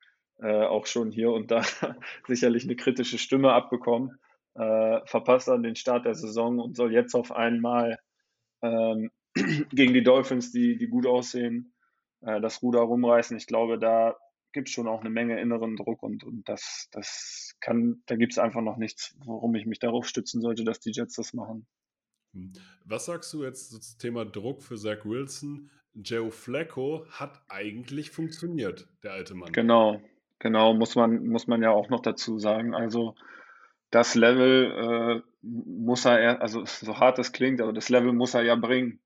äh, 0.43 0.65
auch 0.65 0.87
schon 0.87 1.11
hier 1.11 1.31
und 1.31 1.51
da 1.51 1.63
sicherlich 2.27 2.65
eine 2.65 2.77
kritische 2.77 3.19
Stimme 3.19 3.53
abbekommen. 3.53 4.19
Äh, 4.55 5.01
verpasst 5.07 5.49
dann 5.49 5.63
den 5.63 5.77
Start 5.77 6.07
der 6.07 6.15
Saison 6.15 6.59
und 6.59 6.77
soll 6.77 6.93
jetzt 6.93 7.15
auf 7.15 7.33
einmal 7.33 7.99
ähm, 8.63 9.11
gegen 9.73 9.95
die 9.95 10.03
Dolphins, 10.03 10.53
die, 10.53 10.77
die 10.77 10.89
gut 10.89 11.07
aussehen, 11.07 11.73
äh, 12.21 12.41
das 12.41 12.63
Ruder 12.63 12.81
rumreißen. 12.81 13.37
Ich 13.37 13.47
glaube, 13.47 13.79
da 13.79 14.17
gibt 14.53 14.69
es 14.69 14.75
schon 14.75 14.89
auch 14.89 15.01
eine 15.01 15.11
Menge 15.11 15.41
inneren 15.41 15.77
Druck 15.77 16.03
und, 16.03 16.25
und 16.25 16.49
das, 16.49 16.89
das 16.93 17.55
kann, 17.61 18.03
da 18.07 18.17
gibt 18.17 18.33
es 18.33 18.39
einfach 18.39 18.63
noch 18.63 18.77
nichts, 18.77 19.17
worum 19.25 19.55
ich 19.55 19.67
mich 19.67 19.79
darauf 19.79 20.07
stützen 20.07 20.41
sollte, 20.41 20.65
dass 20.65 20.81
die 20.81 20.93
Jets 20.93 21.15
das 21.15 21.33
machen. 21.33 21.67
Hm. 22.35 22.53
Was 22.85 23.07
sagst 23.07 23.33
du 23.33 23.45
jetzt 23.45 23.71
zum 23.71 23.99
Thema 23.99 24.25
Druck 24.25 24.63
für 24.63 24.77
Zach 24.77 25.05
Wilson? 25.05 25.71
Joe 25.95 26.31
Flacco 26.31 27.05
hat 27.11 27.43
eigentlich 27.49 28.11
funktioniert, 28.11 28.89
der 29.03 29.13
alte 29.13 29.35
Mann. 29.35 29.53
Genau, 29.53 30.01
genau, 30.39 30.75
muss 30.75 30.95
man, 30.95 31.27
muss 31.27 31.47
man 31.47 31.63
ja 31.63 31.71
auch 31.71 31.89
noch 31.89 32.01
dazu 32.01 32.39
sagen. 32.39 32.75
Also 32.75 33.17
das 33.91 34.15
Level 34.15 35.23
äh, 35.23 35.23
muss 35.43 36.05
er, 36.05 36.41
also 36.41 36.65
so 36.65 36.99
hart 36.99 37.19
es 37.19 37.33
klingt, 37.33 37.61
aber 37.61 37.73
das 37.73 37.89
Level 37.89 38.13
muss 38.13 38.35
er 38.35 38.43
ja 38.43 38.55
bringen. 38.55 39.01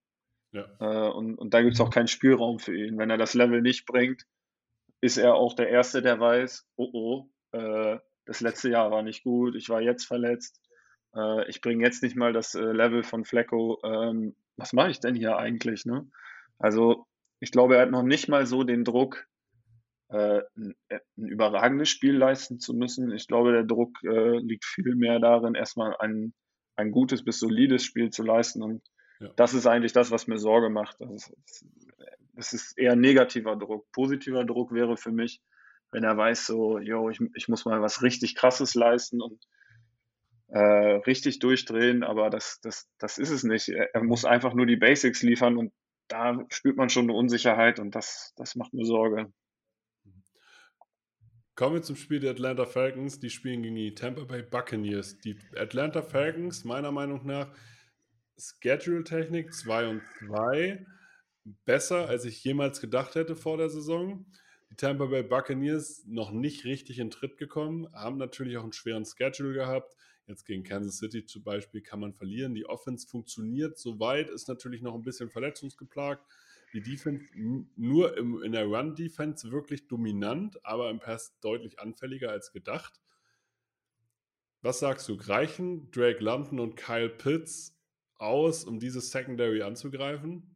Ja. 0.55 0.67
Äh, 0.79 1.11
und, 1.11 1.35
und 1.37 1.53
da 1.53 1.63
gibt 1.63 1.75
es 1.75 1.81
auch 1.81 1.91
keinen 1.91 2.07
Spielraum 2.07 2.59
für 2.59 2.77
ihn. 2.77 2.97
Wenn 2.97 3.11
er 3.11 3.19
das 3.19 3.35
Level 3.35 3.61
nicht 3.61 3.87
bringt, 3.87 4.25
ist 5.01 5.19
er 5.19 5.35
auch 5.35 5.55
der 5.55 5.69
Erste, 5.69 6.01
der 6.01 6.21
weiß, 6.21 6.67
oh 6.77 6.91
oh, 6.93 7.31
äh, 7.53 7.99
das 8.25 8.41
letzte 8.41 8.71
Jahr 8.71 8.91
war 8.91 9.03
nicht 9.03 9.25
gut, 9.25 9.57
ich 9.57 9.69
war 9.69 9.83
jetzt 9.83 10.05
verletzt, 10.05 10.61
äh, 11.15 11.49
ich 11.51 11.61
bringe 11.61 11.85
jetzt 11.85 12.03
nicht 12.03 12.17
mal 12.17 12.33
das 12.33 12.55
äh, 12.55 12.63
Level 12.63 13.03
von 13.03 13.25
Flecko, 13.25 13.81
ähm, 13.85 14.37
was 14.57 14.73
mache 14.73 14.91
ich 14.91 15.01
denn 15.01 15.17
hier 15.17 15.37
eigentlich? 15.37 15.85
Ne? 15.85 16.09
Also 16.59 17.05
ich 17.41 17.51
glaube, 17.51 17.77
er 17.77 17.83
hat 17.83 17.91
noch 17.91 18.05
nicht 18.05 18.29
mal 18.29 18.47
so 18.47 18.63
den 18.63 18.85
Druck, 18.85 19.27
äh, 20.09 20.41
ein, 20.57 20.75
äh, 20.89 21.01
ein, 21.19 21.27
überragendes 21.27 21.89
Spiel 21.89 22.17
leisten 22.17 22.61
zu 22.61 22.75
müssen. 22.75 23.11
Ich 23.11 23.27
glaube, 23.27 23.53
der 23.53 23.65
Druck 23.65 23.99
liegt 24.03 24.65
viel 24.65 24.95
mehr 24.95 25.19
darin, 25.19 25.57
erstmal 25.57 25.97
ein, 25.99 26.33
ein 26.77 26.93
gutes 26.93 27.25
bis 27.25 27.41
solides 27.41 27.85
Spiel 27.85 28.11
zu 28.11 28.23
leisten. 28.23 28.63
Und 28.63 28.83
ja. 29.21 29.29
das 29.37 29.55
ist 29.55 29.67
eigentlich 29.67 29.93
das, 29.93 30.11
was 30.11 30.27
mir 30.27 30.39
Sorge 30.39 30.71
macht. 30.71 31.01
Das 31.01 31.11
ist, 31.11 31.37
das 32.35 32.53
ist 32.53 32.79
eher 32.79 32.97
negativer 32.97 33.57
Druck. 33.57 33.91
Positiver 33.93 34.45
Druck 34.45 34.73
wäre 34.73 34.97
für 34.97 35.13
mich, 35.13 35.41
wenn 35.91 36.05
er 36.05 36.17
weiß, 36.17 36.47
so, 36.47 36.79
yo, 36.79 37.11
ich, 37.11 37.21
ich 37.35 37.49
muss 37.49 37.65
mal 37.65 37.81
was 37.81 38.03
richtig 38.03 38.35
Krasses 38.35 38.75
leisten 38.75 39.21
und 39.21 39.47
äh, 40.49 40.59
richtig 40.59 41.39
durchdrehen, 41.39 42.03
aber 42.05 42.31
das, 42.31 42.61
das, 42.61 42.89
das 42.99 43.19
ist 43.19 43.31
es 43.31 43.45
nicht. 43.45 43.69
Er, 43.69 43.95
er 43.95 44.03
muss 44.03 44.25
einfach 44.25 44.55
nur 44.55 44.67
die 44.67 44.77
Basics 44.77 45.23
liefern 45.23 45.57
und 45.57 45.73
da 46.09 46.45
spürt 46.51 46.77
man 46.77 46.91
schon 46.91 47.05
eine 47.05 47.15
Unsicherheit 47.15 47.79
und 47.79 47.95
das, 47.95 48.35
das 48.37 48.57
macht 48.57 48.75
mir 48.75 48.85
Sorge. 48.85 49.33
Kommen 51.55 51.77
wir 51.77 51.83
zum 51.83 51.95
Spiel 51.95 52.19
der 52.19 52.33
Atlanta 52.33 52.67
Falcons. 52.67 53.21
Die 53.21 53.31
spielen 53.31 53.63
gegen 53.63 53.77
die 53.77 53.95
Tampa 53.95 54.25
Bay 54.25 54.43
Buccaneers. 54.43 55.19
Die 55.19 55.39
Atlanta 55.57 56.03
Falcons, 56.03 56.65
meiner 56.65 56.91
Meinung 56.91 57.25
nach, 57.25 57.55
Schedule-Technik 58.39 59.53
2 59.55 59.89
und 59.89 60.03
2 60.27 60.87
besser, 61.65 62.09
als 62.09 62.25
ich 62.25 62.43
jemals 62.43 62.81
gedacht 62.81 63.15
hätte 63.15 63.37
vor 63.37 63.57
der 63.57 63.71
Saison. 63.71 64.27
Die 64.71 64.77
Tampa 64.77 65.07
Bay 65.07 65.23
Buccaneers 65.23 66.05
noch 66.07 66.33
nicht 66.33 66.65
richtig 66.65 66.99
in 66.99 67.11
Tritt 67.11 67.37
gekommen, 67.37 67.87
haben 67.93 68.17
natürlich 68.17 68.57
auch 68.57 68.63
einen 68.63 68.73
schweren 68.73 69.05
Schedule 69.05 69.53
gehabt. 69.53 69.95
Jetzt 70.27 70.47
gegen 70.47 70.65
Kansas 70.65 70.99
City 70.99 71.27
zum 71.27 71.45
Beispiel 71.45 71.83
kann 71.83 72.01
man 72.01 72.15
verlieren. 72.15 72.55
Die 72.55 72.67
Offense 72.67 73.07
funktioniert 73.07 73.79
soweit, 73.79 74.31
ist 74.31 74.49
natürlich 74.49 74.81
noch 74.81 74.95
ein 74.95 75.03
bisschen 75.03 75.29
verletzungsgeplagt. 75.29 76.25
Die 76.73 76.83
Defense 76.83 77.25
nur 77.77 78.17
im, 78.17 78.43
in 78.43 78.53
der 78.53 78.65
Run-Defense 78.65 79.53
wirklich 79.53 79.87
dominant, 79.87 80.65
aber 80.65 80.91
im 80.91 80.99
Pass 80.99 81.39
deutlich 81.41 81.79
anfälliger 81.79 82.31
als 82.31 82.53
gedacht. 82.53 83.01
Was 84.63 84.81
sagst 84.81 85.09
du? 85.09 85.15
Reichen 85.15 85.91
Drake 85.93 86.25
London 86.25 86.59
und 86.59 86.77
Kyle 86.77 87.11
Pitts 87.11 87.74
aus, 88.25 88.65
um 88.65 88.79
dieses 88.79 89.11
Secondary 89.11 89.63
anzugreifen? 89.63 90.55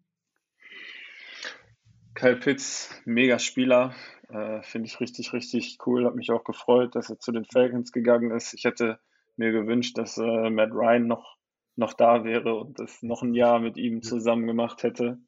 Kyle 2.14 2.36
Pitts, 2.36 2.90
mega 3.04 3.38
Spieler. 3.38 3.94
Äh, 4.28 4.62
Finde 4.62 4.88
ich 4.88 4.98
richtig, 5.00 5.32
richtig 5.32 5.78
cool. 5.86 6.04
Hat 6.04 6.16
mich 6.16 6.30
auch 6.30 6.44
gefreut, 6.44 6.96
dass 6.96 7.10
er 7.10 7.18
zu 7.18 7.32
den 7.32 7.44
Falcons 7.44 7.92
gegangen 7.92 8.32
ist. 8.32 8.54
Ich 8.54 8.64
hätte 8.64 8.98
mir 9.36 9.52
gewünscht, 9.52 9.96
dass 9.96 10.18
äh, 10.18 10.50
Matt 10.50 10.72
Ryan 10.72 11.06
noch, 11.06 11.36
noch 11.76 11.92
da 11.92 12.24
wäre 12.24 12.56
und 12.56 12.78
das 12.80 13.02
noch 13.02 13.22
ein 13.22 13.34
Jahr 13.34 13.60
mit 13.60 13.76
ihm 13.76 14.02
zusammen 14.02 14.46
gemacht 14.46 14.82
hätte. 14.82 15.20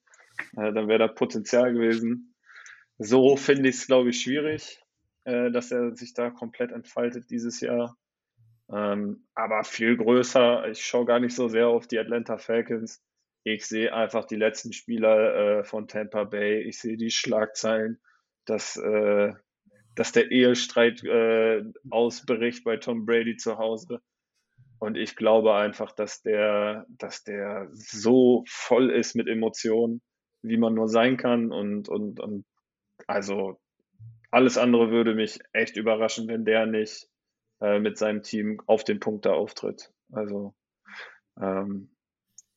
Äh, 0.57 0.72
dann 0.72 0.88
wäre 0.88 0.99
da 0.99 1.09
Potenzial 1.09 1.72
gewesen. 1.72 2.34
So 2.99 3.36
finde 3.36 3.68
ich 3.68 3.76
es, 3.76 3.86
glaube 3.86 4.11
ich, 4.11 4.20
schwierig, 4.20 4.82
äh, 5.24 5.51
dass 5.51 5.70
er 5.70 5.97
sich 5.97 6.12
da 6.12 6.30
komplett 6.30 6.72
entfaltet 6.72 7.30
dieses 7.30 7.61
Jahr. 7.61 7.97
Ähm, 8.73 9.27
aber 9.35 9.64
viel 9.64 9.97
größer, 9.97 10.68
ich 10.68 10.85
schaue 10.85 11.07
gar 11.07 11.21
nicht 11.21 11.35
so 11.35 11.49
sehr 11.49 11.68
auf 11.68 11.87
die 11.87 11.99
Atlanta 11.99 12.39
Falcons. 12.39 13.03
Ich 13.43 13.66
sehe 13.66 13.93
einfach 13.93 14.27
die 14.27 14.37
letzten 14.37 14.73
Spieler 14.73 15.61
äh, 15.61 15.64
von 15.64 15.89
Tampa 15.89 16.25
Bay. 16.25 16.62
Ich 16.62 16.79
sehe 16.79 16.97
die 16.97 17.11
Schlagzeilen, 17.11 18.01
dass 18.45 18.77
äh, 18.77 19.33
dass 19.95 20.12
der 20.12 20.31
Ehestreit 20.31 21.03
äh, 21.05 21.62
ausbricht 21.91 22.64
bei 22.64 22.77
Tom 22.77 23.05
Brady 23.05 23.37
zu 23.37 23.59
Hause. 23.59 24.01
Und 24.79 24.97
ich 24.97 25.14
glaube 25.14 25.55
einfach, 25.55 25.93
dass 25.93 26.23
der, 26.23 26.87
dass 26.89 27.23
der 27.23 27.68
so 27.73 28.45
voll 28.49 28.91
ist 28.91 29.14
mit 29.14 29.29
Emotionen, 29.29 30.01
wie 30.43 30.57
man 30.57 30.73
nur 30.73 30.89
sein 30.89 31.18
kann. 31.18 31.53
Und, 31.53 31.89
und, 31.89 32.18
und 32.18 32.47
also 33.07 33.61
alles 34.31 34.57
andere 34.57 34.91
würde 34.91 35.14
mich 35.14 35.39
echt 35.53 35.77
überraschen, 35.77 36.29
wenn 36.29 36.47
der 36.47 36.64
nicht 36.64 37.10
äh, 37.61 37.79
mit 37.79 37.99
seinem 37.99 38.23
Team 38.23 38.61
auf 38.67 38.85
den 38.85 39.01
Punkt 39.01 39.27
da 39.27 39.33
auftritt. 39.33 39.93
Also 40.13 40.55
ähm, 41.41 41.91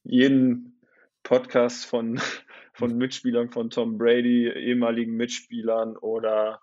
jeden 0.03 0.79
Podcast 1.23 1.85
von, 1.85 2.19
von 2.73 2.97
Mitspielern 2.97 3.49
von 3.49 3.69
Tom 3.69 3.97
Brady, 3.97 4.49
ehemaligen 4.49 5.15
Mitspielern 5.15 5.97
oder 5.97 6.61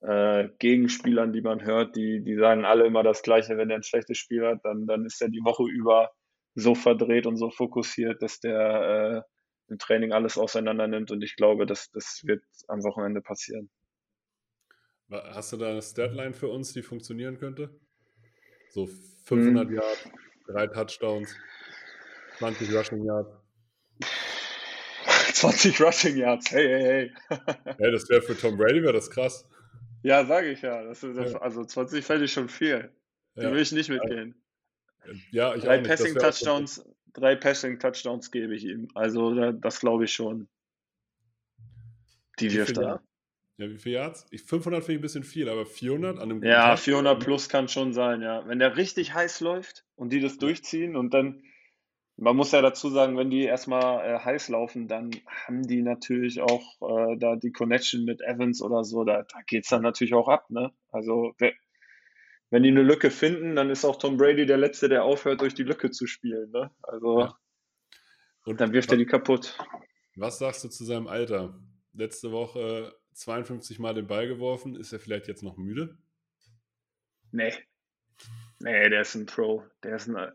äh, 0.00 0.48
Gegenspielern, 0.58 1.32
die 1.32 1.42
man 1.42 1.64
hört, 1.64 1.96
die, 1.96 2.22
die 2.22 2.36
sagen 2.36 2.64
alle 2.64 2.86
immer 2.86 3.02
das 3.02 3.22
Gleiche, 3.22 3.56
wenn 3.56 3.70
er 3.70 3.76
ein 3.76 3.82
schlechtes 3.82 4.18
Spiel 4.18 4.46
hat, 4.46 4.60
dann, 4.62 4.86
dann 4.86 5.04
ist 5.04 5.20
er 5.20 5.28
die 5.28 5.44
Woche 5.44 5.64
über 5.64 6.10
so 6.54 6.74
verdreht 6.74 7.26
und 7.26 7.36
so 7.36 7.50
fokussiert, 7.50 8.22
dass 8.22 8.40
der 8.40 9.24
äh, 9.26 9.72
im 9.72 9.78
Training 9.78 10.12
alles 10.12 10.38
auseinander 10.38 10.88
nimmt 10.88 11.10
und 11.10 11.22
ich 11.22 11.36
glaube, 11.36 11.66
dass 11.66 11.90
das 11.90 12.22
wird 12.24 12.42
am 12.68 12.82
Wochenende 12.84 13.20
passieren. 13.20 13.70
Hast 15.10 15.52
du 15.52 15.56
da 15.56 15.70
eine 15.70 15.82
Statline 15.82 16.34
für 16.34 16.48
uns, 16.48 16.72
die 16.72 16.82
funktionieren 16.82 17.38
könnte? 17.38 17.70
So 18.70 18.86
500 19.24 19.68
hm. 19.68 19.74
Yards, 19.74 20.08
drei 20.46 20.66
Touchdowns, 20.66 21.34
20 22.38 22.72
Rushing 22.74 23.04
Yards. 23.04 23.30
20 25.32 25.80
Rushing 25.80 26.16
Yards, 26.16 26.50
hey, 26.50 26.68
hey, 26.68 27.12
hey. 27.28 27.36
ja, 27.78 27.90
das 27.90 28.08
wäre 28.08 28.20
für 28.20 28.36
Tom 28.36 28.58
Brady 28.58 28.82
wäre 28.82 28.92
das 28.92 29.10
krass. 29.10 29.48
Ja, 30.02 30.24
sage 30.24 30.50
ich 30.50 30.62
ja. 30.62 30.82
Das 30.84 31.02
ist, 31.02 31.16
ja. 31.16 31.38
Also 31.40 31.64
20 31.64 32.04
fände 32.04 32.26
ich 32.26 32.32
schon 32.32 32.48
viel. 32.48 32.92
Da 33.34 33.44
ja. 33.44 33.52
will 33.52 33.60
ich 33.60 33.72
nicht 33.72 33.88
mitgehen. 33.88 34.34
Ja, 35.30 35.54
ich 35.54 35.64
drei 35.64 35.78
Passing 35.78 36.14
Touchdowns, 36.14 36.84
drei 37.14 37.34
Passing 37.34 37.78
Touchdowns 37.78 38.30
gebe 38.30 38.54
ich 38.54 38.64
ihm. 38.64 38.88
Also 38.94 39.52
das 39.52 39.80
glaube 39.80 40.04
ich 40.04 40.12
schon. 40.12 40.48
Die 42.40 42.52
wirft 42.52 42.76
er. 42.76 43.02
Ja, 43.58 43.68
wie 43.68 43.78
viel 43.78 43.92
Yards? 43.92 44.26
Ich, 44.30 44.42
500 44.44 44.84
finde 44.84 44.92
ich 44.92 44.98
ein 44.98 45.02
bisschen 45.02 45.24
viel, 45.24 45.48
aber 45.48 45.66
400 45.66 46.18
an 46.18 46.30
einem 46.30 46.42
Ja, 46.42 46.76
400 46.76 47.18
plus 47.18 47.48
kann 47.48 47.68
schon 47.68 47.92
sein, 47.92 48.22
ja. 48.22 48.46
Wenn 48.46 48.60
der 48.60 48.76
richtig 48.76 49.14
heiß 49.14 49.40
läuft 49.40 49.84
und 49.96 50.12
die 50.12 50.20
das 50.20 50.38
durchziehen 50.38 50.96
und 50.96 51.12
dann 51.12 51.42
man 52.20 52.36
muss 52.36 52.50
ja 52.50 52.60
dazu 52.60 52.90
sagen, 52.90 53.16
wenn 53.16 53.30
die 53.30 53.44
erstmal 53.44 54.04
äh, 54.04 54.18
heiß 54.18 54.48
laufen, 54.48 54.88
dann 54.88 55.10
haben 55.26 55.62
die 55.66 55.82
natürlich 55.82 56.40
auch 56.40 56.62
äh, 56.82 57.16
da 57.16 57.36
die 57.36 57.52
Connection 57.52 58.04
mit 58.04 58.20
Evans 58.20 58.60
oder 58.60 58.82
so, 58.82 59.04
da, 59.04 59.22
da 59.22 59.40
geht 59.46 59.64
es 59.64 59.70
dann 59.70 59.82
natürlich 59.82 60.14
auch 60.14 60.28
ab. 60.28 60.50
Ne? 60.50 60.72
Also 60.90 61.34
wenn 62.50 62.62
die 62.64 62.70
eine 62.70 62.82
Lücke 62.82 63.10
finden, 63.10 63.54
dann 63.54 63.70
ist 63.70 63.84
auch 63.84 63.96
Tom 63.96 64.16
Brady 64.16 64.46
der 64.46 64.56
Letzte, 64.56 64.88
der 64.88 65.04
aufhört, 65.04 65.40
durch 65.40 65.54
die 65.54 65.62
Lücke 65.62 65.92
zu 65.92 66.06
spielen. 66.06 66.50
Ne? 66.50 66.72
Also 66.82 67.20
ja. 67.20 67.38
und 68.44 68.60
dann 68.60 68.72
wirft 68.72 68.90
er 68.90 68.98
die 68.98 69.06
kaputt. 69.06 69.56
Was 70.16 70.38
sagst 70.38 70.64
du 70.64 70.68
zu 70.68 70.84
seinem 70.84 71.06
Alter? 71.06 71.56
Letzte 71.92 72.32
Woche 72.32 72.97
52 73.18 73.78
Mal 73.78 73.94
den 73.94 74.06
Ball 74.06 74.28
geworfen. 74.28 74.76
Ist 74.76 74.92
er 74.92 75.00
vielleicht 75.00 75.28
jetzt 75.28 75.42
noch 75.42 75.56
müde? 75.56 75.96
Nee. 77.32 77.52
Nee, 78.60 78.88
der 78.88 79.02
ist 79.02 79.14
ein 79.14 79.26
Pro. 79.26 79.64
Der 79.82 79.96
ist 79.96 80.08
ein, 80.08 80.32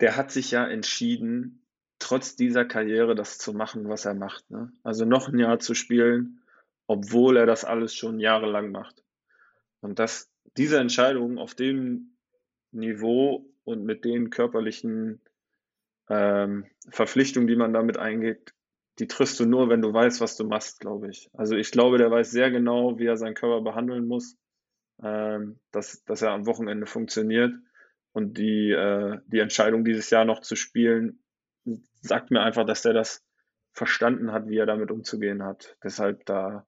der 0.00 0.16
hat 0.16 0.30
sich 0.30 0.50
ja 0.50 0.66
entschieden, 0.66 1.66
trotz 1.98 2.36
dieser 2.36 2.64
Karriere 2.64 3.14
das 3.14 3.38
zu 3.38 3.52
machen, 3.52 3.88
was 3.88 4.04
er 4.04 4.14
macht. 4.14 4.50
Ne? 4.50 4.72
Also 4.82 5.04
noch 5.04 5.28
ein 5.28 5.38
Jahr 5.38 5.58
zu 5.58 5.74
spielen, 5.74 6.42
obwohl 6.86 7.36
er 7.36 7.46
das 7.46 7.64
alles 7.64 7.94
schon 7.94 8.20
jahrelang 8.20 8.70
macht. 8.70 9.02
Und 9.80 9.98
das, 9.98 10.30
diese 10.56 10.78
Entscheidung 10.78 11.38
auf 11.38 11.54
dem 11.54 12.16
Niveau 12.70 13.48
und 13.64 13.84
mit 13.84 14.04
den 14.04 14.30
körperlichen 14.30 15.20
ähm, 16.08 16.66
Verpflichtungen, 16.90 17.48
die 17.48 17.56
man 17.56 17.72
damit 17.72 17.96
eingeht, 17.96 18.52
die 18.98 19.06
triffst 19.06 19.38
du 19.40 19.46
nur, 19.46 19.68
wenn 19.68 19.82
du 19.82 19.92
weißt, 19.92 20.20
was 20.20 20.36
du 20.36 20.44
machst, 20.44 20.80
glaube 20.80 21.10
ich. 21.10 21.30
Also 21.34 21.54
ich 21.56 21.70
glaube, 21.70 21.98
der 21.98 22.10
weiß 22.10 22.30
sehr 22.30 22.50
genau, 22.50 22.98
wie 22.98 23.06
er 23.06 23.16
seinen 23.16 23.34
Körper 23.34 23.62
behandeln 23.62 24.06
muss, 24.06 24.36
ähm, 25.02 25.60
dass, 25.70 26.02
dass 26.04 26.22
er 26.22 26.32
am 26.32 26.46
Wochenende 26.46 26.86
funktioniert. 26.86 27.54
Und 28.12 28.38
die, 28.38 28.70
äh, 28.70 29.18
die 29.26 29.40
Entscheidung, 29.40 29.84
dieses 29.84 30.08
Jahr 30.08 30.24
noch 30.24 30.40
zu 30.40 30.56
spielen, 30.56 31.22
sagt 32.00 32.30
mir 32.30 32.40
einfach, 32.40 32.64
dass 32.64 32.84
er 32.84 32.94
das 32.94 33.22
verstanden 33.72 34.32
hat, 34.32 34.48
wie 34.48 34.56
er 34.56 34.64
damit 34.64 34.90
umzugehen 34.90 35.42
hat. 35.42 35.76
Deshalb 35.84 36.24
da, 36.24 36.66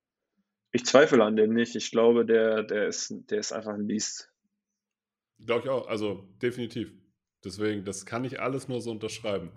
ich 0.72 0.84
zweifle 0.84 1.24
an 1.24 1.36
dem 1.36 1.54
nicht. 1.54 1.74
Ich 1.74 1.90
glaube, 1.90 2.26
der, 2.26 2.64
der, 2.64 2.88
ist, 2.88 3.14
der 3.30 3.38
ist 3.38 3.52
einfach 3.52 3.72
ein 3.72 3.86
Biest. 3.86 4.30
Glaube 5.38 5.62
ich 5.64 5.68
auch, 5.70 5.86
also 5.86 6.28
definitiv. 6.42 6.92
Deswegen, 7.42 7.84
das 7.84 8.04
kann 8.04 8.24
ich 8.24 8.40
alles 8.40 8.68
nur 8.68 8.82
so 8.82 8.90
unterschreiben. 8.90 9.52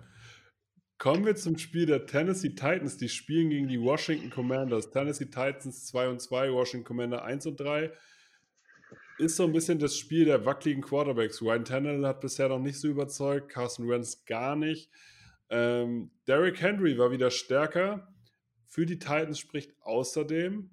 Kommen 1.02 1.26
wir 1.26 1.34
zum 1.34 1.58
Spiel 1.58 1.86
der 1.86 2.06
Tennessee 2.06 2.50
Titans. 2.50 2.96
Die 2.96 3.08
spielen 3.08 3.50
gegen 3.50 3.66
die 3.66 3.80
Washington 3.80 4.30
Commanders. 4.30 4.88
Tennessee 4.92 5.24
Titans 5.24 5.84
2 5.86 6.08
und 6.08 6.22
2, 6.22 6.52
Washington 6.52 6.86
Commander 6.86 7.24
1 7.24 7.44
und 7.46 7.58
3 7.58 7.90
ist 9.18 9.34
so 9.34 9.42
ein 9.42 9.52
bisschen 9.52 9.80
das 9.80 9.96
Spiel 9.96 10.26
der 10.26 10.46
wackeligen 10.46 10.80
Quarterbacks. 10.80 11.42
Ryan 11.42 11.64
Tannehill 11.64 12.06
hat 12.06 12.20
bisher 12.20 12.48
noch 12.48 12.60
nicht 12.60 12.78
so 12.78 12.86
überzeugt, 12.86 13.48
Carson 13.48 13.88
Wentz 13.88 14.24
gar 14.26 14.54
nicht. 14.54 14.92
Ähm, 15.50 16.12
Derrick 16.28 16.62
Henry 16.62 16.96
war 16.96 17.10
wieder 17.10 17.32
stärker. 17.32 18.06
Für 18.68 18.86
die 18.86 19.00
Titans 19.00 19.40
spricht 19.40 19.72
außerdem 19.80 20.70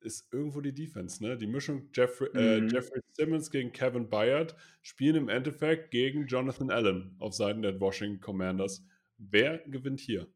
ist 0.00 0.32
irgendwo 0.32 0.60
die 0.60 0.74
Defense, 0.74 1.22
ne? 1.22 1.36
Die 1.36 1.46
Mischung 1.46 1.88
Jeffrey, 1.92 2.28
äh, 2.34 2.60
mhm. 2.60 2.68
Jeffrey 2.68 3.00
Simmons 3.12 3.50
gegen 3.50 3.72
Kevin 3.72 4.08
Byard 4.08 4.54
spielen 4.82 5.16
im 5.16 5.28
Endeffekt 5.28 5.90
gegen 5.90 6.26
Jonathan 6.26 6.70
Allen 6.70 7.16
auf 7.18 7.34
Seiten 7.34 7.62
der 7.62 7.80
Washington 7.80 8.20
Commanders. 8.20 8.84
Wer 9.18 9.58
gewinnt 9.66 10.00
hier? 10.00 10.28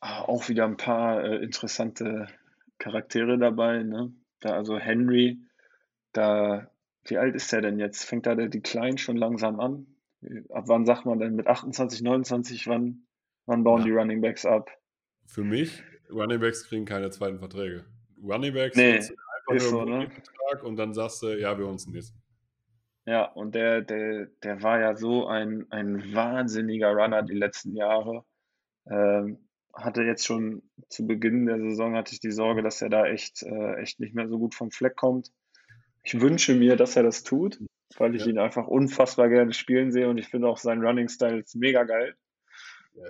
Ah, 0.00 0.22
auch 0.22 0.48
wieder 0.48 0.64
ein 0.64 0.76
paar 0.76 1.24
äh, 1.24 1.42
interessante 1.42 2.28
Charaktere 2.78 3.38
dabei, 3.38 3.82
ne? 3.82 4.12
Da, 4.40 4.54
also 4.54 4.78
Henry, 4.78 5.38
da, 6.12 6.70
wie 7.04 7.16
alt 7.16 7.34
ist 7.34 7.52
der 7.52 7.62
denn 7.62 7.78
jetzt? 7.78 8.04
Fängt 8.04 8.26
da 8.26 8.34
der 8.34 8.48
Decline 8.48 8.98
schon 8.98 9.16
langsam 9.16 9.60
an? 9.60 9.86
Ab 10.50 10.64
wann 10.66 10.84
sagt 10.84 11.06
man 11.06 11.18
denn 11.18 11.34
mit 11.34 11.46
28, 11.46 12.02
29, 12.02 12.66
wann, 12.66 13.06
wann 13.46 13.64
bauen 13.64 13.80
ja. 13.80 13.86
die 13.86 13.92
Running 13.92 14.20
Backs 14.20 14.44
ab? 14.44 14.70
Für 15.26 15.44
mich, 15.44 15.82
Running 16.10 16.40
Backs 16.40 16.68
kriegen 16.68 16.84
keine 16.84 17.10
zweiten 17.10 17.38
Verträge. 17.38 17.84
Running 18.22 18.54
Backs 18.54 18.76
nee, 18.76 18.94
einfach 18.94 19.14
ist 19.54 19.70
nur 19.70 19.82
so, 19.82 19.84
ne? 19.84 20.10
Vertrag 20.10 20.64
und 20.64 20.76
dann 20.76 20.94
sagst 20.94 21.22
du, 21.22 21.38
ja, 21.38 21.58
wir 21.58 21.66
uns 21.66 21.84
den 21.84 21.94
nächsten. 21.94 22.20
Ja, 23.06 23.24
und 23.24 23.54
der, 23.54 23.82
der, 23.82 24.26
der 24.42 24.62
war 24.62 24.80
ja 24.80 24.96
so 24.96 25.26
ein, 25.26 25.66
ein 25.70 26.12
wahnsinniger 26.14 26.90
Runner 26.90 27.22
die 27.22 27.36
letzten 27.36 27.76
Jahre. 27.76 28.24
Ähm, 28.90 29.38
hatte 29.72 30.02
jetzt 30.02 30.24
schon 30.26 30.62
zu 30.88 31.06
Beginn 31.06 31.46
der 31.46 31.60
Saison 31.60 31.94
hatte 31.94 32.14
ich 32.14 32.20
die 32.20 32.32
Sorge, 32.32 32.62
dass 32.62 32.82
er 32.82 32.88
da 32.88 33.06
echt, 33.06 33.42
äh, 33.42 33.74
echt 33.74 34.00
nicht 34.00 34.14
mehr 34.14 34.28
so 34.28 34.38
gut 34.38 34.54
vom 34.54 34.70
Fleck 34.70 34.96
kommt. 34.96 35.30
Ich 36.02 36.20
wünsche 36.20 36.54
mir, 36.54 36.76
dass 36.76 36.96
er 36.96 37.02
das 37.02 37.22
tut, 37.22 37.60
weil 37.98 38.14
ich 38.14 38.22
ja. 38.22 38.28
ihn 38.28 38.38
einfach 38.38 38.66
unfassbar 38.66 39.28
gerne 39.28 39.52
spielen 39.52 39.92
sehe 39.92 40.08
und 40.08 40.18
ich 40.18 40.28
finde 40.28 40.48
auch 40.48 40.58
sein 40.58 40.80
Running 40.84 41.08
Style 41.08 41.40
ist 41.40 41.54
mega 41.54 41.84
geil. 41.84 42.16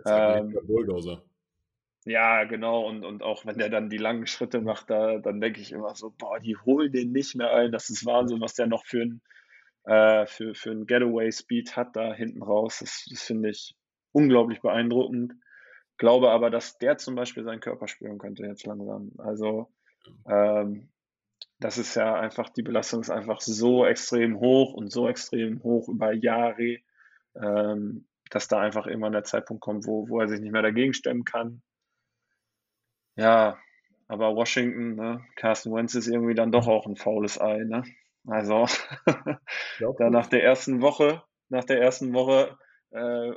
Ja, 0.04 0.38
ähm, 0.38 0.58
Bulldozer. 0.66 1.22
Ja, 2.06 2.44
genau. 2.44 2.86
Und, 2.86 3.04
und 3.04 3.24
auch 3.24 3.44
wenn 3.46 3.58
der 3.58 3.68
dann 3.68 3.90
die 3.90 3.96
langen 3.98 4.28
Schritte 4.28 4.60
macht, 4.60 4.90
da, 4.90 5.18
dann 5.18 5.40
denke 5.40 5.60
ich 5.60 5.72
immer 5.72 5.94
so, 5.96 6.10
boah, 6.16 6.38
die 6.38 6.56
holen 6.56 6.92
den 6.92 7.10
nicht 7.10 7.34
mehr 7.34 7.52
ein. 7.52 7.72
Das 7.72 7.90
ist 7.90 8.06
Wahnsinn, 8.06 8.40
was 8.40 8.54
der 8.54 8.68
noch 8.68 8.86
für 8.86 9.02
ein, 9.02 9.20
äh, 9.84 10.24
für, 10.26 10.54
für 10.54 10.86
Getaway-Speed 10.86 11.76
hat 11.76 11.96
da 11.96 12.14
hinten 12.14 12.44
raus. 12.44 12.78
Das, 12.78 13.06
das 13.10 13.22
finde 13.24 13.50
ich 13.50 13.74
unglaublich 14.12 14.60
beeindruckend. 14.62 15.34
Glaube 15.98 16.30
aber, 16.30 16.48
dass 16.48 16.78
der 16.78 16.96
zum 16.96 17.16
Beispiel 17.16 17.42
seinen 17.42 17.60
Körper 17.60 17.88
spüren 17.88 18.18
könnte 18.18 18.44
jetzt 18.46 18.66
langsam. 18.66 19.10
Also 19.18 19.72
ähm, 20.28 20.90
das 21.58 21.76
ist 21.76 21.96
ja 21.96 22.14
einfach, 22.14 22.50
die 22.50 22.62
Belastung 22.62 23.00
ist 23.00 23.10
einfach 23.10 23.40
so 23.40 23.84
extrem 23.84 24.38
hoch 24.38 24.74
und 24.74 24.92
so 24.92 25.08
extrem 25.08 25.60
hoch 25.64 25.88
über 25.88 26.12
Jahre, 26.12 26.78
ähm, 27.34 28.06
dass 28.30 28.46
da 28.46 28.60
einfach 28.60 28.86
irgendwann 28.86 29.12
der 29.12 29.24
Zeitpunkt 29.24 29.62
kommt, 29.62 29.86
wo, 29.86 30.08
wo 30.08 30.20
er 30.20 30.28
sich 30.28 30.40
nicht 30.40 30.52
mehr 30.52 30.62
dagegen 30.62 30.94
stemmen 30.94 31.24
kann. 31.24 31.62
Ja, 33.16 33.58
aber 34.08 34.34
Washington, 34.36 34.94
ne, 34.94 35.24
Carsten 35.36 35.72
Wentz 35.74 35.94
ist 35.94 36.06
irgendwie 36.08 36.34
dann 36.34 36.52
doch 36.52 36.66
auch 36.68 36.86
ein 36.86 36.96
faules 36.96 37.40
Ei, 37.40 37.64
ne? 37.64 37.82
Also, 38.26 38.66
da 39.98 40.10
nach 40.10 40.26
der 40.26 40.42
ersten 40.44 40.82
Woche, 40.82 41.22
nach 41.48 41.64
der 41.64 41.80
ersten 41.80 42.12
Woche 42.12 42.58
äh, 42.90 43.32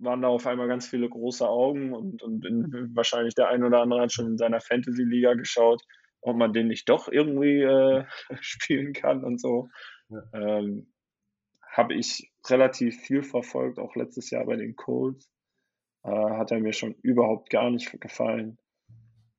waren 0.00 0.22
da 0.22 0.28
auf 0.28 0.46
einmal 0.46 0.68
ganz 0.68 0.86
viele 0.88 1.08
große 1.08 1.48
Augen 1.48 1.92
und, 1.92 2.22
und 2.22 2.44
in, 2.46 2.90
wahrscheinlich 2.94 3.34
der 3.34 3.48
ein 3.48 3.64
oder 3.64 3.80
andere 3.82 4.02
hat 4.02 4.12
schon 4.12 4.26
in 4.26 4.38
seiner 4.38 4.60
Fantasy-Liga 4.60 5.34
geschaut, 5.34 5.82
ob 6.20 6.36
man 6.36 6.52
den 6.52 6.68
nicht 6.68 6.88
doch 6.88 7.08
irgendwie 7.08 7.62
äh, 7.62 8.04
spielen 8.40 8.92
kann 8.92 9.24
und 9.24 9.40
so. 9.40 9.68
Ja. 10.08 10.22
Ähm, 10.32 10.92
Habe 11.72 11.94
ich 11.94 12.30
relativ 12.48 13.00
viel 13.00 13.22
verfolgt, 13.22 13.78
auch 13.78 13.96
letztes 13.96 14.30
Jahr 14.30 14.46
bei 14.46 14.56
den 14.56 14.76
Colts. 14.76 15.28
Äh, 16.04 16.10
hat 16.10 16.50
er 16.52 16.60
mir 16.60 16.72
schon 16.72 16.94
überhaupt 17.02 17.50
gar 17.50 17.70
nicht 17.70 18.00
gefallen. 18.00 18.58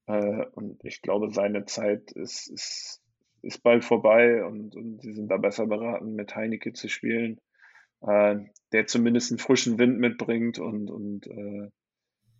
Äh, 0.10 0.45
und 0.55 0.84
ich 0.84 1.01
glaube, 1.01 1.32
seine 1.32 1.66
Zeit 1.66 2.12
ist, 2.12 2.49
ist, 2.49 3.01
ist 3.41 3.64
bald 3.64 3.86
vorbei 3.86 4.43
und, 4.43 4.76
und 4.76 5.01
sie 5.01 5.14
sind 5.14 5.30
da 5.30 5.38
besser 5.38 5.68
beraten, 5.68 6.16
mit 6.16 6.36
Heineke 6.36 6.74
zu 6.74 6.89
spielen 6.89 7.39
äh, 8.01 8.38
der 8.72 8.88
zumindest 8.88 9.32
einen 9.32 9.39
frischen 9.39 9.78
Wind 9.78 9.99
mitbringt 9.99 10.60
und, 10.60 10.89
und 10.89 11.28
äh, 11.28 11.70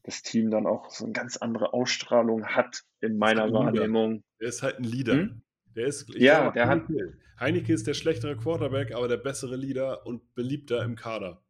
das 0.04 0.22
Team 0.22 0.50
dann 0.50 0.66
auch 0.66 0.90
so 0.90 1.04
eine 1.04 1.14
ganz 1.14 1.38
andere 1.38 1.74
Ausstrahlung 1.74 2.46
hat 2.48 2.84
in 3.02 3.18
meiner 3.18 3.52
Wahrnehmung. 3.52 4.24
Der 4.40 4.48
ist 4.48 4.64
halt 4.64 4.80
ein 4.80 4.86
Leader. 4.86 5.14
Hm? 5.14 5.42
Der 5.76 5.88
ist, 5.88 6.10
ja, 6.16 6.42
glaube, 6.42 6.54
der 6.54 6.68
Heineke, 6.68 7.08
hat. 7.08 7.40
Heineke 7.40 7.74
ist 7.74 7.88
der 7.88 7.94
schlechtere 7.94 8.36
Quarterback, 8.38 8.94
aber 8.94 9.08
der 9.08 9.18
bessere 9.18 9.56
Leader 9.56 10.06
und 10.06 10.34
beliebter 10.36 10.84
im 10.84 10.96
Kader. 10.96 11.42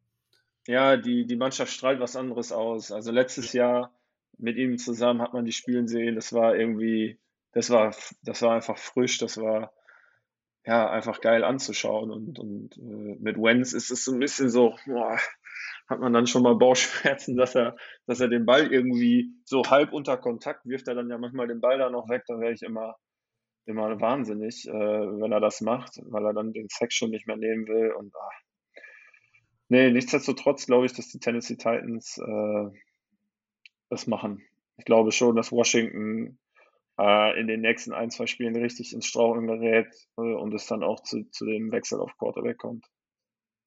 Ja, 0.68 0.98
die, 0.98 1.26
die 1.26 1.36
Mannschaft 1.36 1.72
strahlt 1.72 2.00
was 2.00 2.16
anderes 2.16 2.52
aus. 2.52 2.92
Also 2.92 3.12
letztes 3.12 3.54
Jahr 3.54 3.94
mit 4.40 4.58
ihm 4.58 4.78
zusammen 4.78 5.22
hat 5.22 5.34
man 5.34 5.46
die 5.46 5.52
spielen 5.52 5.88
sehen. 5.88 6.16
Das 6.16 6.34
war 6.34 6.56
irgendwie, 6.56 7.20
das 7.52 7.70
war, 7.70 7.94
das 8.24 8.42
war 8.42 8.56
einfach 8.56 8.78
frisch. 8.78 9.18
Das 9.20 9.38
war, 9.38 9.72
ja, 10.66 10.90
einfach 10.90 11.22
geil 11.22 11.44
anzuschauen. 11.44 12.12
Und, 12.12 12.40
und 12.40 12.78
äh, 12.78 13.18
mit 13.20 13.38
Wenz 13.38 13.74
ist 13.74 13.92
es 13.92 14.04
so 14.04 14.14
ein 14.14 14.20
bisschen 14.20 14.50
so, 14.50 14.76
boah, 14.86 15.18
hat 15.88 16.00
man 16.00 16.14
dann 16.14 16.28
schon 16.28 16.44
mal 16.44 16.56
Bauchschmerzen, 16.56 17.36
dass 17.38 17.56
er, 17.56 17.76
dass 18.06 18.20
er 18.20 18.28
den 18.28 18.46
Ball 18.46 18.72
irgendwie 18.72 19.32
so 19.46 19.64
halb 19.64 19.94
unter 19.94 20.18
Kontakt 20.18 20.66
wirft 20.66 20.88
er 20.88 20.96
dann 20.96 21.10
ja 21.10 21.18
manchmal 21.18 21.48
den 21.48 21.62
Ball 21.62 21.78
da 21.78 21.90
noch 21.90 22.10
weg, 22.10 22.24
dann 22.28 22.40
wäre 22.40 22.54
ich 22.54 22.62
immer, 22.62 22.96
immer 23.66 24.00
wahnsinnig, 24.00 24.68
äh, 24.68 24.72
wenn 24.72 25.32
er 25.32 25.40
das 25.40 25.62
macht, 25.62 26.00
weil 26.04 26.26
er 26.26 26.34
dann 26.34 26.54
den 26.54 26.68
Sex 26.70 26.96
schon 26.96 27.10
nicht 27.12 27.28
mehr 27.28 27.38
nehmen 27.38 27.68
will. 27.68 27.92
Und 27.94 28.16
ah. 28.16 28.30
nee, 29.70 29.92
nichtsdestotrotz 29.92 30.66
glaube 30.66 30.86
ich, 30.86 30.94
dass 30.94 31.10
die 31.10 31.20
Tennessee 31.20 31.56
Titans 31.56 32.18
äh, 32.18 32.80
das 33.90 34.08
machen. 34.08 34.42
Ich 34.78 34.86
glaube 34.86 35.12
schon, 35.12 35.36
dass 35.36 35.52
Washington 35.52 36.40
äh, 37.00 37.40
in 37.40 37.48
den 37.48 37.62
nächsten 37.62 37.94
ein, 37.94 38.12
zwei 38.12 38.28
Spielen 38.28 38.56
richtig 38.56 38.94
ins 38.94 39.06
Straucheln 39.06 39.48
gerät 39.48 39.88
äh, 40.18 40.22
und 40.22 40.54
es 40.54 40.68
dann 40.68 40.84
auch 40.84 41.02
zu, 41.02 41.30
zu 41.32 41.46
dem 41.46 41.72
Wechsel 41.72 42.00
auf 42.00 42.18
Quarterback 42.18 42.58
kommt. 42.58 42.86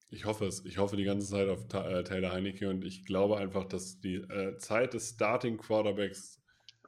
Ich 0.09 0.25
hoffe 0.25 0.45
es. 0.45 0.63
Ich 0.65 0.77
hoffe 0.77 0.95
die 0.95 1.05
ganze 1.05 1.27
Zeit 1.27 1.49
auf 1.49 1.67
Ta 1.67 1.89
äh, 1.89 2.03
Taylor 2.03 2.31
Heinecke 2.31 2.69
und 2.69 2.85
ich 2.85 3.05
glaube 3.05 3.37
einfach, 3.37 3.65
dass 3.65 3.99
die 3.99 4.15
äh, 4.15 4.57
Zeit 4.57 4.93
des 4.93 5.09
Starting 5.09 5.57
Quarterbacks 5.57 6.39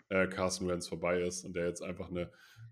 äh, 0.09 0.27
Carson 0.27 0.67
Wentz 0.67 0.87
vorbei 0.87 1.21
ist 1.21 1.43
und 1.43 1.55
der 1.55 1.67
jetzt 1.67 1.81
einfach 1.81 2.09
eine 2.09 2.31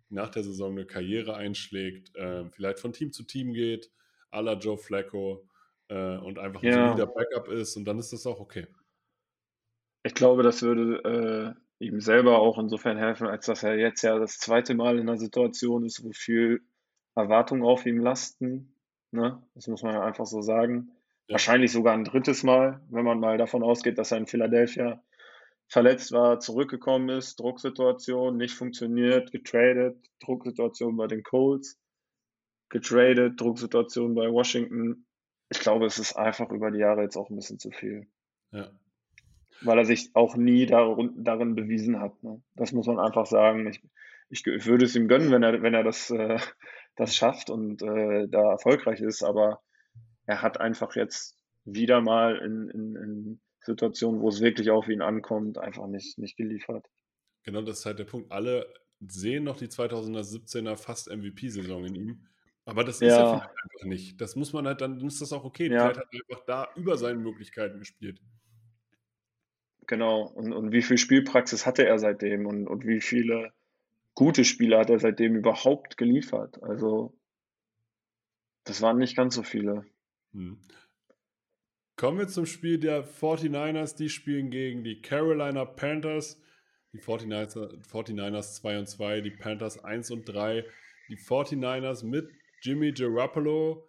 nach 0.10 0.30
der 0.30 0.44
Saison 0.44 0.74
eine 0.74 0.86
Karriere 0.86 1.36
einschlägt, 1.36 2.16
äh, 2.16 2.46
vielleicht 2.52 2.80
von 2.80 2.94
Team 2.94 3.12
zu 3.12 3.24
Team 3.24 3.54
geht, 3.54 3.92
à 4.32 4.42
la 4.42 4.54
Joe 4.54 4.78
Flacco 4.78 5.48
äh, 5.88 6.18
und 6.18 6.38
einfach 6.38 6.62
ein 6.62 6.70
ja. 6.70 6.88
solider 6.88 7.08
Backup 7.08 7.48
ist 7.48 7.76
und 7.76 7.86
dann 7.86 7.98
ist 7.98 8.14
das 8.14 8.28
auch 8.28 8.40
okay. 8.40 8.68
Ich 10.14 10.16
glaube, 10.16 10.44
das 10.44 10.62
würde 10.62 11.56
ihm 11.80 12.00
selber 12.00 12.38
auch 12.38 12.60
insofern 12.60 12.98
helfen, 12.98 13.26
als 13.26 13.48
dass 13.48 13.64
er 13.64 13.80
jetzt 13.80 14.04
ja 14.04 14.20
das 14.20 14.38
zweite 14.38 14.76
Mal 14.76 15.00
in 15.00 15.10
einer 15.10 15.18
Situation 15.18 15.84
ist, 15.84 16.04
wo 16.04 16.12
viel 16.12 16.62
Erwartungen 17.16 17.64
auf 17.64 17.88
ihm 17.88 17.98
lasten. 17.98 18.76
Ne? 19.10 19.42
Das 19.56 19.68
muss 19.68 19.82
man 19.82 19.96
ja 19.96 20.04
einfach 20.04 20.28
so 20.28 20.44
sagen. 20.44 20.92
Ja. 21.26 21.34
Wahrscheinlich 21.34 21.72
sogar 21.72 21.96
ein 21.96 22.04
drittes 22.04 22.44
Mal, 22.44 22.80
wenn 22.92 23.04
man 23.04 23.20
mal 23.20 23.40
davon 23.40 23.64
ausgeht, 23.64 23.98
dass 23.98 24.12
er 24.12 24.20
in 24.20 24.28
Philadelphia 24.28 25.02
verletzt 25.68 26.12
war, 26.12 26.40
zurückgekommen 26.40 27.10
ist, 27.10 27.40
Drucksituation, 27.40 28.38
nicht 28.38 28.54
funktioniert, 28.54 29.32
getradet, 29.32 29.98
Drucksituation 30.20 30.96
bei 30.96 31.08
den 31.08 31.24
Colts, 31.24 31.80
getradet, 32.70 33.42
Drucksituation 33.42 34.14
bei 34.14 34.32
Washington. 34.32 35.08
Ich 35.50 35.60
glaube, 35.60 35.88
es 35.88 35.98
ist 35.98 36.14
einfach 36.14 36.52
über 36.52 36.70
die 36.70 36.80
Jahre 36.80 37.02
jetzt 37.02 37.18
auch 37.18 37.32
ein 37.32 37.36
bisschen 37.36 37.58
zu 37.58 37.72
viel. 37.72 38.06
Ja. 38.52 38.70
Weil 39.62 39.78
er 39.78 39.86
sich 39.86 40.12
auch 40.14 40.36
nie 40.36 40.66
darin, 40.66 41.24
darin 41.24 41.56
bewiesen 41.56 42.00
hat. 42.00 42.22
Ne? 42.24 42.42
Das 42.56 42.72
muss 42.72 42.88
man 42.88 43.00
einfach 43.00 43.26
sagen. 43.26 43.68
Ich, 43.68 43.82
ich, 44.30 44.46
ich, 44.46 44.66
würde 44.66 44.86
es 44.86 44.96
ihm 44.96 45.08
gönnen, 45.08 45.32
wenn 45.32 45.44
er, 45.44 45.62
wenn 45.62 45.74
er 45.74 45.84
das, 45.84 46.10
äh, 46.10 46.38
das 46.96 47.16
schafft 47.16 47.50
und 47.50 47.82
äh, 47.82 48.28
da 48.28 48.52
erfolgreich 48.52 49.02
ist, 49.02 49.24
aber 49.24 49.62
er 50.26 50.42
hat 50.42 50.60
einfach 50.60 50.96
jetzt 50.96 51.38
wieder 51.66 52.02
mal 52.02 52.38
in, 52.38 52.70
in, 52.70 52.96
in 52.96 53.42
Situationen, 53.62 54.22
wo 54.22 54.30
es 54.30 54.42
wirklich 54.42 54.70
auf 54.70 54.88
ihn 54.90 55.02
ankommt, 55.02 55.58
einfach 55.58 55.88
nicht, 55.88 56.18
nicht 56.18 56.36
geliefert. 56.38 56.86
Genau, 57.44 57.62
das 57.62 57.80
ist 57.80 57.86
halt 57.86 58.00
der 58.00 58.06
Punkt. 58.06 58.32
Alle 58.32 58.68
sehen 59.00 59.44
noch 59.44 59.58
die 59.58 59.68
2017er 59.68 60.78
fast 60.78 61.10
MVP-Saison 61.10 61.86
in 61.86 61.96
ihm. 61.96 62.28
Aber 62.66 62.84
das 62.84 62.96
ist 62.96 63.10
ja, 63.10 63.20
ja 63.20 63.34
einfach 63.34 63.86
nicht. 63.86 64.22
Das 64.22 64.36
muss 64.36 64.54
man 64.54 64.66
halt, 64.66 64.80
dann 64.82 65.00
ist 65.06 65.22
das 65.22 65.34
auch 65.34 65.44
okay. 65.44 65.70
Ja. 65.70 65.82
Vielleicht 65.82 66.00
hat 66.00 66.08
er 66.12 66.20
einfach 66.30 66.46
da 66.46 66.68
über 66.76 66.98
seinen 66.98 67.22
Möglichkeiten 67.22 67.80
gespielt. 67.80 68.22
Genau. 69.94 70.24
Und, 70.24 70.54
und 70.54 70.72
wie 70.72 70.82
viel 70.82 70.98
Spielpraxis 70.98 71.68
hatte 71.68 71.86
er 71.86 72.00
seitdem 72.00 72.48
und, 72.48 72.66
und 72.66 72.88
wie 72.88 73.00
viele 73.00 73.54
gute 74.16 74.44
Spiele 74.44 74.80
hat 74.80 74.90
er 74.90 74.98
seitdem 74.98 75.36
überhaupt 75.36 75.98
geliefert? 75.98 76.64
Also, 76.64 77.16
das 78.64 78.82
waren 78.82 78.98
nicht 78.98 79.16
ganz 79.16 79.36
so 79.36 79.44
viele. 79.44 79.86
Hm. 80.32 80.58
Kommen 81.96 82.18
wir 82.18 82.28
zum 82.28 82.48
Spiel 82.48 82.80
der 82.80 83.08
49ers. 83.08 83.96
Die 83.96 84.10
spielen 84.10 84.50
gegen 84.50 84.84
die 84.84 85.00
Carolina 85.00 85.64
Panthers. 85.64 86.42
Die 86.94 87.00
49ers, 87.00 87.56
49ers 87.88 88.56
2 88.56 88.80
und 88.80 88.88
2, 88.88 89.22
die 89.22 89.30
Panthers 89.30 89.84
1 89.84 90.10
und 90.10 90.26
3. 90.26 90.66
Die 91.10 91.18
49ers 91.18 92.04
mit 92.04 92.32
Jimmy 92.64 92.94
Garoppolo. 92.94 93.88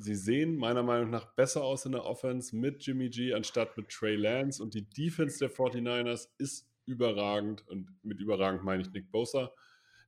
Sie 0.00 0.14
sehen 0.14 0.56
meiner 0.56 0.82
Meinung 0.82 1.10
nach 1.10 1.34
besser 1.34 1.62
aus 1.62 1.84
in 1.84 1.92
der 1.92 2.04
Offense 2.04 2.56
mit 2.56 2.84
Jimmy 2.84 3.10
G 3.10 3.34
anstatt 3.34 3.76
mit 3.76 3.88
Trey 3.88 4.16
Lance. 4.16 4.62
Und 4.62 4.74
die 4.74 4.88
Defense 4.88 5.38
der 5.38 5.50
49ers 5.50 6.28
ist 6.38 6.68
überragend. 6.86 7.66
Und 7.68 7.88
mit 8.02 8.20
überragend 8.20 8.64
meine 8.64 8.82
ich 8.82 8.90
Nick 8.90 9.10
Bosa. 9.10 9.52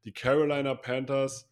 Die 0.04 0.12
Carolina 0.12 0.74
Panthers 0.74 1.48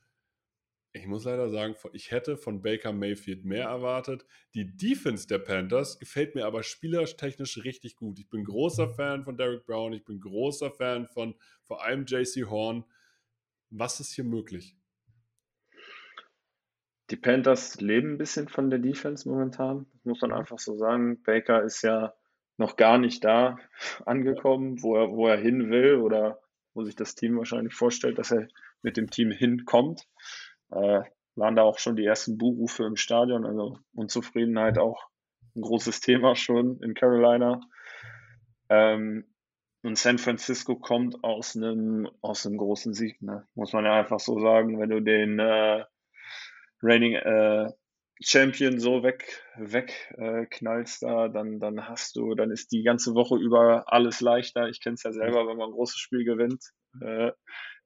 ich 0.93 1.07
muss 1.07 1.25
leider 1.25 1.49
sagen, 1.51 1.77
ich 1.93 2.11
hätte 2.11 2.37
von 2.37 2.63
Baker 2.63 2.93
Mayfield 2.93 3.45
mehr 3.45 3.67
erwartet. 3.67 4.27
Die 4.55 4.77
Defense 4.77 5.27
der 5.27 5.39
Panthers 5.39 5.99
gefällt 5.99 6.35
mir 6.35 6.47
aber 6.47 6.65
spielertechnisch 6.65 7.63
richtig 7.65 7.95
gut. 7.95 8.19
Ich 8.19 8.29
bin 8.29 8.45
großer 8.45 8.89
Fan 8.89 9.23
von 9.25 9.37
Derek 9.37 9.65
Brown, 9.67 9.93
ich 9.93 10.05
bin 10.05 10.21
großer 10.21 10.73
Fan 10.73 11.07
von 11.07 11.37
vor 11.63 11.85
allem 11.85 12.07
JC 12.07 12.45
Horn. 12.49 12.85
Was 13.71 14.01
ist 14.01 14.13
hier 14.15 14.25
möglich? 14.25 14.77
Die 17.11 17.17
Panthers 17.17 17.81
leben 17.81 18.13
ein 18.13 18.19
bisschen 18.19 18.49
von 18.49 18.71
der 18.71 18.79
Defense 18.79 19.29
momentan, 19.29 19.87
das 19.93 20.05
muss 20.05 20.21
man 20.21 20.33
einfach 20.33 20.59
so 20.59 20.77
sagen. 20.77 21.23
Baker 21.23 21.63
ist 21.63 21.83
ja 21.83 22.15
noch 22.57 22.77
gar 22.77 22.99
nicht 22.99 23.25
da 23.25 23.57
angekommen, 24.07 24.83
wo 24.83 24.97
er, 24.97 25.11
wo 25.11 25.27
er 25.27 25.37
hin 25.37 25.71
will 25.71 25.97
oder 25.97 26.41
wo 26.75 26.85
sich 26.85 26.95
das 26.95 27.15
Team 27.15 27.37
wahrscheinlich 27.37 27.75
vorstellt, 27.75 28.19
dass 28.19 28.31
er 28.31 28.49
mit 28.83 28.97
dem 28.97 29.11
Team 29.11 29.31
hinkommt 29.31 30.07
äh, 30.71 31.03
waren 31.37 31.57
da 31.57 31.63
auch 31.63 31.79
schon 31.79 31.97
die 31.97 32.05
ersten 32.05 32.39
Buhrufe 32.39 32.85
im 32.85 32.97
Stadion. 32.97 33.45
Also 33.45 33.79
Unzufriedenheit 33.95 34.79
auch 34.79 35.09
ein 35.57 35.63
großes 35.63 36.01
Thema 36.01 36.37
schon 36.37 36.81
in 36.83 36.95
Carolina. 36.95 37.61
Ähm, 38.69 39.27
und 39.83 39.97
San 39.97 40.19
Francisco 40.19 40.77
kommt 40.77 41.25
aus 41.25 41.57
einem, 41.57 42.09
aus 42.21 42.47
einem 42.47 42.59
großen 42.59 42.93
Sieg, 42.93 43.23
ne? 43.23 43.47
muss 43.55 43.73
man 43.73 43.87
ja 43.87 43.95
einfach 43.95 44.21
so 44.21 44.39
sagen. 44.39 44.79
Wenn 44.79 44.91
du 44.91 45.01
den 45.01 45.39
äh, 45.39 45.85
Reigning 46.83 47.15
äh, 47.15 47.71
Champion 48.23 48.79
so 48.79 49.03
weg, 49.03 49.43
weg 49.57 50.15
äh, 50.19 50.45
knallst 50.47 51.03
da, 51.03 51.29
dann, 51.29 51.59
dann 51.59 51.89
hast 51.89 52.17
du, 52.17 52.35
dann 52.35 52.51
ist 52.51 52.71
die 52.71 52.83
ganze 52.83 53.15
Woche 53.15 53.37
über 53.37 53.91
alles 53.93 54.21
leichter. 54.21 54.69
Ich 54.69 54.81
kenne 54.83 54.95
es 54.95 55.03
ja 55.03 55.13
selber, 55.13 55.47
wenn 55.47 55.57
man 55.57 55.71
ein 55.71 55.75
großes 55.75 55.99
Spiel 55.99 56.25
gewinnt. 56.25 56.63
Äh, 57.01 57.33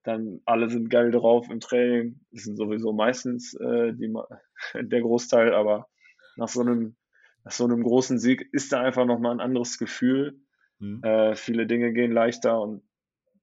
dann 0.03 0.41
alle 0.45 0.69
sind 0.69 0.91
geil 0.91 1.11
drauf 1.13 1.49
im 1.51 1.61
Training. 1.61 2.21
Das 2.33 2.43
sind 2.43 2.57
sowieso 2.57 2.93
meistens 2.93 3.55
äh, 3.55 3.93
die, 3.93 4.13
der 4.75 5.01
Großteil, 5.01 5.55
aber 5.55 5.89
nach 6.37 6.49
so 6.49 6.63
einem, 6.63 6.97
nach 7.45 7.53
so 7.53 7.65
einem 7.65 7.83
großen 7.83 8.19
Sieg 8.19 8.49
ist 8.53 8.73
da 8.73 8.81
einfach 8.81 9.07
nochmal 9.07 9.33
ein 9.33 9.41
anderes 9.41 9.79
Gefühl. 9.79 10.41
Mhm. 10.81 11.03
Äh, 11.05 11.37
viele 11.37 11.67
Dinge 11.67 11.93
gehen 11.93 12.11
leichter 12.11 12.61
und 12.61 12.83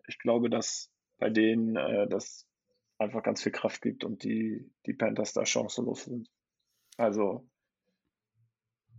ich 0.07 0.19
glaube, 0.19 0.49
dass 0.49 0.91
bei 1.17 1.29
denen 1.29 1.77
äh, 1.77 2.07
das 2.09 2.47
einfach 3.01 3.23
ganz 3.23 3.43
viel 3.43 3.51
Kraft 3.51 3.81
gibt 3.81 4.03
und 4.03 4.23
die, 4.23 4.71
die 4.85 4.93
Panthers 4.93 5.33
da 5.33 5.45
chancenlos 5.45 6.05
sind. 6.05 6.29
Also, 6.97 7.47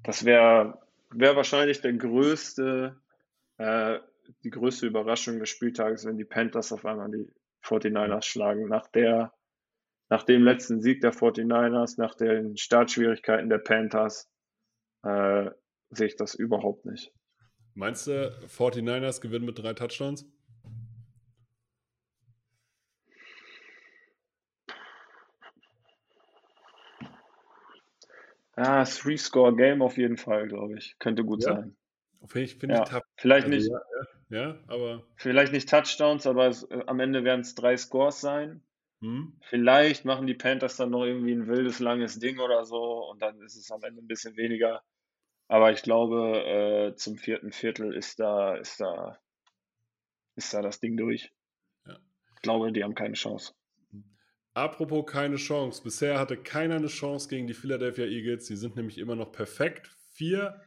das 0.02 0.24
wäre 0.24 0.80
wär 1.10 1.36
wahrscheinlich 1.36 1.80
der 1.80 1.92
größte, 1.92 3.00
äh, 3.58 3.98
die 4.44 4.50
größte 4.50 4.86
Überraschung 4.86 5.38
des 5.38 5.48
Spieltages, 5.48 6.04
wenn 6.04 6.16
die 6.16 6.24
Panthers 6.24 6.72
auf 6.72 6.84
einmal 6.84 7.10
die 7.10 7.28
49ers 7.64 8.24
schlagen. 8.24 8.68
Nach, 8.68 8.88
der, 8.88 9.32
nach 10.08 10.24
dem 10.24 10.42
letzten 10.42 10.80
Sieg 10.80 11.00
der 11.00 11.12
49ers, 11.12 11.94
nach 11.98 12.14
den 12.14 12.56
Startschwierigkeiten 12.56 13.48
der 13.48 13.58
Panthers, 13.58 14.28
äh, 15.04 15.50
sehe 15.90 16.06
ich 16.08 16.16
das 16.16 16.34
überhaupt 16.34 16.86
nicht. 16.86 17.12
Meinst 17.74 18.06
du, 18.06 18.30
49ers 18.48 19.20
gewinnen 19.20 19.46
mit 19.46 19.58
drei 19.58 19.74
Touchdowns? 19.74 20.26
Ah, 28.54 28.84
Three-Score-Game 28.84 29.82
auf 29.82 29.96
jeden 29.96 30.16
Fall, 30.16 30.48
glaube 30.48 30.76
ich. 30.76 30.98
Könnte 30.98 31.24
gut 31.24 31.42
ja. 31.44 31.54
sein. 31.54 31.76
Ich 32.34 32.56
finde 32.56 32.76
ja. 32.76 33.02
Vielleicht 33.16 33.46
also, 33.46 33.56
nicht, 33.56 33.70
ja, 34.30 34.40
ja, 34.40 34.58
aber. 34.68 35.02
Vielleicht 35.16 35.52
nicht 35.52 35.68
Touchdowns, 35.68 36.26
aber 36.26 36.46
es, 36.46 36.62
äh, 36.64 36.82
am 36.86 37.00
Ende 37.00 37.24
werden 37.24 37.40
es 37.40 37.54
drei 37.54 37.76
Scores 37.76 38.20
sein. 38.20 38.62
Hm. 39.00 39.32
Vielleicht 39.42 40.04
machen 40.04 40.26
die 40.26 40.34
Panthers 40.34 40.76
dann 40.76 40.90
noch 40.90 41.04
irgendwie 41.04 41.32
ein 41.32 41.48
wildes, 41.48 41.80
langes 41.80 42.18
Ding 42.20 42.38
oder 42.38 42.64
so 42.64 43.10
und 43.10 43.20
dann 43.20 43.40
ist 43.42 43.56
es 43.56 43.70
am 43.72 43.82
Ende 43.82 44.00
ein 44.00 44.06
bisschen 44.06 44.36
weniger. 44.36 44.82
Aber 45.48 45.72
ich 45.72 45.82
glaube, 45.82 46.44
äh, 46.44 46.94
zum 46.94 47.16
vierten 47.16 47.52
Viertel 47.52 47.94
ist 47.94 48.20
da, 48.20 48.54
ist 48.54 48.80
da, 48.80 49.18
ist 50.36 50.54
da 50.54 50.62
das 50.62 50.78
Ding 50.78 50.96
durch. 50.96 51.32
Ja. 51.86 51.98
Ich 52.36 52.42
glaube, 52.42 52.70
die 52.72 52.84
haben 52.84 52.94
keine 52.94 53.14
Chance. 53.14 53.54
Apropos 54.54 55.06
keine 55.06 55.36
Chance. 55.36 55.82
Bisher 55.82 56.18
hatte 56.18 56.36
keiner 56.36 56.76
eine 56.76 56.88
Chance 56.88 57.28
gegen 57.28 57.46
die 57.46 57.54
Philadelphia 57.54 58.04
Eagles. 58.04 58.46
Sie 58.46 58.56
sind 58.56 58.76
nämlich 58.76 58.98
immer 58.98 59.16
noch 59.16 59.32
perfekt. 59.32 59.90
Vier 60.10 60.60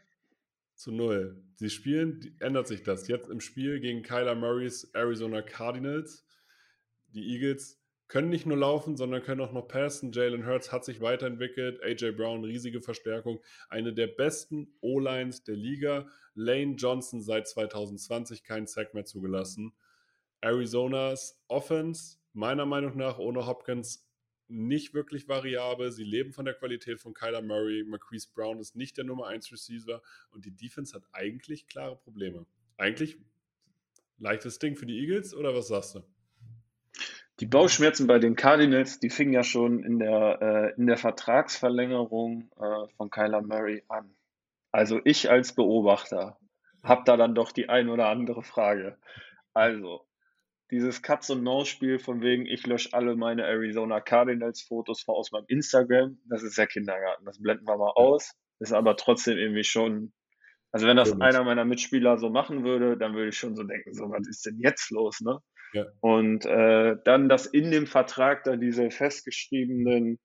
zu 0.74 0.92
0. 0.92 1.42
Sie 1.56 1.70
spielen, 1.70 2.36
ändert 2.40 2.68
sich 2.68 2.84
das 2.84 3.08
jetzt 3.08 3.30
im 3.30 3.40
Spiel 3.40 3.80
gegen 3.80 4.02
Kyler 4.02 4.36
Murrays 4.36 4.90
Arizona 4.94 5.42
Cardinals. 5.42 6.26
Die 7.10 7.34
Eagles 7.34 7.80
können 8.08 8.30
nicht 8.30 8.46
nur 8.46 8.58
laufen, 8.58 8.98
sondern 8.98 9.24
können 9.24 9.42
auch 9.42 9.54
noch 9.54 9.68
passen. 9.68 10.12
Jalen 10.12 10.46
Hurts 10.46 10.72
hat 10.72 10.86
sich 10.86 11.02
weiterentwickelt. 11.02 11.82
AJ 11.84 12.12
Brown, 12.12 12.44
riesige 12.44 12.82
Verstärkung. 12.82 13.40
Eine 13.70 13.94
der 13.94 14.08
besten 14.08 14.68
O-Lines 14.82 15.44
der 15.44 15.56
Liga. 15.56 16.08
Lane 16.36 16.76
Johnson 16.76 17.22
seit 17.22 17.48
2020 17.48 18.44
keinen 18.44 18.68
Sack 18.68 18.94
mehr 18.94 19.06
zugelassen. 19.06 19.74
Arizonas 20.42 21.42
Offense, 21.48 22.18
meiner 22.36 22.66
Meinung 22.66 22.98
nach, 22.98 23.18
ohne 23.18 23.46
Hopkins 23.46 24.06
nicht 24.48 24.94
wirklich 24.94 25.28
variabel. 25.28 25.92
Sie 25.92 26.04
leben 26.04 26.34
von 26.34 26.46
der 26.46 26.54
Qualität 26.54 27.00
von 27.00 27.14
Kyler 27.14 27.42
Murray. 27.42 27.84
Marquise 27.84 28.28
Brown 28.34 28.60
ist 28.60 28.76
nicht 28.76 28.98
der 28.98 29.06
Nummer 29.06 29.28
1 29.28 29.52
Receiver 29.52 30.02
und 30.32 30.46
die 30.46 30.56
Defense 30.56 30.94
hat 30.96 31.04
eigentlich 31.14 31.68
klare 31.68 31.96
Probleme. 31.96 32.46
Eigentlich 32.78 33.18
leichtes 34.18 34.60
Ding 34.60 34.76
für 34.76 34.86
die 34.86 35.00
Eagles 35.00 35.34
oder 35.34 35.56
was 35.56 35.68
sagst 35.68 35.96
du? 35.96 36.04
Die 37.42 37.46
Bauchschmerzen 37.46 38.08
bei 38.08 38.18
den 38.18 38.36
Cardinals, 38.36 39.00
die 39.00 39.10
fingen 39.10 39.34
ja 39.34 39.44
schon 39.44 39.84
in 39.84 40.00
der, 40.00 40.42
äh, 40.42 40.80
in 40.80 40.88
der 40.88 40.98
Vertragsverlängerung 40.98 42.50
äh, 42.58 42.88
von 42.96 43.10
Kyler 43.10 43.42
Murray 43.42 43.84
an. 43.90 44.16
Also 44.72 45.02
ich 45.04 45.30
als 45.30 45.54
Beobachter 45.54 46.38
habe 46.84 47.02
da 47.06 47.18
dann 47.18 47.36
doch 47.36 47.52
die 47.52 47.68
ein 47.68 47.90
oder 47.90 48.08
andere 48.08 48.44
Frage. 48.44 48.98
Also, 49.54 50.05
dieses 50.72 51.02
Katz- 51.02 51.30
und 51.30 51.44
Maus-Spiel 51.44 52.00
von 52.00 52.22
wegen, 52.22 52.46
ich 52.46 52.66
lösche 52.66 52.94
alle 52.94 53.16
meine 53.16 53.44
Arizona 53.44 54.02
Cardinals-Fotos 54.02 55.08
aus 55.08 55.32
meinem 55.32 55.46
Instagram, 55.48 56.18
das 56.26 56.44
ist 56.44 56.58
ja 56.58 56.66
Kindergarten. 56.66 57.26
Das 57.26 57.42
blenden 57.42 57.68
wir 57.68 57.78
mal 57.78 57.92
aus. 57.96 58.32
Ist 58.60 58.74
aber 58.74 58.96
trotzdem 58.98 59.38
irgendwie 59.38 59.64
schon 59.64 60.14
Also 60.72 60.88
wenn 60.88 60.98
das 60.98 61.12
Komisch. 61.12 61.28
einer 61.28 61.44
meiner 61.46 61.64
Mitspieler 61.64 62.18
so 62.18 62.30
machen 62.30 62.66
würde, 62.66 62.98
dann 62.98 63.14
würde 63.14 63.30
ich 63.30 63.38
schon 63.38 63.56
so 63.56 63.64
denken, 63.64 63.94
so 63.94 64.10
was 64.10 64.28
ist 64.28 64.46
denn 64.46 64.60
jetzt 64.60 64.92
los, 64.92 65.22
ne? 65.22 65.40
Ja. 65.74 65.86
Und 66.02 66.46
äh, 66.46 66.98
dann, 67.06 67.30
dass 67.30 67.46
in 67.46 67.72
dem 67.72 67.88
Vertrag 67.88 68.44
da 68.44 68.56
diese 68.58 68.92
festgeschriebenen 68.92 70.20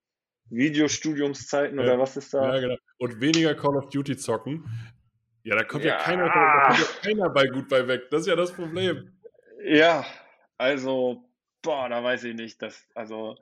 Videostudiumszeiten 0.49 1.79
ja. 1.79 1.85
oder 1.85 1.99
was 1.99 2.17
ist 2.17 2.35
da? 2.35 2.55
Ja, 2.55 2.61
genau. 2.61 2.77
Und 2.99 3.21
weniger 3.21 3.55
Call 3.55 3.77
of 3.77 3.91
Duty 3.91 4.17
zocken. 4.17 4.65
Ja, 5.45 5.57
da 5.57 5.65
kommt 5.65 5.85
ja, 5.85 5.93
ja 5.93 5.99
keiner, 5.99 6.27
da 6.27 6.67
kommt 6.67 6.79
ja 6.81 6.87
keiner 7.03 7.31
bei 7.31 7.47
gut 7.47 7.69
bei 7.69 7.87
weg. 7.87 8.11
Das 8.11 8.23
ist 8.23 8.27
ja 8.27 8.37
das 8.37 8.53
Problem. 8.53 9.13
Ja, 9.65 10.05
also, 10.61 11.25
boah, 11.63 11.89
da 11.89 12.05
weiß 12.05 12.25
ich 12.25 12.35
nicht. 12.35 12.61
dass, 12.61 12.87
also, 12.95 13.35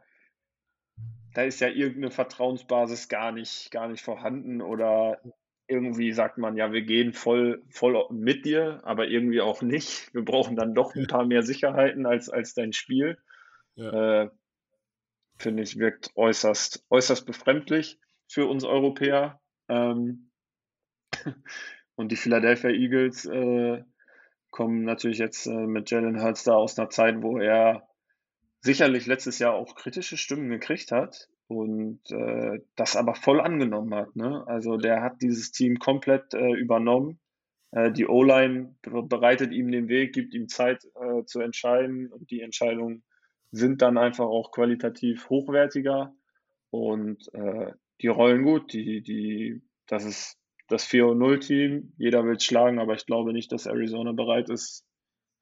da 1.34 1.42
ist 1.42 1.60
ja 1.60 1.66
irgendeine 1.66 2.12
Vertrauensbasis 2.12 3.08
gar 3.08 3.32
nicht, 3.32 3.72
gar 3.72 3.88
nicht 3.88 4.04
vorhanden 4.04 4.62
oder 4.62 5.20
irgendwie 5.66 6.12
sagt 6.12 6.38
man, 6.38 6.56
ja, 6.56 6.72
wir 6.72 6.82
gehen 6.82 7.12
voll, 7.12 7.64
voll 7.70 8.06
mit 8.10 8.44
dir, 8.44 8.80
aber 8.84 9.08
irgendwie 9.08 9.40
auch 9.40 9.62
nicht. 9.62 10.14
Wir 10.14 10.24
brauchen 10.24 10.54
dann 10.54 10.76
doch 10.76 10.94
ein 10.94 11.08
paar 11.08 11.26
mehr 11.26 11.42
Sicherheiten 11.42 12.06
als, 12.06 12.30
als 12.30 12.54
dein 12.54 12.72
Spiel. 12.72 13.18
Ja. 13.74 14.22
Äh, 14.22 14.30
Finde 15.38 15.64
ich, 15.64 15.76
wirkt 15.76 16.12
äußerst, 16.14 16.86
äußerst 16.88 17.26
befremdlich 17.26 17.98
für 18.28 18.46
uns 18.46 18.62
Europäer. 18.62 19.40
Ähm, 19.68 20.30
und 21.96 22.12
die 22.12 22.16
Philadelphia 22.16 22.70
Eagles 22.70 23.24
äh, 23.24 23.82
kommen 24.50 24.84
natürlich 24.84 25.18
jetzt 25.18 25.46
äh, 25.46 25.66
mit 25.66 25.90
Jalen 25.90 26.22
Hurts 26.22 26.44
da 26.44 26.54
aus 26.54 26.78
einer 26.78 26.90
Zeit, 26.90 27.22
wo 27.22 27.38
er 27.38 27.88
sicherlich 28.60 29.06
letztes 29.06 29.38
Jahr 29.38 29.54
auch 29.54 29.74
kritische 29.74 30.16
Stimmen 30.16 30.48
gekriegt 30.50 30.92
hat 30.92 31.28
und 31.46 32.00
äh, 32.10 32.60
das 32.76 32.96
aber 32.96 33.14
voll 33.14 33.40
angenommen 33.40 33.94
hat. 33.94 34.16
Ne? 34.16 34.44
Also 34.46 34.76
der 34.76 35.02
hat 35.02 35.22
dieses 35.22 35.52
Team 35.52 35.78
komplett 35.78 36.34
äh, 36.34 36.52
übernommen. 36.52 37.18
Äh, 37.70 37.92
die 37.92 38.06
O-Line 38.06 38.74
bereitet 38.82 39.52
ihm 39.52 39.70
den 39.70 39.88
Weg, 39.88 40.12
gibt 40.12 40.34
ihm 40.34 40.48
Zeit 40.48 40.84
äh, 41.00 41.24
zu 41.24 41.40
entscheiden 41.40 42.12
und 42.12 42.30
die 42.30 42.40
Entscheidungen 42.40 43.04
sind 43.50 43.80
dann 43.82 43.96
einfach 43.96 44.26
auch 44.26 44.50
qualitativ 44.50 45.28
hochwertiger 45.30 46.14
und 46.70 47.32
äh, 47.32 47.72
die 48.00 48.08
rollen 48.08 48.44
gut. 48.44 48.72
Die, 48.72 49.02
die, 49.02 49.62
das 49.86 50.04
ist 50.04 50.37
das 50.68 50.86
4-0-Team. 50.86 51.94
Jeder 51.98 52.24
will 52.24 52.38
schlagen, 52.38 52.78
aber 52.78 52.94
ich 52.94 53.06
glaube 53.06 53.32
nicht, 53.32 53.50
dass 53.52 53.66
Arizona 53.66 54.12
bereit 54.12 54.48
ist, 54.50 54.84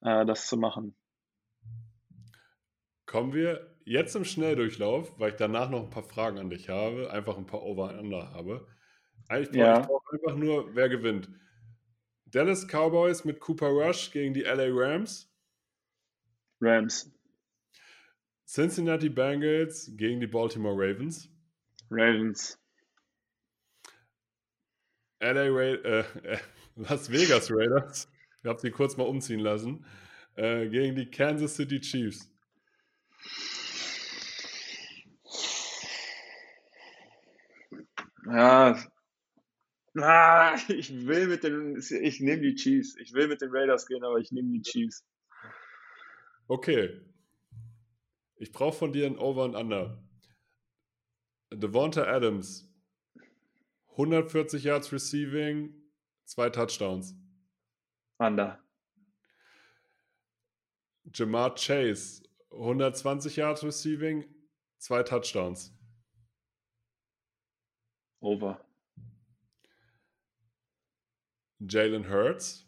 äh, 0.03 0.25
das 0.25 0.47
zu 0.47 0.57
machen. 0.57 0.97
Kommen 3.07 3.35
wir 3.35 3.77
jetzt 3.85 4.17
im 4.17 4.25
Schnelldurchlauf, 4.25 5.19
weil 5.19 5.31
ich 5.31 5.37
danach 5.37 5.71
noch 5.71 5.83
ein 5.83 5.91
paar 5.91 6.03
Fragen 6.03 6.39
an 6.39 6.51
dich 6.51 6.69
habe, 6.69 7.11
einfach 7.11 7.37
ein 7.37 7.47
paar 7.47 7.63
Over-Under 7.63 8.33
habe. 8.33 8.67
Ich 9.41 9.51
brauche 9.51 9.57
ja. 9.57 9.89
einfach 10.13 10.37
nur, 10.37 10.75
wer 10.75 10.89
gewinnt. 10.89 11.29
Dallas 12.27 12.67
Cowboys 12.67 13.25
mit 13.25 13.41
Cooper 13.41 13.69
Rush 13.69 14.11
gegen 14.11 14.35
die 14.35 14.43
LA 14.43 14.69
Rams. 14.71 15.33
Rams. 16.61 17.13
Cincinnati 18.47 19.09
Bengals 19.09 19.91
gegen 19.97 20.21
die 20.21 20.27
Baltimore 20.27 20.75
Ravens. 20.77 21.29
Ravens. 21.91 22.59
LA 25.21 25.49
Ra 25.49 25.63
äh, 25.63 26.01
äh, 26.01 26.39
Las 26.77 27.11
Vegas 27.11 27.51
Raiders. 27.51 28.09
Ich 28.39 28.47
habe 28.47 28.61
sie 28.61 28.71
kurz 28.71 28.97
mal 28.97 29.05
umziehen 29.05 29.41
lassen. 29.41 29.85
Äh, 30.35 30.69
gegen 30.69 30.97
die 30.97 31.11
Kansas 31.11 31.57
City 31.57 31.81
Chiefs. 31.81 32.31
Ja. 38.27 38.77
Ah, 39.99 40.57
ich 40.69 41.07
will 41.07 41.29
mit 41.29 41.43
den, 41.43 41.77
ich 41.79 42.21
nehme 42.21 42.43
die 42.43 42.55
Chiefs. 42.55 42.97
Ich 42.99 43.15
will 43.15 43.29
mit 43.29 43.41
den 43.41 43.51
Raiders 43.51 43.87
gehen, 43.87 44.05
aber 44.05 44.19
ich 44.19 44.31
nehme 44.31 44.51
die 44.53 44.63
Chiefs. 44.63 45.05
Okay. 46.49 47.01
Ich 48.37 48.53
brauche 48.53 48.77
von 48.77 48.93
dir 48.93 49.07
ein 49.07 49.19
Over 49.19 49.45
und 49.45 49.55
Under. 49.55 50.03
Devonta 51.51 52.05
Adams, 52.05 52.66
140 53.97 54.63
Yards 54.63 54.93
Receiving, 54.93 55.73
zwei 56.27 56.51
Touchdowns. 56.51 57.15
Under. 58.21 58.59
Jamar 61.11 61.57
Chase, 61.57 62.23
120 62.51 63.35
Yards 63.37 63.65
Receiving, 63.65 64.25
zwei 64.79 65.03
Touchdowns. 65.03 65.71
Over. 68.21 68.59
Jalen 71.65 72.05
Hurts, 72.05 72.67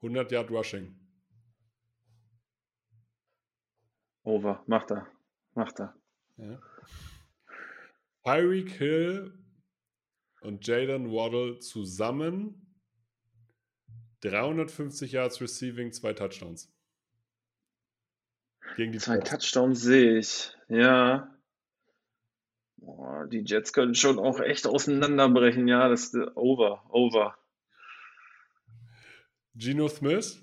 100 0.00 0.32
Yard 0.32 0.50
Rushing. 0.50 0.94
Over, 4.24 4.62
macht 4.66 4.90
er. 4.90 5.06
Macht 5.54 5.80
er. 5.80 5.94
Ja. 6.38 6.58
Tyreek 8.24 8.70
Hill 8.70 9.41
und 10.42 10.66
Jalen 10.66 11.10
Waddle 11.10 11.58
zusammen 11.60 12.66
350 14.20 15.12
Yards 15.12 15.40
Receiving, 15.40 15.92
zwei 15.92 16.12
Touchdowns. 16.12 16.72
Gegen 18.76 18.92
die 18.92 18.98
zwei 18.98 19.18
Touchdowns 19.18 19.82
sehe 19.82 20.18
ich. 20.18 20.52
Ja. 20.68 21.36
Boah, 22.76 23.26
die 23.26 23.42
Jets 23.44 23.72
können 23.72 23.94
schon 23.94 24.18
auch 24.18 24.40
echt 24.40 24.66
auseinanderbrechen. 24.66 25.68
Ja, 25.68 25.88
das 25.88 26.14
ist 26.14 26.36
over, 26.36 26.84
over. 26.90 27.36
Geno 29.54 29.88
Smith, 29.88 30.42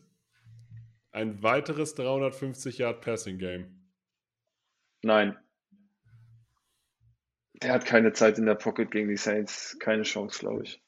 ein 1.12 1.41
weiteres 1.41 1.95
350 1.95 2.78
Yard 2.78 3.02
Passing 3.02 3.39
Game. 3.39 3.89
Nein. 5.02 5.38
Der 7.62 7.74
hat 7.74 7.86
keine 7.86 8.14
Zeit 8.14 8.38
in 8.38 8.45
der 8.45 8.55
Pocket 8.55 8.89
gegen 8.89 9.10
die 9.10 9.18
Saints. 9.18 9.78
Keine 9.80 10.03
Chance, 10.03 10.39
glaube 10.39 10.64
ich. 10.64 10.82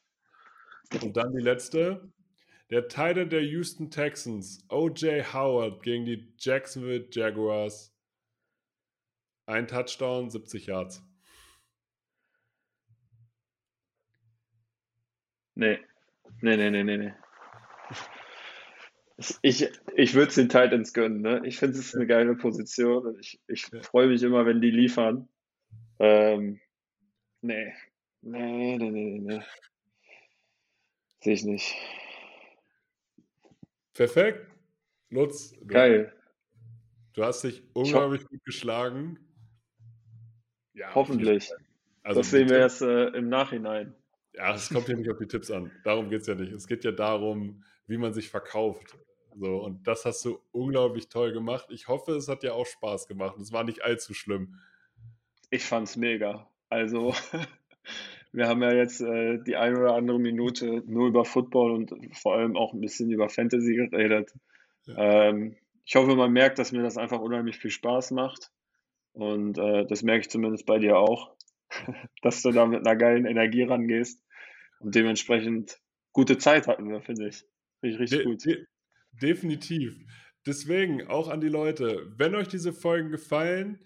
Und 1.01 1.15
dann 1.17 1.34
die 1.34 1.41
letzte. 1.43 2.11
Der 2.69 2.88
Titan 2.88 3.30
der 3.30 3.43
Houston 3.43 3.91
Texans, 3.91 4.65
O.J. 4.69 5.34
Howard 5.34 5.84
gegen 5.84 6.05
die 6.05 6.34
Jacksonville 6.38 7.07
Jaguars. 7.11 7.93
Ein 9.45 9.67
Touchdown, 9.67 10.30
70 10.30 10.67
Yards. 10.67 11.03
Nee. 15.55 15.80
Nee, 16.41 16.57
nee, 16.57 16.69
nee, 16.69 16.84
nee, 16.84 16.97
nee. 16.97 17.13
Ich, 19.41 19.69
ich 19.95 20.13
würde 20.15 20.30
es 20.30 20.36
den 20.36 20.49
Titans 20.49 20.93
gönnen. 20.93 21.22
Ne? 21.22 21.41
Ich 21.45 21.57
finde, 21.57 21.78
es 21.78 21.93
eine 21.93 22.07
geile 22.07 22.36
Position 22.36 23.17
ich, 23.19 23.39
ich 23.47 23.65
freue 23.84 24.07
mich 24.07 24.24
immer, 24.24 24.45
wenn 24.45 24.61
die 24.61 24.72
liefern. 24.72 25.28
Ähm, 26.02 26.60
nee. 27.41 27.74
Nee, 28.22 28.78
nee, 28.78 28.89
nee, 28.89 29.20
nee. 29.20 29.41
Sehe 31.20 31.34
ich 31.34 31.43
nicht. 31.43 31.76
Perfekt. 33.93 34.47
Lutz. 35.10 35.52
Du, 35.52 35.68
Geil. 35.68 36.16
Du 37.14 37.24
hast 37.24 37.43
dich 37.43 37.62
unglaublich 37.74 38.26
gut 38.26 38.43
geschlagen. 38.43 39.20
Ja, 40.74 40.95
Hoffentlich. 40.95 41.52
Also 42.02 42.22
das 42.22 42.32
sehen 42.32 42.49
wir 42.49 42.58
erst 42.58 42.82
äh, 42.82 43.10
im 43.10 43.30
Nachhinein. 43.30 43.93
Ja, 44.34 44.56
es 44.56 44.70
kommt 44.70 44.88
ja 44.88 44.95
nicht 44.95 45.12
auf 45.12 45.20
die 45.20 45.28
Tipps 45.28 45.52
an. 45.52 45.72
Darum 45.84 46.10
geht 46.10 46.22
es 46.22 46.28
ja 46.28 46.34
nicht. 46.34 46.52
Es 46.52 46.66
geht 46.66 46.84
ja 46.84 46.91
darum, 46.91 47.64
wie 47.86 47.97
man 47.97 48.12
sich 48.14 48.30
verkauft. 48.30 48.97
So, 49.36 49.58
und 49.64 49.86
das 49.86 50.04
hast 50.06 50.26
du 50.26 50.41
unglaublich 50.52 51.10
toll 51.10 51.32
gemacht. 51.32 51.68
Ich 51.70 51.88
hoffe, 51.88 52.14
es 52.14 52.28
hat 52.28 52.41
dir 52.41 52.56
auch 52.56 52.66
Spaß 52.66 53.08
gemacht. 53.08 53.38
Es 53.38 53.52
war 53.52 53.64
nicht 53.64 53.84
allzu 53.84 54.16
schlimm. 54.16 54.60
Ich 55.52 55.66
fand's 55.66 55.97
mega. 55.97 56.49
Also, 56.70 57.14
wir 58.32 58.47
haben 58.47 58.64
ja 58.64 58.74
jetzt 58.74 59.02
äh, 59.02 59.38
die 59.43 59.58
eine 59.58 59.78
oder 59.78 59.95
andere 59.95 60.20
Minute 60.20 60.82
nur 60.88 61.08
über 61.08 61.26
Football 61.26 61.72
und 61.72 61.93
vor 62.18 62.36
allem 62.36 62.56
auch 62.56 62.74
ein 62.74 62.82
bisschen 62.82 63.12
über 63.12 63.30
Fantasy 63.30 63.76
geredet. 63.76 64.32
Ja. 64.86 65.30
Ähm, 65.30 65.58
ich 65.86 65.95
hoffe, 65.95 66.16
man 66.16 66.32
merkt, 66.32 66.58
dass 66.58 66.72
mir 66.72 66.84
das 66.84 66.97
einfach 66.97 67.20
unheimlich 67.20 67.58
viel 67.58 67.70
Spaß 67.70 68.12
macht. 68.12 68.49
Und 69.12 69.58
äh, 69.58 69.86
das 69.86 70.04
merke 70.04 70.22
ich 70.22 70.30
zumindest 70.30 70.66
bei 70.66 70.80
dir 70.80 70.97
auch, 70.97 71.36
dass 72.22 72.41
du 72.41 72.52
da 72.52 72.66
mit 72.66 72.88
einer 72.88 72.95
geilen 72.95 73.26
Energie 73.26 73.64
rangehst. 73.64 74.24
Und 74.80 74.95
dementsprechend 74.95 75.80
gute 76.14 76.38
Zeit 76.38 76.68
hatten 76.68 76.89
wir, 76.89 77.02
finde 77.02 77.28
ich. 77.28 77.43
Richtig, 77.84 77.99
richtig 77.99 78.18
de 78.20 78.26
gut. 78.26 78.45
De 78.45 78.66
definitiv. 79.22 79.97
Deswegen 80.45 81.08
auch 81.08 81.28
an 81.28 81.41
die 81.41 81.49
Leute, 81.49 82.14
wenn 82.16 82.36
euch 82.36 82.47
diese 82.47 82.72
Folgen 82.72 83.12
gefallen, 83.12 83.80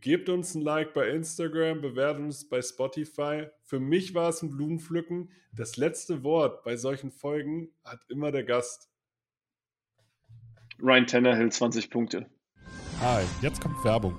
gebt 0.00 0.28
uns 0.28 0.54
ein 0.54 0.62
Like 0.62 0.94
bei 0.94 1.08
Instagram, 1.08 1.80
bewertet 1.80 2.22
uns 2.22 2.48
bei 2.48 2.60
Spotify. 2.60 3.46
Für 3.62 3.80
mich 3.80 4.14
war 4.14 4.28
es 4.28 4.42
ein 4.42 4.50
Blumenpflücken. 4.50 5.30
Das 5.52 5.76
letzte 5.76 6.22
Wort 6.22 6.64
bei 6.64 6.76
solchen 6.76 7.10
Folgen 7.10 7.70
hat 7.84 8.00
immer 8.08 8.32
der 8.32 8.44
Gast. 8.44 8.90
Ryan 10.80 11.06
Tannehill, 11.06 11.50
20 11.50 11.90
Punkte. 11.90 12.26
Hi, 13.00 13.24
jetzt 13.40 13.60
kommt 13.60 13.82
Werbung. 13.84 14.18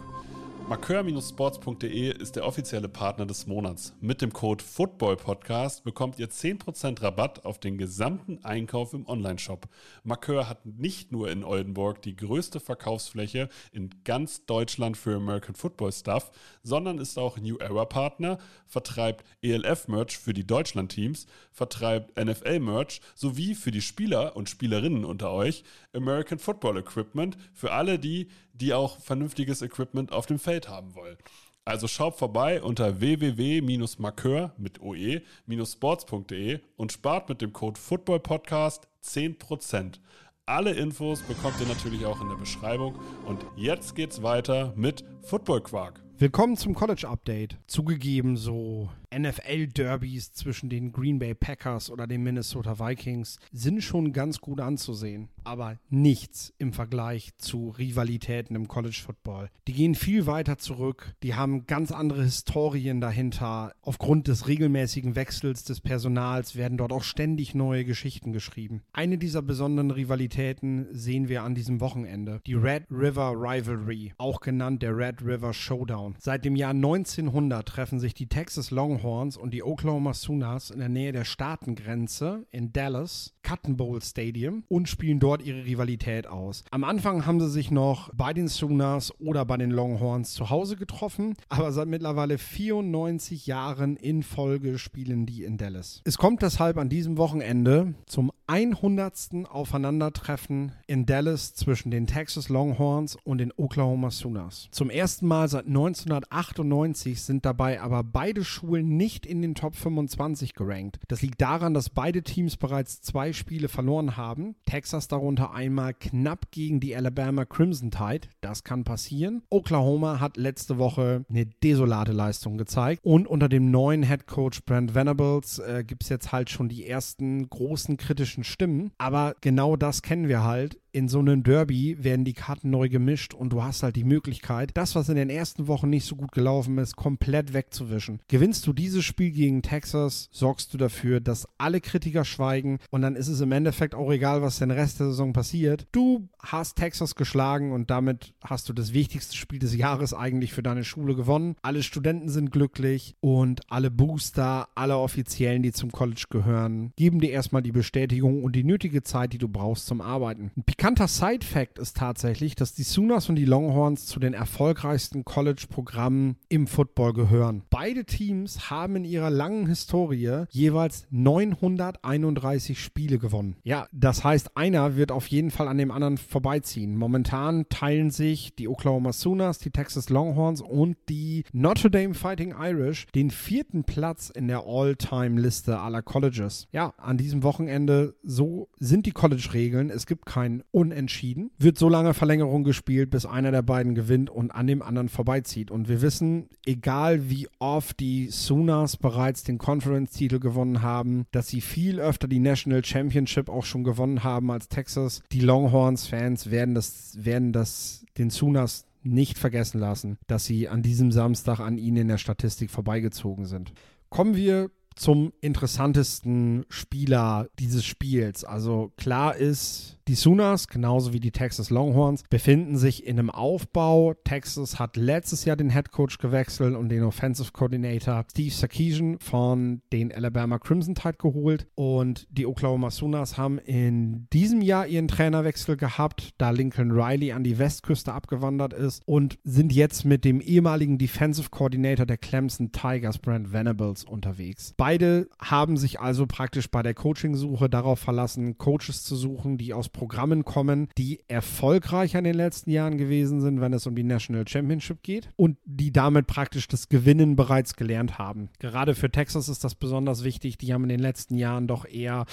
Markeur-sports.de 0.70 2.12
ist 2.18 2.36
der 2.36 2.46
offizielle 2.46 2.90
Partner 2.90 3.26
des 3.26 3.48
Monats. 3.48 3.94
Mit 4.02 4.22
dem 4.22 4.34
Code 4.34 4.62
FOOTBALL-Podcast 4.62 5.86
bekommt 5.86 6.20
ihr 6.20 6.30
10% 6.30 7.02
Rabatt 7.02 7.46
auf 7.46 7.58
den 7.58 7.78
gesamten 7.78 8.44
Einkauf 8.44 8.94
im 8.94 9.08
Onlineshop. 9.08 9.70
Markeur 10.04 10.50
hat 10.50 10.66
nicht 10.66 11.14
nur 11.14 11.32
in 11.32 11.46
Oldenburg 11.46 12.02
die 12.02 12.18
größte 12.18 12.60
Verkaufsfläche 12.60 13.48
in 13.72 13.92
ganz 14.04 14.46
Deutschland 14.46 14.98
für 14.98 15.16
American 15.16 15.56
Football 15.56 15.94
Stuff, 15.94 16.32
sondern 16.64 16.98
ist 16.98 17.18
auch 17.18 17.38
New 17.38 17.56
Era 17.60 17.86
Partner, 17.86 18.38
vertreibt 18.66 19.24
ELF-Merch 19.42 20.18
für 20.18 20.34
die 20.34 20.46
Deutschland-Teams, 20.46 21.28
vertreibt 21.54 22.20
NFL-Merch 22.20 23.00
sowie 23.16 23.56
für 23.56 23.72
die 23.72 23.82
Spieler 23.82 24.36
und 24.36 24.50
Spielerinnen 24.50 25.06
unter 25.06 25.32
euch 25.32 25.64
American 25.94 26.40
Football 26.40 26.78
Equipment 26.78 27.38
für 27.54 27.72
alle 27.72 28.00
die, 28.00 28.28
die 28.60 28.74
auch 28.74 29.00
vernünftiges 29.00 29.62
Equipment 29.62 30.12
auf 30.12 30.26
dem 30.26 30.40
Feld 30.40 30.57
haben 30.66 30.96
wollen. 30.96 31.18
Also 31.66 31.88
schaut 31.88 32.16
vorbei 32.16 32.62
unter 32.62 33.02
www-markeur 33.02 34.54
mit 34.58 34.82
oe-sports.de 34.82 36.62
und 36.78 36.92
spart 36.94 37.28
mit 37.28 37.42
dem 37.42 37.52
Code 37.52 37.80
FOOTBALLPODCAST 37.80 38.88
10%. 39.04 40.00
Alle 40.46 40.72
Infos 40.72 41.22
bekommt 41.24 41.60
ihr 41.60 41.68
natürlich 41.68 42.06
auch 42.06 42.22
in 42.22 42.30
der 42.30 42.38
Beschreibung. 42.38 42.96
Und 43.26 43.46
jetzt 43.58 43.96
geht's 43.96 44.24
weiter 44.24 44.72
mit 44.78 45.04
Football 45.24 45.62
Quark. 45.62 46.02
Willkommen 46.18 46.56
zum 46.56 46.74
College 46.74 47.06
Update. 47.08 47.58
Zugegeben, 47.68 48.38
so 48.38 48.90
NFL-Derbys 49.16 50.34
zwischen 50.34 50.70
den 50.70 50.92
Green 50.92 51.20
Bay 51.20 51.34
Packers 51.34 51.90
oder 51.90 52.08
den 52.08 52.24
Minnesota 52.24 52.80
Vikings 52.80 53.40
sind 53.52 53.82
schon 53.82 54.12
ganz 54.12 54.40
gut 54.42 54.60
anzusehen, 54.60 55.30
aber 55.44 55.78
nichts 55.90 56.54
im 56.58 56.74
Vergleich 56.74 57.32
zu 57.38 57.70
Rivalitäten 57.70 58.56
im 58.56 58.68
College 58.68 59.02
Football. 59.04 59.50
Die 59.68 59.74
gehen 59.74 59.96
viel 59.96 60.26
weiter 60.28 60.58
zurück, 60.58 61.14
die 61.24 61.36
haben 61.36 61.68
ganz 61.68 61.92
andere 61.92 62.24
Historien 62.24 63.00
dahinter. 63.00 63.74
Aufgrund 63.82 64.28
des 64.28 64.48
regelmäßigen 64.48 65.16
Wechsels 65.16 65.64
des 65.64 65.80
Personals 65.80 66.56
werden 66.56 66.78
dort 66.78 66.92
auch 66.92 67.04
ständig 67.04 67.56
neue 67.56 67.86
Geschichten 67.86 68.34
geschrieben. 68.34 68.84
Eine 68.92 69.18
dieser 69.18 69.42
besonderen 69.42 69.92
Rivalitäten 69.92 70.88
sehen 70.92 71.30
wir 71.30 71.44
an 71.44 71.56
diesem 71.56 71.80
Wochenende, 71.80 72.42
die 72.46 72.56
Red 72.56 72.84
River 72.92 73.34
Rivalry, 73.36 74.14
auch 74.18 74.42
genannt 74.42 74.82
der 74.82 74.96
Red 74.96 75.22
River 75.22 75.54
Showdown. 75.54 76.16
Seit 76.20 76.44
dem 76.44 76.56
Jahr 76.56 76.72
1900 76.72 77.68
treffen 77.68 78.00
sich 78.00 78.14
die 78.14 78.28
Texas 78.28 78.72
Longhorns 78.72 78.97
Longhorns 78.98 79.38
und 79.38 79.54
die 79.54 79.64
Oklahoma 79.64 80.14
Sooners 80.14 80.72
in 80.72 80.80
der 80.80 80.90
Nähe 80.90 81.12
der 81.12 81.24
Staatengrenze 81.24 82.48
in 82.52 82.74
Dallas, 82.74 83.34
Cotton 83.48 83.78
Bowl 83.78 84.02
Stadium, 84.02 84.64
und 84.70 84.90
spielen 84.90 85.20
dort 85.20 85.44
ihre 85.44 85.66
Rivalität 85.66 86.26
aus. 86.26 86.64
Am 86.72 86.84
Anfang 86.84 87.26
haben 87.26 87.40
sie 87.40 87.50
sich 87.50 87.70
noch 87.70 88.10
bei 88.16 88.34
den 88.34 88.48
Sooners 88.48 89.14
oder 89.20 89.46
bei 89.46 89.58
den 89.58 89.70
Longhorns 89.70 90.34
zu 90.34 90.50
Hause 90.50 90.78
getroffen, 90.78 91.36
aber 91.50 91.72
seit 91.72 91.88
mittlerweile 91.88 92.38
94 92.40 93.46
Jahren 93.46 93.98
in 93.98 94.24
Folge 94.24 94.80
spielen 94.80 95.26
die 95.26 95.44
in 95.44 95.58
Dallas. 95.58 96.02
Es 96.04 96.18
kommt 96.18 96.42
deshalb 96.42 96.78
an 96.78 96.90
diesem 96.90 97.18
Wochenende 97.18 97.94
zum 98.08 98.32
100. 98.48 99.08
Aufeinandertreffen 99.50 100.72
in 100.88 101.06
Dallas 101.06 101.54
zwischen 101.54 101.92
den 101.92 102.08
Texas 102.08 102.48
Longhorns 102.48 103.18
und 103.24 103.40
den 103.40 103.52
Oklahoma 103.56 104.10
Sooners. 104.10 104.70
Zum 104.72 104.90
ersten 104.90 105.28
Mal 105.28 105.50
seit 105.50 105.68
1998 105.68 107.22
sind 107.22 107.46
dabei 107.46 107.82
aber 107.82 108.04
beide 108.04 108.46
Schulen 108.46 108.96
nicht 108.96 109.26
in 109.26 109.42
den 109.42 109.54
Top 109.54 109.76
25 109.76 110.54
gerankt. 110.54 111.00
Das 111.10 111.22
liegt 111.22 111.42
daran, 111.42 111.74
dass 111.74 111.90
beide 111.90 112.24
Teams 112.24 112.56
bereits 112.56 113.02
zwei 113.02 113.34
Spiele 113.34 113.68
verloren 113.68 114.16
haben. 114.16 114.56
Texas 114.66 115.08
darunter 115.08 115.54
einmal 115.54 115.94
knapp 115.94 116.52
gegen 116.52 116.80
die 116.80 116.96
Alabama 116.96 117.44
Crimson 117.44 117.92
Tide. 117.92 118.30
Das 118.40 118.64
kann 118.64 118.84
passieren. 118.84 119.44
Oklahoma 119.50 120.20
hat 120.20 120.38
letzte 120.38 120.78
Woche 120.78 121.26
eine 121.30 121.46
desolate 121.46 122.14
Leistung 122.14 122.58
gezeigt. 122.58 123.02
Und 123.04 123.28
unter 123.28 123.50
dem 123.50 123.72
neuen 123.72 124.04
Head 124.04 124.28
Coach 124.28 124.64
Brent 124.64 124.96
Venables 124.96 125.60
äh, 125.60 125.84
gibt 125.86 126.04
es 126.04 126.10
jetzt 126.10 126.32
halt 126.32 126.50
schon 126.50 126.70
die 126.70 126.88
ersten 126.88 127.50
großen 127.50 127.98
kritischen 127.98 128.37
Stimmen. 128.44 128.92
Aber 128.98 129.36
genau 129.42 129.76
das 129.76 130.02
kennen 130.02 130.28
wir 130.28 130.44
halt 130.44 130.80
in 130.92 131.08
so 131.08 131.20
einem 131.20 131.44
Derby 131.44 132.04
werden 132.04 132.26
die 132.26 132.34
Karten 132.34 132.70
neu 132.70 132.90
gemischt 132.90 133.34
und 133.34 133.52
du 133.52 133.64
hast 133.64 133.84
halt 133.84 133.96
die 133.96 134.04
Möglichkeit, 134.04 134.72
das, 134.74 134.96
was 134.96 135.10
in 135.10 135.16
den 135.16 135.30
ersten 135.30 135.68
Wochen 135.68 135.90
nicht 135.90 136.06
so 136.06 136.16
gut 136.16 136.32
gelaufen 136.32 136.78
ist, 136.78 136.96
komplett 136.96 137.54
wegzuwischen. 137.54 138.20
Gewinnst 138.28 138.66
du 138.68 138.74
dieses 138.74 139.06
Spiel 139.06 139.32
gegen 139.32 139.62
Texas, 139.62 140.30
sorgst 140.32 140.74
du 140.74 140.78
dafür, 140.78 141.20
dass 141.20 141.48
alle 141.58 141.82
Kritiker 141.82 142.26
schweigen 142.26 142.80
und 142.90 143.02
dann 143.02 143.16
ist 143.16 143.28
es 143.28 143.42
im 143.42 143.52
Endeffekt 143.52 143.96
auch 143.96 144.12
egal, 144.12 144.42
was 144.42 144.60
den 144.60 144.72
Rest 144.72 145.00
der 145.00 145.08
Saison 145.08 145.34
passiert. 145.34 145.88
Du 145.92 146.30
hast 146.40 146.76
Texas 146.76 147.16
geschlagen 147.16 147.72
und 147.72 147.90
damit 147.90 148.34
hast 148.44 148.70
du 148.70 148.74
das 148.74 148.94
wichtigste 148.94 149.36
Spiel 149.36 149.60
des 149.60 149.76
Jahres 149.76 150.14
eigentlich 150.14 150.54
für 150.54 150.64
deine 150.64 150.84
Schule 150.84 151.16
gewonnen. 151.16 151.56
Alle 151.62 151.84
Studenten 151.84 152.30
sind 152.30 152.52
glücklich 152.52 153.16
und 153.20 153.62
alle 153.70 153.92
Booster, 153.92 154.68
alle 154.76 154.98
Offiziellen, 154.98 155.64
die 155.64 155.72
zum 155.72 155.92
College 155.92 156.26
gehören, 156.30 156.92
geben 156.96 157.20
dir 157.20 157.32
erstmal 157.32 157.62
die 157.62 157.72
Bestätigung 157.72 158.44
und 158.44 158.56
die 158.56 158.64
nötige 158.64 159.04
Zeit, 159.04 159.34
die 159.34 159.38
du 159.38 159.48
brauchst 159.48 159.88
zum 159.88 160.02
Arbeiten. 160.02 160.52
Bekannter 160.80 161.08
Side-Fact 161.08 161.80
ist 161.80 161.98
tatsächlich, 161.98 162.54
dass 162.54 162.76
die 162.76 162.84
Sooners 162.84 163.30
und 163.30 163.36
die 163.36 163.46
Longhorns 163.46 164.06
zu 164.06 164.20
den 164.20 164.36
erfolgreichsten 164.36 165.26
College-Programmen 165.26 166.36
im 166.50 166.68
Football 166.68 167.14
gehören. 167.14 167.64
Beide 167.72 168.06
Teams 168.06 168.70
haben 168.70 168.98
in 168.98 169.04
ihrer 169.04 169.32
langen 169.32 169.66
Historie 169.66 170.44
jeweils 170.52 171.08
931 171.10 172.80
Spiele 172.80 173.18
gewonnen. 173.18 173.56
Ja, 173.64 173.88
das 173.92 174.24
heißt, 174.24 174.56
einer 174.56 174.96
wird 174.96 175.12
auf 175.12 175.26
jeden 175.26 175.50
Fall 175.50 175.68
an 175.68 175.80
dem 175.80 175.90
anderen 175.90 176.20
vorbeiziehen. 176.20 176.96
Momentan 176.96 177.68
teilen 177.70 178.12
sich 178.12 178.54
die 178.56 178.68
Oklahoma 178.68 179.14
Sooners, 179.14 179.58
die 179.58 179.72
Texas 179.72 180.12
Longhorns 180.12 180.62
und 180.62 180.96
die 181.10 181.44
Notre 181.54 181.90
Dame 181.90 182.14
Fighting 182.14 182.54
Irish 182.56 183.08
den 183.16 183.32
vierten 183.32 183.84
Platz 183.84 184.30
in 184.30 184.48
der 184.48 184.68
All-Time-Liste 184.68 185.80
aller 185.80 186.04
Colleges. 186.04 186.68
Ja, 186.72 186.94
an 186.98 187.18
diesem 187.18 187.42
Wochenende, 187.42 188.14
so 188.22 188.70
sind 188.78 189.08
die 189.08 189.12
College-Regeln. 189.12 189.90
Es 189.90 190.06
gibt 190.06 190.28
kein 190.28 190.62
unentschieden. 190.78 191.50
Wird 191.58 191.80
so 191.80 191.90
lange 191.90 192.14
Verlängerung 192.14 192.64
gespielt, 192.64 193.10
bis 193.10 193.26
einer 193.26 193.50
der 193.50 193.64
beiden 193.64 193.96
gewinnt 193.96 194.30
und 194.30 194.52
an 194.52 194.68
dem 194.68 194.84
anderen 194.84 195.10
vorbeizieht. 195.10 195.72
Und 195.72 195.90
wir 195.90 196.04
wissen, 196.04 196.50
egal 196.68 197.32
wie 197.32 197.48
oft 197.58 198.00
die 198.00 198.28
Sooners 198.30 198.96
bereits 198.96 199.44
den 199.44 199.58
Conference-Titel 199.58 200.38
gewonnen 200.38 200.84
haben, 200.84 201.26
dass 201.32 201.48
sie 201.48 201.62
viel 201.62 202.00
öfter 202.00 202.28
die 202.28 202.38
National 202.38 202.86
Championship 202.86 203.50
auch 203.50 203.66
schon 203.66 203.84
gewonnen 203.84 204.24
haben 204.24 204.52
als 204.52 204.68
Texas. 204.70 205.24
Die 205.32 205.40
Longhorns-Fans 205.40 206.52
werden 206.52 206.76
das, 206.76 207.18
werden 207.20 207.54
das 207.54 208.06
den 208.20 208.30
Sooners 208.30 208.86
nicht 209.02 209.40
vergessen 209.40 209.80
lassen, 209.80 210.18
dass 210.28 210.46
sie 210.46 210.70
an 210.70 210.84
diesem 210.84 211.12
Samstag 211.12 211.60
an 211.60 211.80
ihnen 211.80 211.98
in 211.98 212.08
der 212.08 212.20
Statistik 212.20 212.70
vorbeigezogen 212.70 213.46
sind. 213.46 213.74
Kommen 214.10 214.36
wir 214.36 214.70
zum 214.96 215.34
interessantesten 215.42 216.66
Spieler 216.70 217.48
dieses 217.60 217.86
Spiels. 217.86 218.44
Also 218.44 218.92
klar 218.98 219.36
ist, 219.36 219.97
die 220.08 220.16
Sooners, 220.16 220.70
genauso 220.70 221.12
wie 221.12 221.20
die 221.20 221.32
Texas 221.32 221.70
Longhorns, 221.70 222.24
befinden 222.30 222.78
sich 222.78 223.06
in 223.06 223.20
einem 223.20 223.30
Aufbau. 223.30 224.14
Texas 224.24 224.80
hat 224.80 224.96
letztes 224.96 225.44
Jahr 225.44 225.58
den 225.58 225.70
Head 225.70 225.92
Coach 225.92 226.18
gewechselt 226.18 226.76
und 226.76 226.90
den 226.90 227.04
Offensive 227.04 227.52
Coordinator 227.52 228.26
Steve 228.32 228.52
Sarkisian 228.52 229.20
von 229.20 229.82
den 229.92 230.14
Alabama 230.14 230.60
Crimson 230.60 230.96
Tide 230.96 231.18
geholt. 231.18 231.68
Und 231.76 232.26
die 232.30 232.46
Oklahoma 232.46 232.90
Sooners 232.90 233.38
haben 233.38 233.58
in 233.60 234.28
diesem 234.32 234.62
Jahr 234.62 234.88
ihren 234.88 235.10
Trainerwechsel 235.10 235.76
gehabt, 235.76 236.34
da 236.38 236.52
Lincoln 236.52 236.92
Riley 236.92 237.34
an 237.34 237.44
die 237.44 237.60
Westküste 237.60 238.14
abgewandert 238.14 238.74
ist 238.74 239.02
und 239.06 239.38
sind 239.44 239.74
jetzt 239.74 240.06
mit 240.06 240.24
dem 240.24 240.40
ehemaligen 240.40 240.98
Defensive 240.98 241.50
Coordinator 241.50 242.06
der 242.06 242.18
Clemson 242.18 242.72
Tigers, 242.72 243.20
Brent 243.20 243.52
Venables, 243.52 244.06
unterwegs. 244.06 244.74
Beide 244.78 245.28
haben 245.40 245.76
sich 245.76 246.00
also 246.00 246.26
praktisch 246.28 246.72
bei 246.72 246.82
der 246.82 246.94
Coaching-Suche 246.94 247.70
darauf 247.70 248.00
verlassen, 248.00 248.58
Coaches 248.58 249.04
zu 249.04 249.16
suchen, 249.16 249.58
die 249.58 249.74
aus 249.74 249.90
Programmen 249.98 250.46
kommen, 250.46 250.90
die 250.96 251.22
erfolgreicher 251.28 252.20
in 252.20 252.26
den 252.26 252.36
letzten 252.36 252.70
Jahren 252.70 253.00
gewesen 253.00 253.42
sind, 253.42 253.62
wenn 253.62 253.74
es 253.74 253.88
um 253.88 253.96
die 253.96 254.04
National 254.04 254.48
Championship 254.48 255.02
geht 255.02 255.32
und 255.36 255.58
die 255.66 255.92
damit 255.92 256.28
praktisch 256.28 256.68
das 256.68 256.88
Gewinnen 256.88 257.36
bereits 257.36 257.76
gelernt 257.76 258.20
haben. 258.20 258.50
Gerade 258.60 258.94
für 258.94 259.10
Texas 259.10 259.50
ist 259.50 259.64
das 259.64 259.74
besonders 259.74 260.24
wichtig. 260.24 260.60
Die 260.60 260.72
haben 260.72 260.84
in 260.84 260.90
den 260.90 261.00
letzten 261.00 261.36
Jahren 261.36 261.66
doch 261.66 261.84
eher 261.84 262.26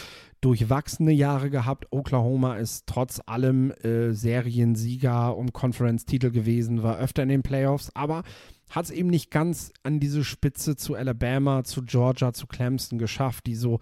durchwachsene 0.43 1.13
Jahre 1.13 1.49
gehabt. 1.49 1.87
Oklahoma 1.91 2.57
ist 2.57 2.87
trotz 2.87 3.23
allem 3.25 3.71
äh, 3.83 4.13
Seriensieger 4.13 5.35
und 5.35 5.55
Conference-Titel 5.55 6.33
gewesen, 6.33 6.83
war 6.83 6.99
öfter 6.99 7.23
in 7.23 7.31
den 7.31 7.43
Playoffs, 7.43 7.91
aber 7.95 8.25
hat 8.69 8.85
es 8.85 8.91
eben 8.91 9.09
nicht 9.09 9.31
ganz 9.31 9.73
an 9.85 10.01
diese 10.01 10.23
Spitze 10.23 10.77
zu 10.77 10.97
Alabama, 10.97 11.65
zu 11.65 11.83
Georgia, 11.83 12.35
zu 12.35 12.47
Clemson 12.47 12.99
geschafft, 12.99 13.47
die 13.47 13.55
so 13.55 13.81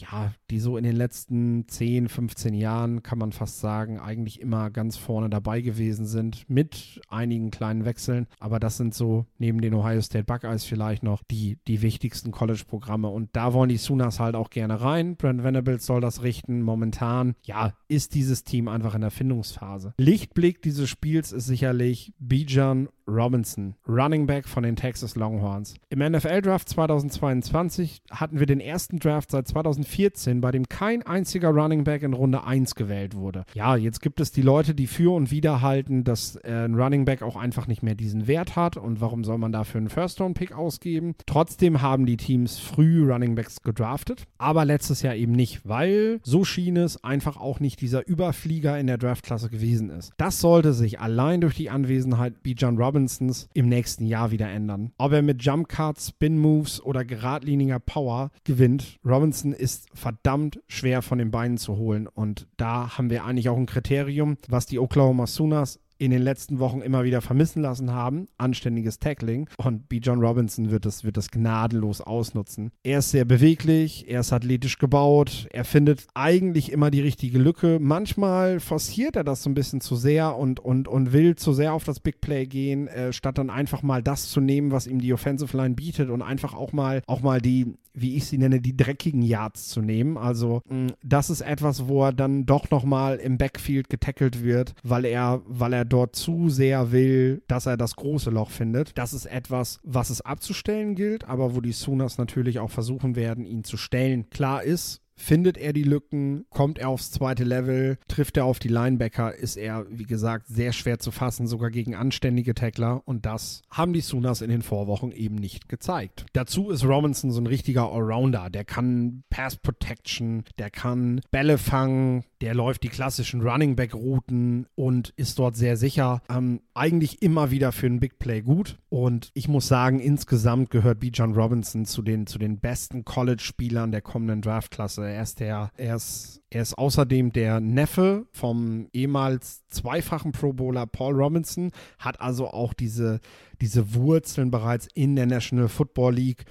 ja, 0.00 0.32
die 0.50 0.60
so 0.60 0.76
in 0.76 0.84
den 0.84 0.96
letzten 0.96 1.66
10, 1.68 2.08
15 2.08 2.54
Jahren, 2.54 3.02
kann 3.02 3.18
man 3.18 3.32
fast 3.32 3.60
sagen, 3.60 3.98
eigentlich 3.98 4.40
immer 4.40 4.70
ganz 4.70 4.96
vorne 4.96 5.30
dabei 5.30 5.60
gewesen 5.60 6.06
sind, 6.06 6.48
mit 6.48 7.00
einigen 7.08 7.50
kleinen 7.50 7.84
Wechseln. 7.84 8.26
Aber 8.38 8.60
das 8.60 8.76
sind 8.76 8.94
so 8.94 9.26
neben 9.38 9.60
den 9.60 9.74
Ohio 9.74 10.00
State 10.00 10.24
Buckeyes 10.24 10.64
vielleicht 10.64 11.02
noch 11.02 11.22
die, 11.30 11.58
die 11.66 11.82
wichtigsten 11.82 12.30
College-Programme. 12.30 13.08
Und 13.08 13.30
da 13.34 13.52
wollen 13.52 13.68
die 13.68 13.76
Sooners 13.76 14.20
halt 14.20 14.34
auch 14.34 14.50
gerne 14.50 14.80
rein. 14.80 15.16
Brent 15.16 15.42
Venables 15.42 15.86
soll 15.86 16.00
das 16.00 16.22
richten. 16.22 16.62
Momentan, 16.62 17.34
ja, 17.42 17.72
ist 17.88 18.14
dieses 18.14 18.44
Team 18.44 18.68
einfach 18.68 18.94
in 18.94 19.00
der 19.00 19.10
Findungsphase. 19.10 19.94
Lichtblick 19.98 20.62
dieses 20.62 20.88
Spiels 20.88 21.32
ist 21.32 21.46
sicherlich 21.46 22.12
Bijan 22.18 22.88
Robinson, 23.06 23.74
Running 23.88 24.26
Back 24.26 24.48
von 24.48 24.62
den 24.62 24.76
Texas 24.76 25.16
Longhorns. 25.16 25.74
Im 25.90 26.00
NFL-Draft 26.00 26.68
2022 26.68 28.02
hatten 28.10 28.38
wir 28.38 28.46
den 28.46 28.60
ersten 28.60 28.98
Draft 28.98 29.30
seit 29.30 29.48
2014, 29.48 30.40
bei 30.40 30.50
dem 30.50 30.68
kein 30.68 31.02
einziger 31.02 31.50
Running 31.50 31.84
Back 31.84 32.02
in 32.02 32.12
Runde 32.12 32.44
1 32.44 32.74
gewählt 32.74 33.14
wurde. 33.14 33.44
Ja, 33.54 33.76
jetzt 33.76 34.00
gibt 34.00 34.20
es 34.20 34.32
die 34.32 34.42
Leute, 34.42 34.74
die 34.74 34.86
für 34.86 35.14
und 35.14 35.30
wider 35.30 35.60
halten, 35.60 36.04
dass 36.04 36.36
äh, 36.36 36.64
ein 36.64 36.74
Running 36.74 37.04
Back 37.04 37.22
auch 37.22 37.36
einfach 37.36 37.66
nicht 37.66 37.82
mehr 37.82 37.94
diesen 37.94 38.26
Wert 38.26 38.56
hat 38.56 38.76
und 38.76 39.00
warum 39.00 39.24
soll 39.24 39.38
man 39.38 39.52
dafür 39.52 39.78
einen 39.78 39.88
First-Round-Pick 39.88 40.52
ausgeben. 40.52 41.14
Trotzdem 41.26 41.82
haben 41.82 42.06
die 42.06 42.16
Teams 42.16 42.58
früh 42.58 43.10
Running 43.10 43.34
Backs 43.34 43.62
gedraftet, 43.62 44.24
aber 44.38 44.64
letztes 44.64 45.02
Jahr 45.02 45.14
eben 45.14 45.32
nicht, 45.32 45.66
weil 45.68 46.20
so 46.22 46.44
schien 46.44 46.76
es 46.76 47.02
einfach 47.04 47.36
auch 47.36 47.60
nicht 47.60 47.80
dieser 47.80 48.06
Überflieger 48.06 48.78
in 48.78 48.86
der 48.86 48.98
Draftklasse 48.98 49.48
gewesen 49.48 49.90
ist. 49.90 50.12
Das 50.16 50.40
sollte 50.40 50.72
sich 50.72 51.00
allein 51.00 51.40
durch 51.40 51.54
die 51.54 51.70
Anwesenheit 51.70 52.42
Bijan 52.42 52.76
Robinsons 52.96 53.50
im 53.52 53.68
nächsten 53.68 54.06
Jahr 54.06 54.30
wieder 54.30 54.48
ändern. 54.48 54.92
Ob 54.96 55.12
er 55.12 55.20
mit 55.20 55.42
Jump 55.42 55.68
Cuts, 55.68 56.08
Spin 56.08 56.38
Moves 56.38 56.82
oder 56.82 57.04
geradliniger 57.04 57.78
Power 57.78 58.30
gewinnt, 58.44 58.98
Robinson 59.04 59.52
ist 59.52 59.88
verdammt 59.92 60.60
schwer 60.66 61.02
von 61.02 61.18
den 61.18 61.30
Beinen 61.30 61.58
zu 61.58 61.76
holen 61.76 62.06
und 62.06 62.48
da 62.56 62.96
haben 62.96 63.10
wir 63.10 63.26
eigentlich 63.26 63.50
auch 63.50 63.58
ein 63.58 63.66
Kriterium, 63.66 64.38
was 64.48 64.64
die 64.64 64.78
Oklahoma 64.78 65.26
Sooners 65.26 65.78
in 65.98 66.10
den 66.10 66.22
letzten 66.22 66.58
Wochen 66.58 66.80
immer 66.80 67.04
wieder 67.04 67.20
vermissen 67.20 67.62
lassen 67.62 67.92
haben. 67.92 68.28
Anständiges 68.38 68.98
Tackling. 68.98 69.48
Und 69.56 69.88
B. 69.88 69.98
John 69.98 70.20
Robinson 70.20 70.70
wird 70.70 70.84
das, 70.84 71.04
wird 71.04 71.16
das 71.16 71.30
gnadenlos 71.30 72.00
ausnutzen. 72.00 72.70
Er 72.82 72.98
ist 72.98 73.10
sehr 73.10 73.24
beweglich, 73.24 74.08
er 74.08 74.20
ist 74.20 74.32
athletisch 74.32 74.78
gebaut, 74.78 75.48
er 75.52 75.64
findet 75.64 76.06
eigentlich 76.14 76.72
immer 76.72 76.90
die 76.90 77.00
richtige 77.00 77.38
Lücke. 77.38 77.78
Manchmal 77.80 78.60
forciert 78.60 79.16
er 79.16 79.24
das 79.24 79.42
so 79.42 79.50
ein 79.50 79.54
bisschen 79.54 79.80
zu 79.80 79.96
sehr 79.96 80.36
und, 80.36 80.60
und, 80.60 80.88
und 80.88 81.12
will 81.12 81.36
zu 81.36 81.52
sehr 81.52 81.72
auf 81.72 81.84
das 81.84 82.00
Big 82.00 82.20
Play 82.20 82.46
gehen, 82.46 82.88
äh, 82.88 83.12
statt 83.12 83.38
dann 83.38 83.50
einfach 83.50 83.82
mal 83.82 84.02
das 84.02 84.28
zu 84.28 84.40
nehmen, 84.40 84.70
was 84.70 84.86
ihm 84.86 85.00
die 85.00 85.12
Offensive 85.12 85.56
Line 85.56 85.74
bietet 85.74 86.10
und 86.10 86.22
einfach 86.22 86.54
auch 86.54 86.72
mal, 86.72 87.02
auch 87.06 87.22
mal 87.22 87.40
die, 87.40 87.74
wie 87.94 88.16
ich 88.16 88.26
sie 88.26 88.38
nenne, 88.38 88.60
die 88.60 88.76
dreckigen 88.76 89.22
Yards 89.22 89.68
zu 89.68 89.80
nehmen. 89.80 90.18
Also 90.18 90.60
mh, 90.68 90.92
das 91.02 91.30
ist 91.30 91.40
etwas, 91.40 91.88
wo 91.88 92.04
er 92.04 92.12
dann 92.12 92.44
doch 92.44 92.70
nochmal 92.70 93.16
im 93.16 93.38
Backfield 93.38 93.88
getackelt 93.88 94.42
wird, 94.44 94.74
weil 94.82 95.06
er, 95.06 95.40
weil 95.46 95.72
er 95.72 95.85
dort 95.86 96.16
zu 96.16 96.48
sehr 96.48 96.92
will, 96.92 97.42
dass 97.48 97.66
er 97.66 97.76
das 97.76 97.96
große 97.96 98.30
Loch 98.30 98.50
findet. 98.50 98.96
Das 98.98 99.12
ist 99.12 99.26
etwas, 99.26 99.78
was 99.82 100.10
es 100.10 100.20
abzustellen 100.20 100.94
gilt, 100.94 101.24
aber 101.24 101.54
wo 101.54 101.60
die 101.60 101.72
Sooners 101.72 102.18
natürlich 102.18 102.58
auch 102.58 102.70
versuchen 102.70 103.16
werden, 103.16 103.44
ihn 103.44 103.64
zu 103.64 103.76
stellen. 103.76 104.30
Klar 104.30 104.62
ist, 104.62 105.00
Findet 105.16 105.56
er 105.56 105.72
die 105.72 105.82
Lücken, 105.82 106.44
kommt 106.50 106.78
er 106.78 106.90
aufs 106.90 107.10
zweite 107.10 107.44
Level, 107.44 107.98
trifft 108.06 108.36
er 108.36 108.44
auf 108.44 108.58
die 108.58 108.68
Linebacker, 108.68 109.34
ist 109.34 109.56
er, 109.56 109.86
wie 109.90 110.04
gesagt, 110.04 110.46
sehr 110.46 110.72
schwer 110.72 110.98
zu 110.98 111.10
fassen, 111.10 111.46
sogar 111.46 111.70
gegen 111.70 111.94
anständige 111.94 112.54
Tackler. 112.54 113.02
Und 113.06 113.26
das 113.26 113.62
haben 113.70 113.92
die 113.92 114.02
Sooners 114.02 114.42
in 114.42 114.50
den 114.50 114.62
Vorwochen 114.62 115.12
eben 115.12 115.36
nicht 115.36 115.68
gezeigt. 115.68 116.26
Dazu 116.32 116.70
ist 116.70 116.84
Robinson 116.84 117.30
so 117.30 117.40
ein 117.40 117.46
richtiger 117.46 117.90
Allrounder. 117.90 118.50
Der 118.50 118.64
kann 118.64 119.24
Pass 119.30 119.56
Protection, 119.56 120.44
der 120.58 120.70
kann 120.70 121.20
Bälle 121.30 121.58
fangen, 121.58 122.24
der 122.40 122.54
läuft 122.54 122.82
die 122.82 122.88
klassischen 122.88 123.40
Running 123.40 123.76
Back 123.76 123.94
Routen 123.94 124.66
und 124.74 125.14
ist 125.16 125.38
dort 125.38 125.56
sehr 125.56 125.76
sicher. 125.76 126.22
Ähm, 126.28 126.60
eigentlich 126.74 127.22
immer 127.22 127.50
wieder 127.50 127.72
für 127.72 127.86
einen 127.86 128.00
Big 128.00 128.18
Play 128.18 128.42
gut. 128.42 128.78
Und 128.90 129.30
ich 129.34 129.48
muss 129.48 129.68
sagen, 129.68 129.98
insgesamt 129.98 130.70
gehört 130.70 131.00
B. 131.00 131.10
John 131.12 131.34
Robinson 131.34 131.84
zu 131.86 132.02
den, 132.02 132.26
zu 132.26 132.38
den 132.38 132.60
besten 132.60 133.04
College-Spielern 133.04 133.92
der 133.92 134.02
kommenden 134.02 134.42
Draftklasse. 134.42 135.05
Er 135.06 135.22
ist 135.22 135.40
der, 135.40 135.70
er 135.76 135.96
ist, 135.96 136.42
er 136.50 136.62
ist 136.62 136.76
außerdem 136.76 137.32
der 137.32 137.60
Neffe 137.60 138.26
vom 138.32 138.88
ehemals 138.92 139.66
zweifachen 139.68 140.32
Pro 140.32 140.52
Bowler 140.52 140.86
Paul 140.86 141.14
Robinson, 141.14 141.70
hat 141.98 142.20
also 142.20 142.48
auch 142.48 142.74
diese, 142.74 143.20
diese 143.60 143.94
Wurzeln 143.94 144.50
bereits 144.50 144.88
in 144.94 145.16
der 145.16 145.26
National 145.26 145.68
Football 145.68 146.14
League 146.14 146.44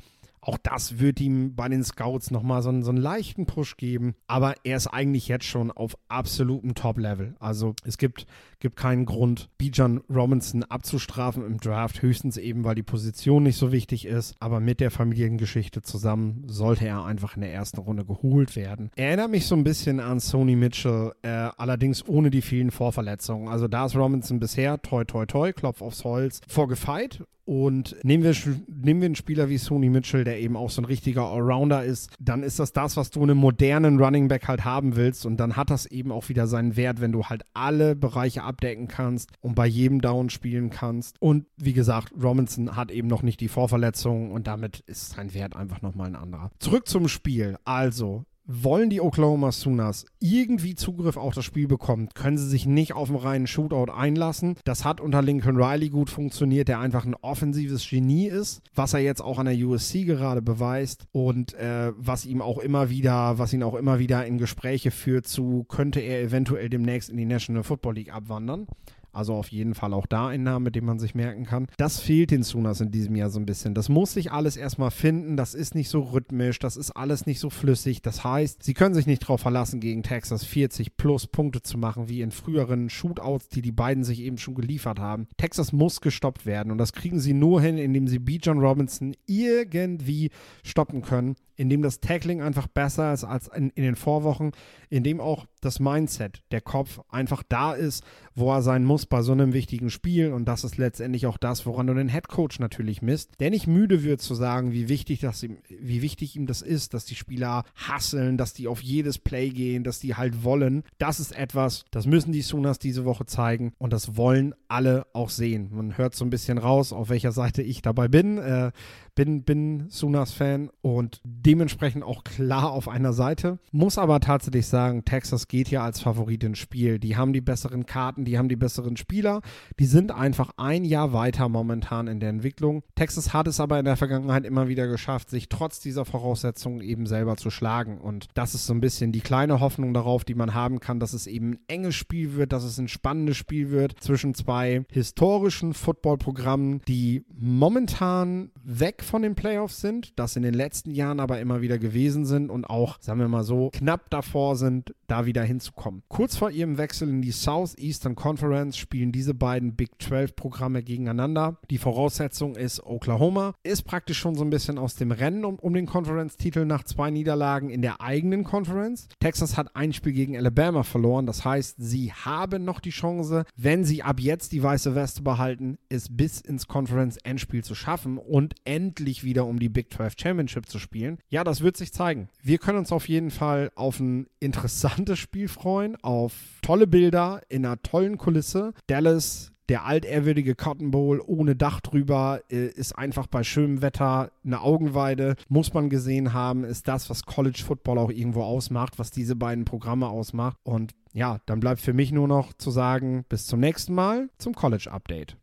auch 0.45 0.59
das 0.61 0.99
wird 0.99 1.19
ihm 1.19 1.55
bei 1.55 1.67
den 1.67 1.83
Scouts 1.83 2.29
nochmal 2.29 2.61
so, 2.61 2.69
einen, 2.69 2.83
so 2.83 2.91
einen 2.91 3.01
leichten 3.01 3.47
Push 3.47 3.77
geben. 3.77 4.13
Aber 4.27 4.53
er 4.63 4.77
ist 4.77 4.87
eigentlich 4.87 5.27
jetzt 5.27 5.45
schon 5.45 5.71
auf 5.71 5.97
absolutem 6.07 6.75
Top-Level. 6.75 7.35
Also 7.39 7.73
es 7.83 7.97
gibt, 7.97 8.27
gibt 8.59 8.75
keinen 8.75 9.05
Grund, 9.05 9.49
Bijan 9.57 10.01
Robinson 10.07 10.63
abzustrafen 10.63 11.43
im 11.43 11.57
Draft. 11.57 12.01
Höchstens 12.03 12.37
eben, 12.37 12.63
weil 12.63 12.75
die 12.75 12.83
Position 12.83 13.43
nicht 13.43 13.57
so 13.57 13.71
wichtig 13.71 14.05
ist. 14.05 14.35
Aber 14.39 14.59
mit 14.59 14.79
der 14.81 14.91
Familiengeschichte 14.91 15.81
zusammen 15.81 16.43
sollte 16.47 16.85
er 16.85 17.05
einfach 17.05 17.35
in 17.35 17.41
der 17.41 17.53
ersten 17.53 17.79
Runde 17.79 18.05
geholt 18.05 18.55
werden. 18.55 18.91
Er 18.95 19.07
erinnert 19.07 19.31
mich 19.31 19.47
so 19.47 19.55
ein 19.55 19.63
bisschen 19.63 19.99
an 19.99 20.19
Sony 20.19 20.55
Mitchell, 20.55 21.13
äh, 21.23 21.49
allerdings 21.57 22.07
ohne 22.07 22.29
die 22.29 22.43
vielen 22.43 22.69
Vorverletzungen. 22.69 23.47
Also 23.47 23.67
da 23.67 23.87
ist 23.87 23.95
Robinson 23.95 24.39
bisher, 24.39 24.79
toi 24.81 25.05
toi 25.05 25.25
toi, 25.25 25.53
Klopf 25.53 25.81
aufs 25.81 26.03
Holz, 26.03 26.41
vorgefeit 26.47 27.23
und 27.45 27.95
nehmen 28.03 28.23
wir, 28.23 28.35
nehmen 28.67 29.01
wir 29.01 29.05
einen 29.05 29.15
Spieler 29.15 29.49
wie 29.49 29.59
Sony 29.59 29.89
Mitchell, 29.89 30.23
der 30.23 30.39
eben 30.39 30.57
auch 30.57 30.71
so 30.71 30.81
ein 30.81 30.85
richtiger 30.85 31.23
Allrounder 31.23 31.83
ist, 31.83 32.09
dann 32.19 32.41
ist 32.41 32.59
das 32.59 32.73
das, 32.73 32.97
was 32.97 33.11
du 33.11 33.23
in 33.23 33.29
einem 33.29 33.39
modernen 33.39 33.99
Running 33.99 34.27
Back 34.27 34.47
halt 34.47 34.65
haben 34.65 34.95
willst. 34.95 35.25
Und 35.25 35.37
dann 35.37 35.55
hat 35.55 35.69
das 35.69 35.85
eben 35.85 36.11
auch 36.11 36.27
wieder 36.29 36.47
seinen 36.47 36.75
Wert, 36.75 37.01
wenn 37.01 37.11
du 37.11 37.25
halt 37.25 37.43
alle 37.53 37.95
Bereiche 37.95 38.43
abdecken 38.43 38.87
kannst 38.87 39.31
und 39.41 39.55
bei 39.55 39.67
jedem 39.67 40.01
Down 40.01 40.31
spielen 40.31 40.71
kannst. 40.71 41.21
Und 41.21 41.45
wie 41.57 41.73
gesagt, 41.73 42.13
Robinson 42.21 42.75
hat 42.75 42.89
eben 42.89 43.07
noch 43.07 43.21
nicht 43.21 43.39
die 43.39 43.47
Vorverletzung 43.47 44.31
und 44.31 44.47
damit 44.47 44.79
ist 44.87 45.11
sein 45.11 45.33
Wert 45.33 45.55
einfach 45.55 45.83
nochmal 45.83 46.07
ein 46.07 46.15
anderer. 46.15 46.51
Zurück 46.59 46.87
zum 46.87 47.07
Spiel. 47.07 47.57
Also, 47.63 48.25
wollen 48.45 48.89
die 48.89 49.01
Oklahoma 49.01 49.51
Sooners 49.51 50.05
irgendwie 50.19 50.75
Zugriff 50.75 51.17
auf 51.17 51.33
das 51.33 51.45
Spiel 51.45 51.67
bekommen, 51.67 52.09
können 52.13 52.37
sie 52.37 52.47
sich 52.47 52.65
nicht 52.65 52.93
auf 52.93 53.09
einen 53.09 53.17
reinen 53.17 53.47
Shootout 53.47 53.91
einlassen. 53.91 54.55
Das 54.63 54.85
hat 54.85 55.01
unter 55.01 55.21
Lincoln 55.21 55.57
Riley 55.57 55.89
gut 55.89 56.09
funktioniert, 56.09 56.67
der 56.67 56.79
einfach 56.79 57.05
ein 57.05 57.15
offensives 57.15 57.87
Genie 57.87 58.27
ist, 58.27 58.61
was 58.73 58.93
er 58.93 58.99
jetzt 58.99 59.21
auch 59.21 59.39
an 59.39 59.47
der 59.47 59.55
USC 59.55 60.05
gerade 60.05 60.41
beweist 60.41 61.07
und 61.11 61.53
äh, 61.55 61.91
was 61.97 62.25
ihm 62.25 62.41
auch 62.41 62.59
immer 62.59 62.89
wieder, 62.89 63.37
was 63.37 63.53
ihn 63.53 63.63
auch 63.63 63.75
immer 63.75 63.99
wieder 63.99 64.25
in 64.25 64.37
Gespräche 64.37 64.91
führt 64.91 65.27
zu, 65.27 65.65
könnte 65.67 65.99
er 65.99 66.21
eventuell 66.21 66.69
demnächst 66.69 67.09
in 67.09 67.17
die 67.17 67.25
National 67.25 67.63
Football 67.63 67.95
League 67.95 68.13
abwandern. 68.13 68.67
Also 69.15 69.33
auf 69.33 69.47
jeden 69.47 69.75
Fall 69.75 69.93
auch 69.93 70.05
da 70.05 70.27
ein 70.27 70.43
Name, 70.43 70.71
den 70.71 70.85
man 70.85 70.99
sich 70.99 71.15
merken 71.15 71.45
kann. 71.45 71.67
Das 71.77 71.99
fehlt 71.99 72.31
den 72.31 72.43
Sunas 72.43 72.81
in 72.81 72.91
diesem 72.91 73.15
Jahr 73.15 73.29
so 73.29 73.39
ein 73.39 73.45
bisschen. 73.45 73.73
Das 73.73 73.89
muss 73.89 74.13
sich 74.13 74.31
alles 74.31 74.57
erstmal 74.57 74.91
finden. 74.91 75.37
Das 75.37 75.53
ist 75.53 75.75
nicht 75.75 75.89
so 75.89 76.01
rhythmisch. 76.01 76.59
Das 76.59 76.77
ist 76.77 76.91
alles 76.91 77.25
nicht 77.25 77.39
so 77.39 77.49
flüssig. 77.49 78.01
Das 78.01 78.23
heißt, 78.23 78.63
sie 78.63 78.73
können 78.73 78.93
sich 78.93 79.07
nicht 79.07 79.23
darauf 79.23 79.41
verlassen, 79.41 79.79
gegen 79.79 80.03
Texas 80.03 80.43
40 80.43 80.97
plus 80.97 81.27
Punkte 81.27 81.61
zu 81.61 81.77
machen, 81.77 82.09
wie 82.09 82.21
in 82.21 82.31
früheren 82.31 82.89
Shootouts, 82.89 83.49
die 83.49 83.61
die 83.61 83.71
beiden 83.71 84.03
sich 84.03 84.19
eben 84.21 84.37
schon 84.37 84.55
geliefert 84.55 84.99
haben. 84.99 85.27
Texas 85.37 85.71
muss 85.71 86.01
gestoppt 86.01 86.45
werden 86.45 86.71
und 86.71 86.77
das 86.77 86.93
kriegen 86.93 87.19
sie 87.19 87.33
nur 87.33 87.61
hin, 87.61 87.77
indem 87.77 88.07
sie 88.07 88.19
B. 88.19 88.39
John 88.41 88.59
Robinson 88.59 89.15
irgendwie 89.25 90.31
stoppen 90.63 91.01
können 91.01 91.35
in 91.55 91.69
dem 91.69 91.81
das 91.81 91.99
Tackling 91.99 92.41
einfach 92.41 92.67
besser 92.67 93.13
ist 93.13 93.23
als 93.23 93.47
in, 93.47 93.69
in, 93.71 93.83
den 93.83 93.95
Vorwochen, 93.95 94.51
in 94.89 95.03
dem 95.03 95.21
auch 95.21 95.45
das 95.61 95.79
Mindset, 95.79 96.43
der 96.51 96.61
Kopf 96.61 96.99
einfach 97.09 97.43
da 97.47 97.73
ist, 97.73 98.03
wo 98.35 98.51
er 98.53 98.61
sein 98.61 98.83
muss 98.83 99.05
bei 99.05 99.21
so 99.21 99.31
einem 99.31 99.53
wichtigen 99.53 99.89
Spiel. 99.89 100.31
Und 100.33 100.45
das 100.45 100.63
ist 100.63 100.77
letztendlich 100.77 101.25
auch 101.25 101.37
das, 101.37 101.65
woran 101.65 101.87
du 101.87 101.93
den 101.93 102.09
Headcoach 102.09 102.59
natürlich 102.59 103.01
misst, 103.01 103.31
der 103.39 103.49
nicht 103.49 103.67
müde 103.67 104.03
wird 104.03 104.21
zu 104.21 104.35
sagen, 104.35 104.73
wie 104.73 104.89
wichtig, 104.89 105.21
das 105.21 105.41
ihm, 105.41 105.57
wie 105.69 106.01
wichtig 106.01 106.35
ihm 106.35 106.45
das 106.45 106.61
ist, 106.61 106.93
dass 106.93 107.05
die 107.05 107.15
Spieler 107.15 107.63
hasseln, 107.75 108.37
dass 108.37 108.53
die 108.53 108.67
auf 108.67 108.81
jedes 108.81 109.17
Play 109.17 109.49
gehen, 109.49 109.83
dass 109.83 109.99
die 109.99 110.15
halt 110.15 110.43
wollen. 110.43 110.83
Das 110.97 111.19
ist 111.19 111.31
etwas, 111.31 111.85
das 111.91 112.05
müssen 112.05 112.31
die 112.31 112.41
Sooners 112.41 112.79
diese 112.79 113.05
Woche 113.05 113.25
zeigen 113.25 113.73
und 113.77 113.93
das 113.93 114.17
wollen 114.17 114.53
alle 114.67 115.05
auch 115.13 115.29
sehen. 115.29 115.69
Man 115.71 115.97
hört 115.97 116.15
so 116.15 116.25
ein 116.25 116.29
bisschen 116.29 116.57
raus, 116.57 116.91
auf 116.91 117.09
welcher 117.09 117.31
Seite 117.31 117.61
ich 117.61 117.81
dabei 117.81 118.07
bin. 118.07 118.37
Äh, 118.37 118.71
bin, 119.15 119.43
bin 119.43 119.89
Sunas-Fan 119.89 120.69
und 120.81 121.21
dementsprechend 121.23 122.03
auch 122.03 122.23
klar 122.23 122.71
auf 122.71 122.87
einer 122.87 123.13
Seite. 123.13 123.59
Muss 123.71 123.97
aber 123.97 124.19
tatsächlich 124.19 124.67
sagen, 124.67 125.05
Texas 125.05 125.47
geht 125.47 125.69
ja 125.69 125.83
als 125.83 126.01
Favorit 126.01 126.43
ins 126.43 126.59
Spiel. 126.59 126.99
Die 126.99 127.15
haben 127.15 127.33
die 127.33 127.41
besseren 127.41 127.85
Karten, 127.85 128.25
die 128.25 128.37
haben 128.37 128.49
die 128.49 128.55
besseren 128.55 128.97
Spieler. 128.97 129.41
Die 129.79 129.85
sind 129.85 130.11
einfach 130.11 130.51
ein 130.57 130.83
Jahr 130.83 131.13
weiter 131.13 131.49
momentan 131.49 132.07
in 132.07 132.19
der 132.19 132.29
Entwicklung. 132.29 132.83
Texas 132.95 133.33
hat 133.33 133.47
es 133.47 133.59
aber 133.59 133.79
in 133.79 133.85
der 133.85 133.95
Vergangenheit 133.95 134.45
immer 134.45 134.67
wieder 134.67 134.87
geschafft, 134.87 135.29
sich 135.29 135.49
trotz 135.49 135.79
dieser 135.79 136.05
Voraussetzungen 136.05 136.81
eben 136.81 137.05
selber 137.05 137.37
zu 137.37 137.49
schlagen. 137.49 137.99
Und 137.99 138.27
das 138.33 138.53
ist 138.53 138.65
so 138.65 138.73
ein 138.73 138.81
bisschen 138.81 139.11
die 139.13 139.21
kleine 139.21 139.61
Hoffnung 139.61 139.93
darauf, 139.93 140.25
die 140.25 140.35
man 140.35 140.53
haben 140.53 140.79
kann, 140.79 140.99
dass 140.99 141.13
es 141.13 141.27
eben 141.27 141.51
ein 141.51 141.59
enges 141.67 141.95
Spiel 141.95 142.35
wird, 142.35 142.51
dass 142.51 142.63
es 142.63 142.77
ein 142.77 142.87
spannendes 142.87 143.37
Spiel 143.37 143.71
wird 143.71 143.95
zwischen 143.99 144.33
zwei 144.33 144.83
historischen 144.91 145.73
Footballprogrammen, 145.73 146.81
die 146.87 147.23
momentan 147.33 148.51
weg 148.63 149.04
von 149.05 149.21
den 149.21 149.35
Playoffs 149.35 149.81
sind, 149.81 150.17
das 150.19 150.35
in 150.35 150.43
den 150.43 150.53
letzten 150.53 150.91
Jahren 150.91 151.19
aber 151.19 151.39
immer 151.39 151.61
wieder 151.61 151.77
gewesen 151.77 152.25
sind 152.25 152.49
und 152.49 152.65
auch, 152.65 152.97
sagen 153.01 153.19
wir 153.19 153.27
mal 153.27 153.43
so, 153.43 153.69
knapp 153.73 154.09
davor 154.09 154.55
sind, 154.55 154.93
da 155.07 155.25
wieder 155.25 155.43
hinzukommen. 155.43 156.03
Kurz 156.07 156.35
vor 156.35 156.51
ihrem 156.51 156.77
Wechsel 156.77 157.09
in 157.09 157.21
die 157.21 157.31
Southeastern 157.31 158.15
Conference 158.15 158.77
spielen 158.77 159.11
diese 159.11 159.33
beiden 159.33 159.75
Big 159.75 159.91
12 160.01 160.35
Programme 160.35 160.83
gegeneinander. 160.83 161.57
Die 161.69 161.77
Voraussetzung 161.77 162.55
ist 162.55 162.83
Oklahoma, 162.83 163.53
ist 163.63 163.83
praktisch 163.83 164.17
schon 164.17 164.35
so 164.35 164.43
ein 164.43 164.49
bisschen 164.49 164.77
aus 164.77 164.95
dem 164.95 165.11
Rennen 165.11 165.45
um, 165.45 165.55
um 165.59 165.73
den 165.73 165.85
Conference-Titel 165.85 166.65
nach 166.65 166.83
zwei 166.83 167.11
Niederlagen 167.11 167.69
in 167.69 167.81
der 167.81 168.01
eigenen 168.01 168.43
Conference. 168.43 169.07
Texas 169.19 169.57
hat 169.57 169.75
ein 169.75 169.93
Spiel 169.93 170.13
gegen 170.13 170.37
Alabama 170.37 170.83
verloren, 170.83 171.25
das 171.25 171.45
heißt, 171.45 171.75
sie 171.77 172.11
haben 172.11 172.65
noch 172.65 172.79
die 172.79 172.89
Chance, 172.89 173.45
wenn 173.55 173.83
sie 173.83 174.03
ab 174.03 174.19
jetzt 174.19 174.51
die 174.51 174.63
weiße 174.63 174.95
Weste 174.95 175.21
behalten, 175.21 175.77
es 175.89 176.15
bis 176.15 176.41
ins 176.41 176.67
Conference-Endspiel 176.67 177.63
zu 177.63 177.75
schaffen 177.75 178.17
und 178.17 178.55
endlich 178.95 179.23
wieder 179.23 179.45
um 179.45 179.59
die 179.59 179.69
Big 179.69 179.93
12 179.93 180.13
Championship 180.17 180.69
zu 180.69 180.79
spielen. 180.79 181.17
Ja, 181.29 181.43
das 181.43 181.61
wird 181.61 181.75
sich 181.75 181.91
zeigen. 181.91 182.29
Wir 182.41 182.57
können 182.57 182.77
uns 182.77 182.91
auf 182.91 183.09
jeden 183.09 183.31
Fall 183.31 183.71
auf 183.75 183.99
ein 183.99 184.27
interessantes 184.39 185.19
Spiel 185.19 185.47
freuen, 185.47 185.97
auf 186.01 186.33
tolle 186.61 186.87
Bilder 186.87 187.41
in 187.49 187.65
einer 187.65 187.81
tollen 187.81 188.17
Kulisse. 188.17 188.73
Dallas 188.87 189.51
der 189.67 189.83
altehrwürdige 189.85 190.53
Cotton 190.53 190.91
Bowl 190.91 191.19
ohne 191.25 191.55
Dach 191.55 191.81
drüber 191.81 192.41
äh, 192.51 192.67
ist 192.67 192.93
einfach 192.93 193.25
bei 193.25 193.43
schönem 193.43 193.81
Wetter 193.81 194.31
eine 194.45 194.61
Augenweide. 194.61 195.35
Muss 195.49 195.73
man 195.73 195.89
gesehen 195.89 196.33
haben, 196.33 196.63
ist 196.63 196.87
das, 196.87 197.09
was 197.09 197.23
College 197.23 197.63
Football 197.65 197.97
auch 197.97 198.11
irgendwo 198.11 198.43
ausmacht, 198.43 198.99
was 198.99 199.09
diese 199.09 199.35
beiden 199.35 199.65
Programme 199.65 200.07
ausmacht. 200.07 200.57
Und 200.63 200.93
ja, 201.13 201.39
dann 201.47 201.59
bleibt 201.59 201.81
für 201.81 201.93
mich 201.93 202.11
nur 202.11 202.27
noch 202.27 202.53
zu 202.53 202.69
sagen, 202.69 203.25
bis 203.27 203.47
zum 203.47 203.59
nächsten 203.59 203.95
Mal 203.95 204.29
zum 204.37 204.53
College 204.53 204.89
Update. 204.91 205.35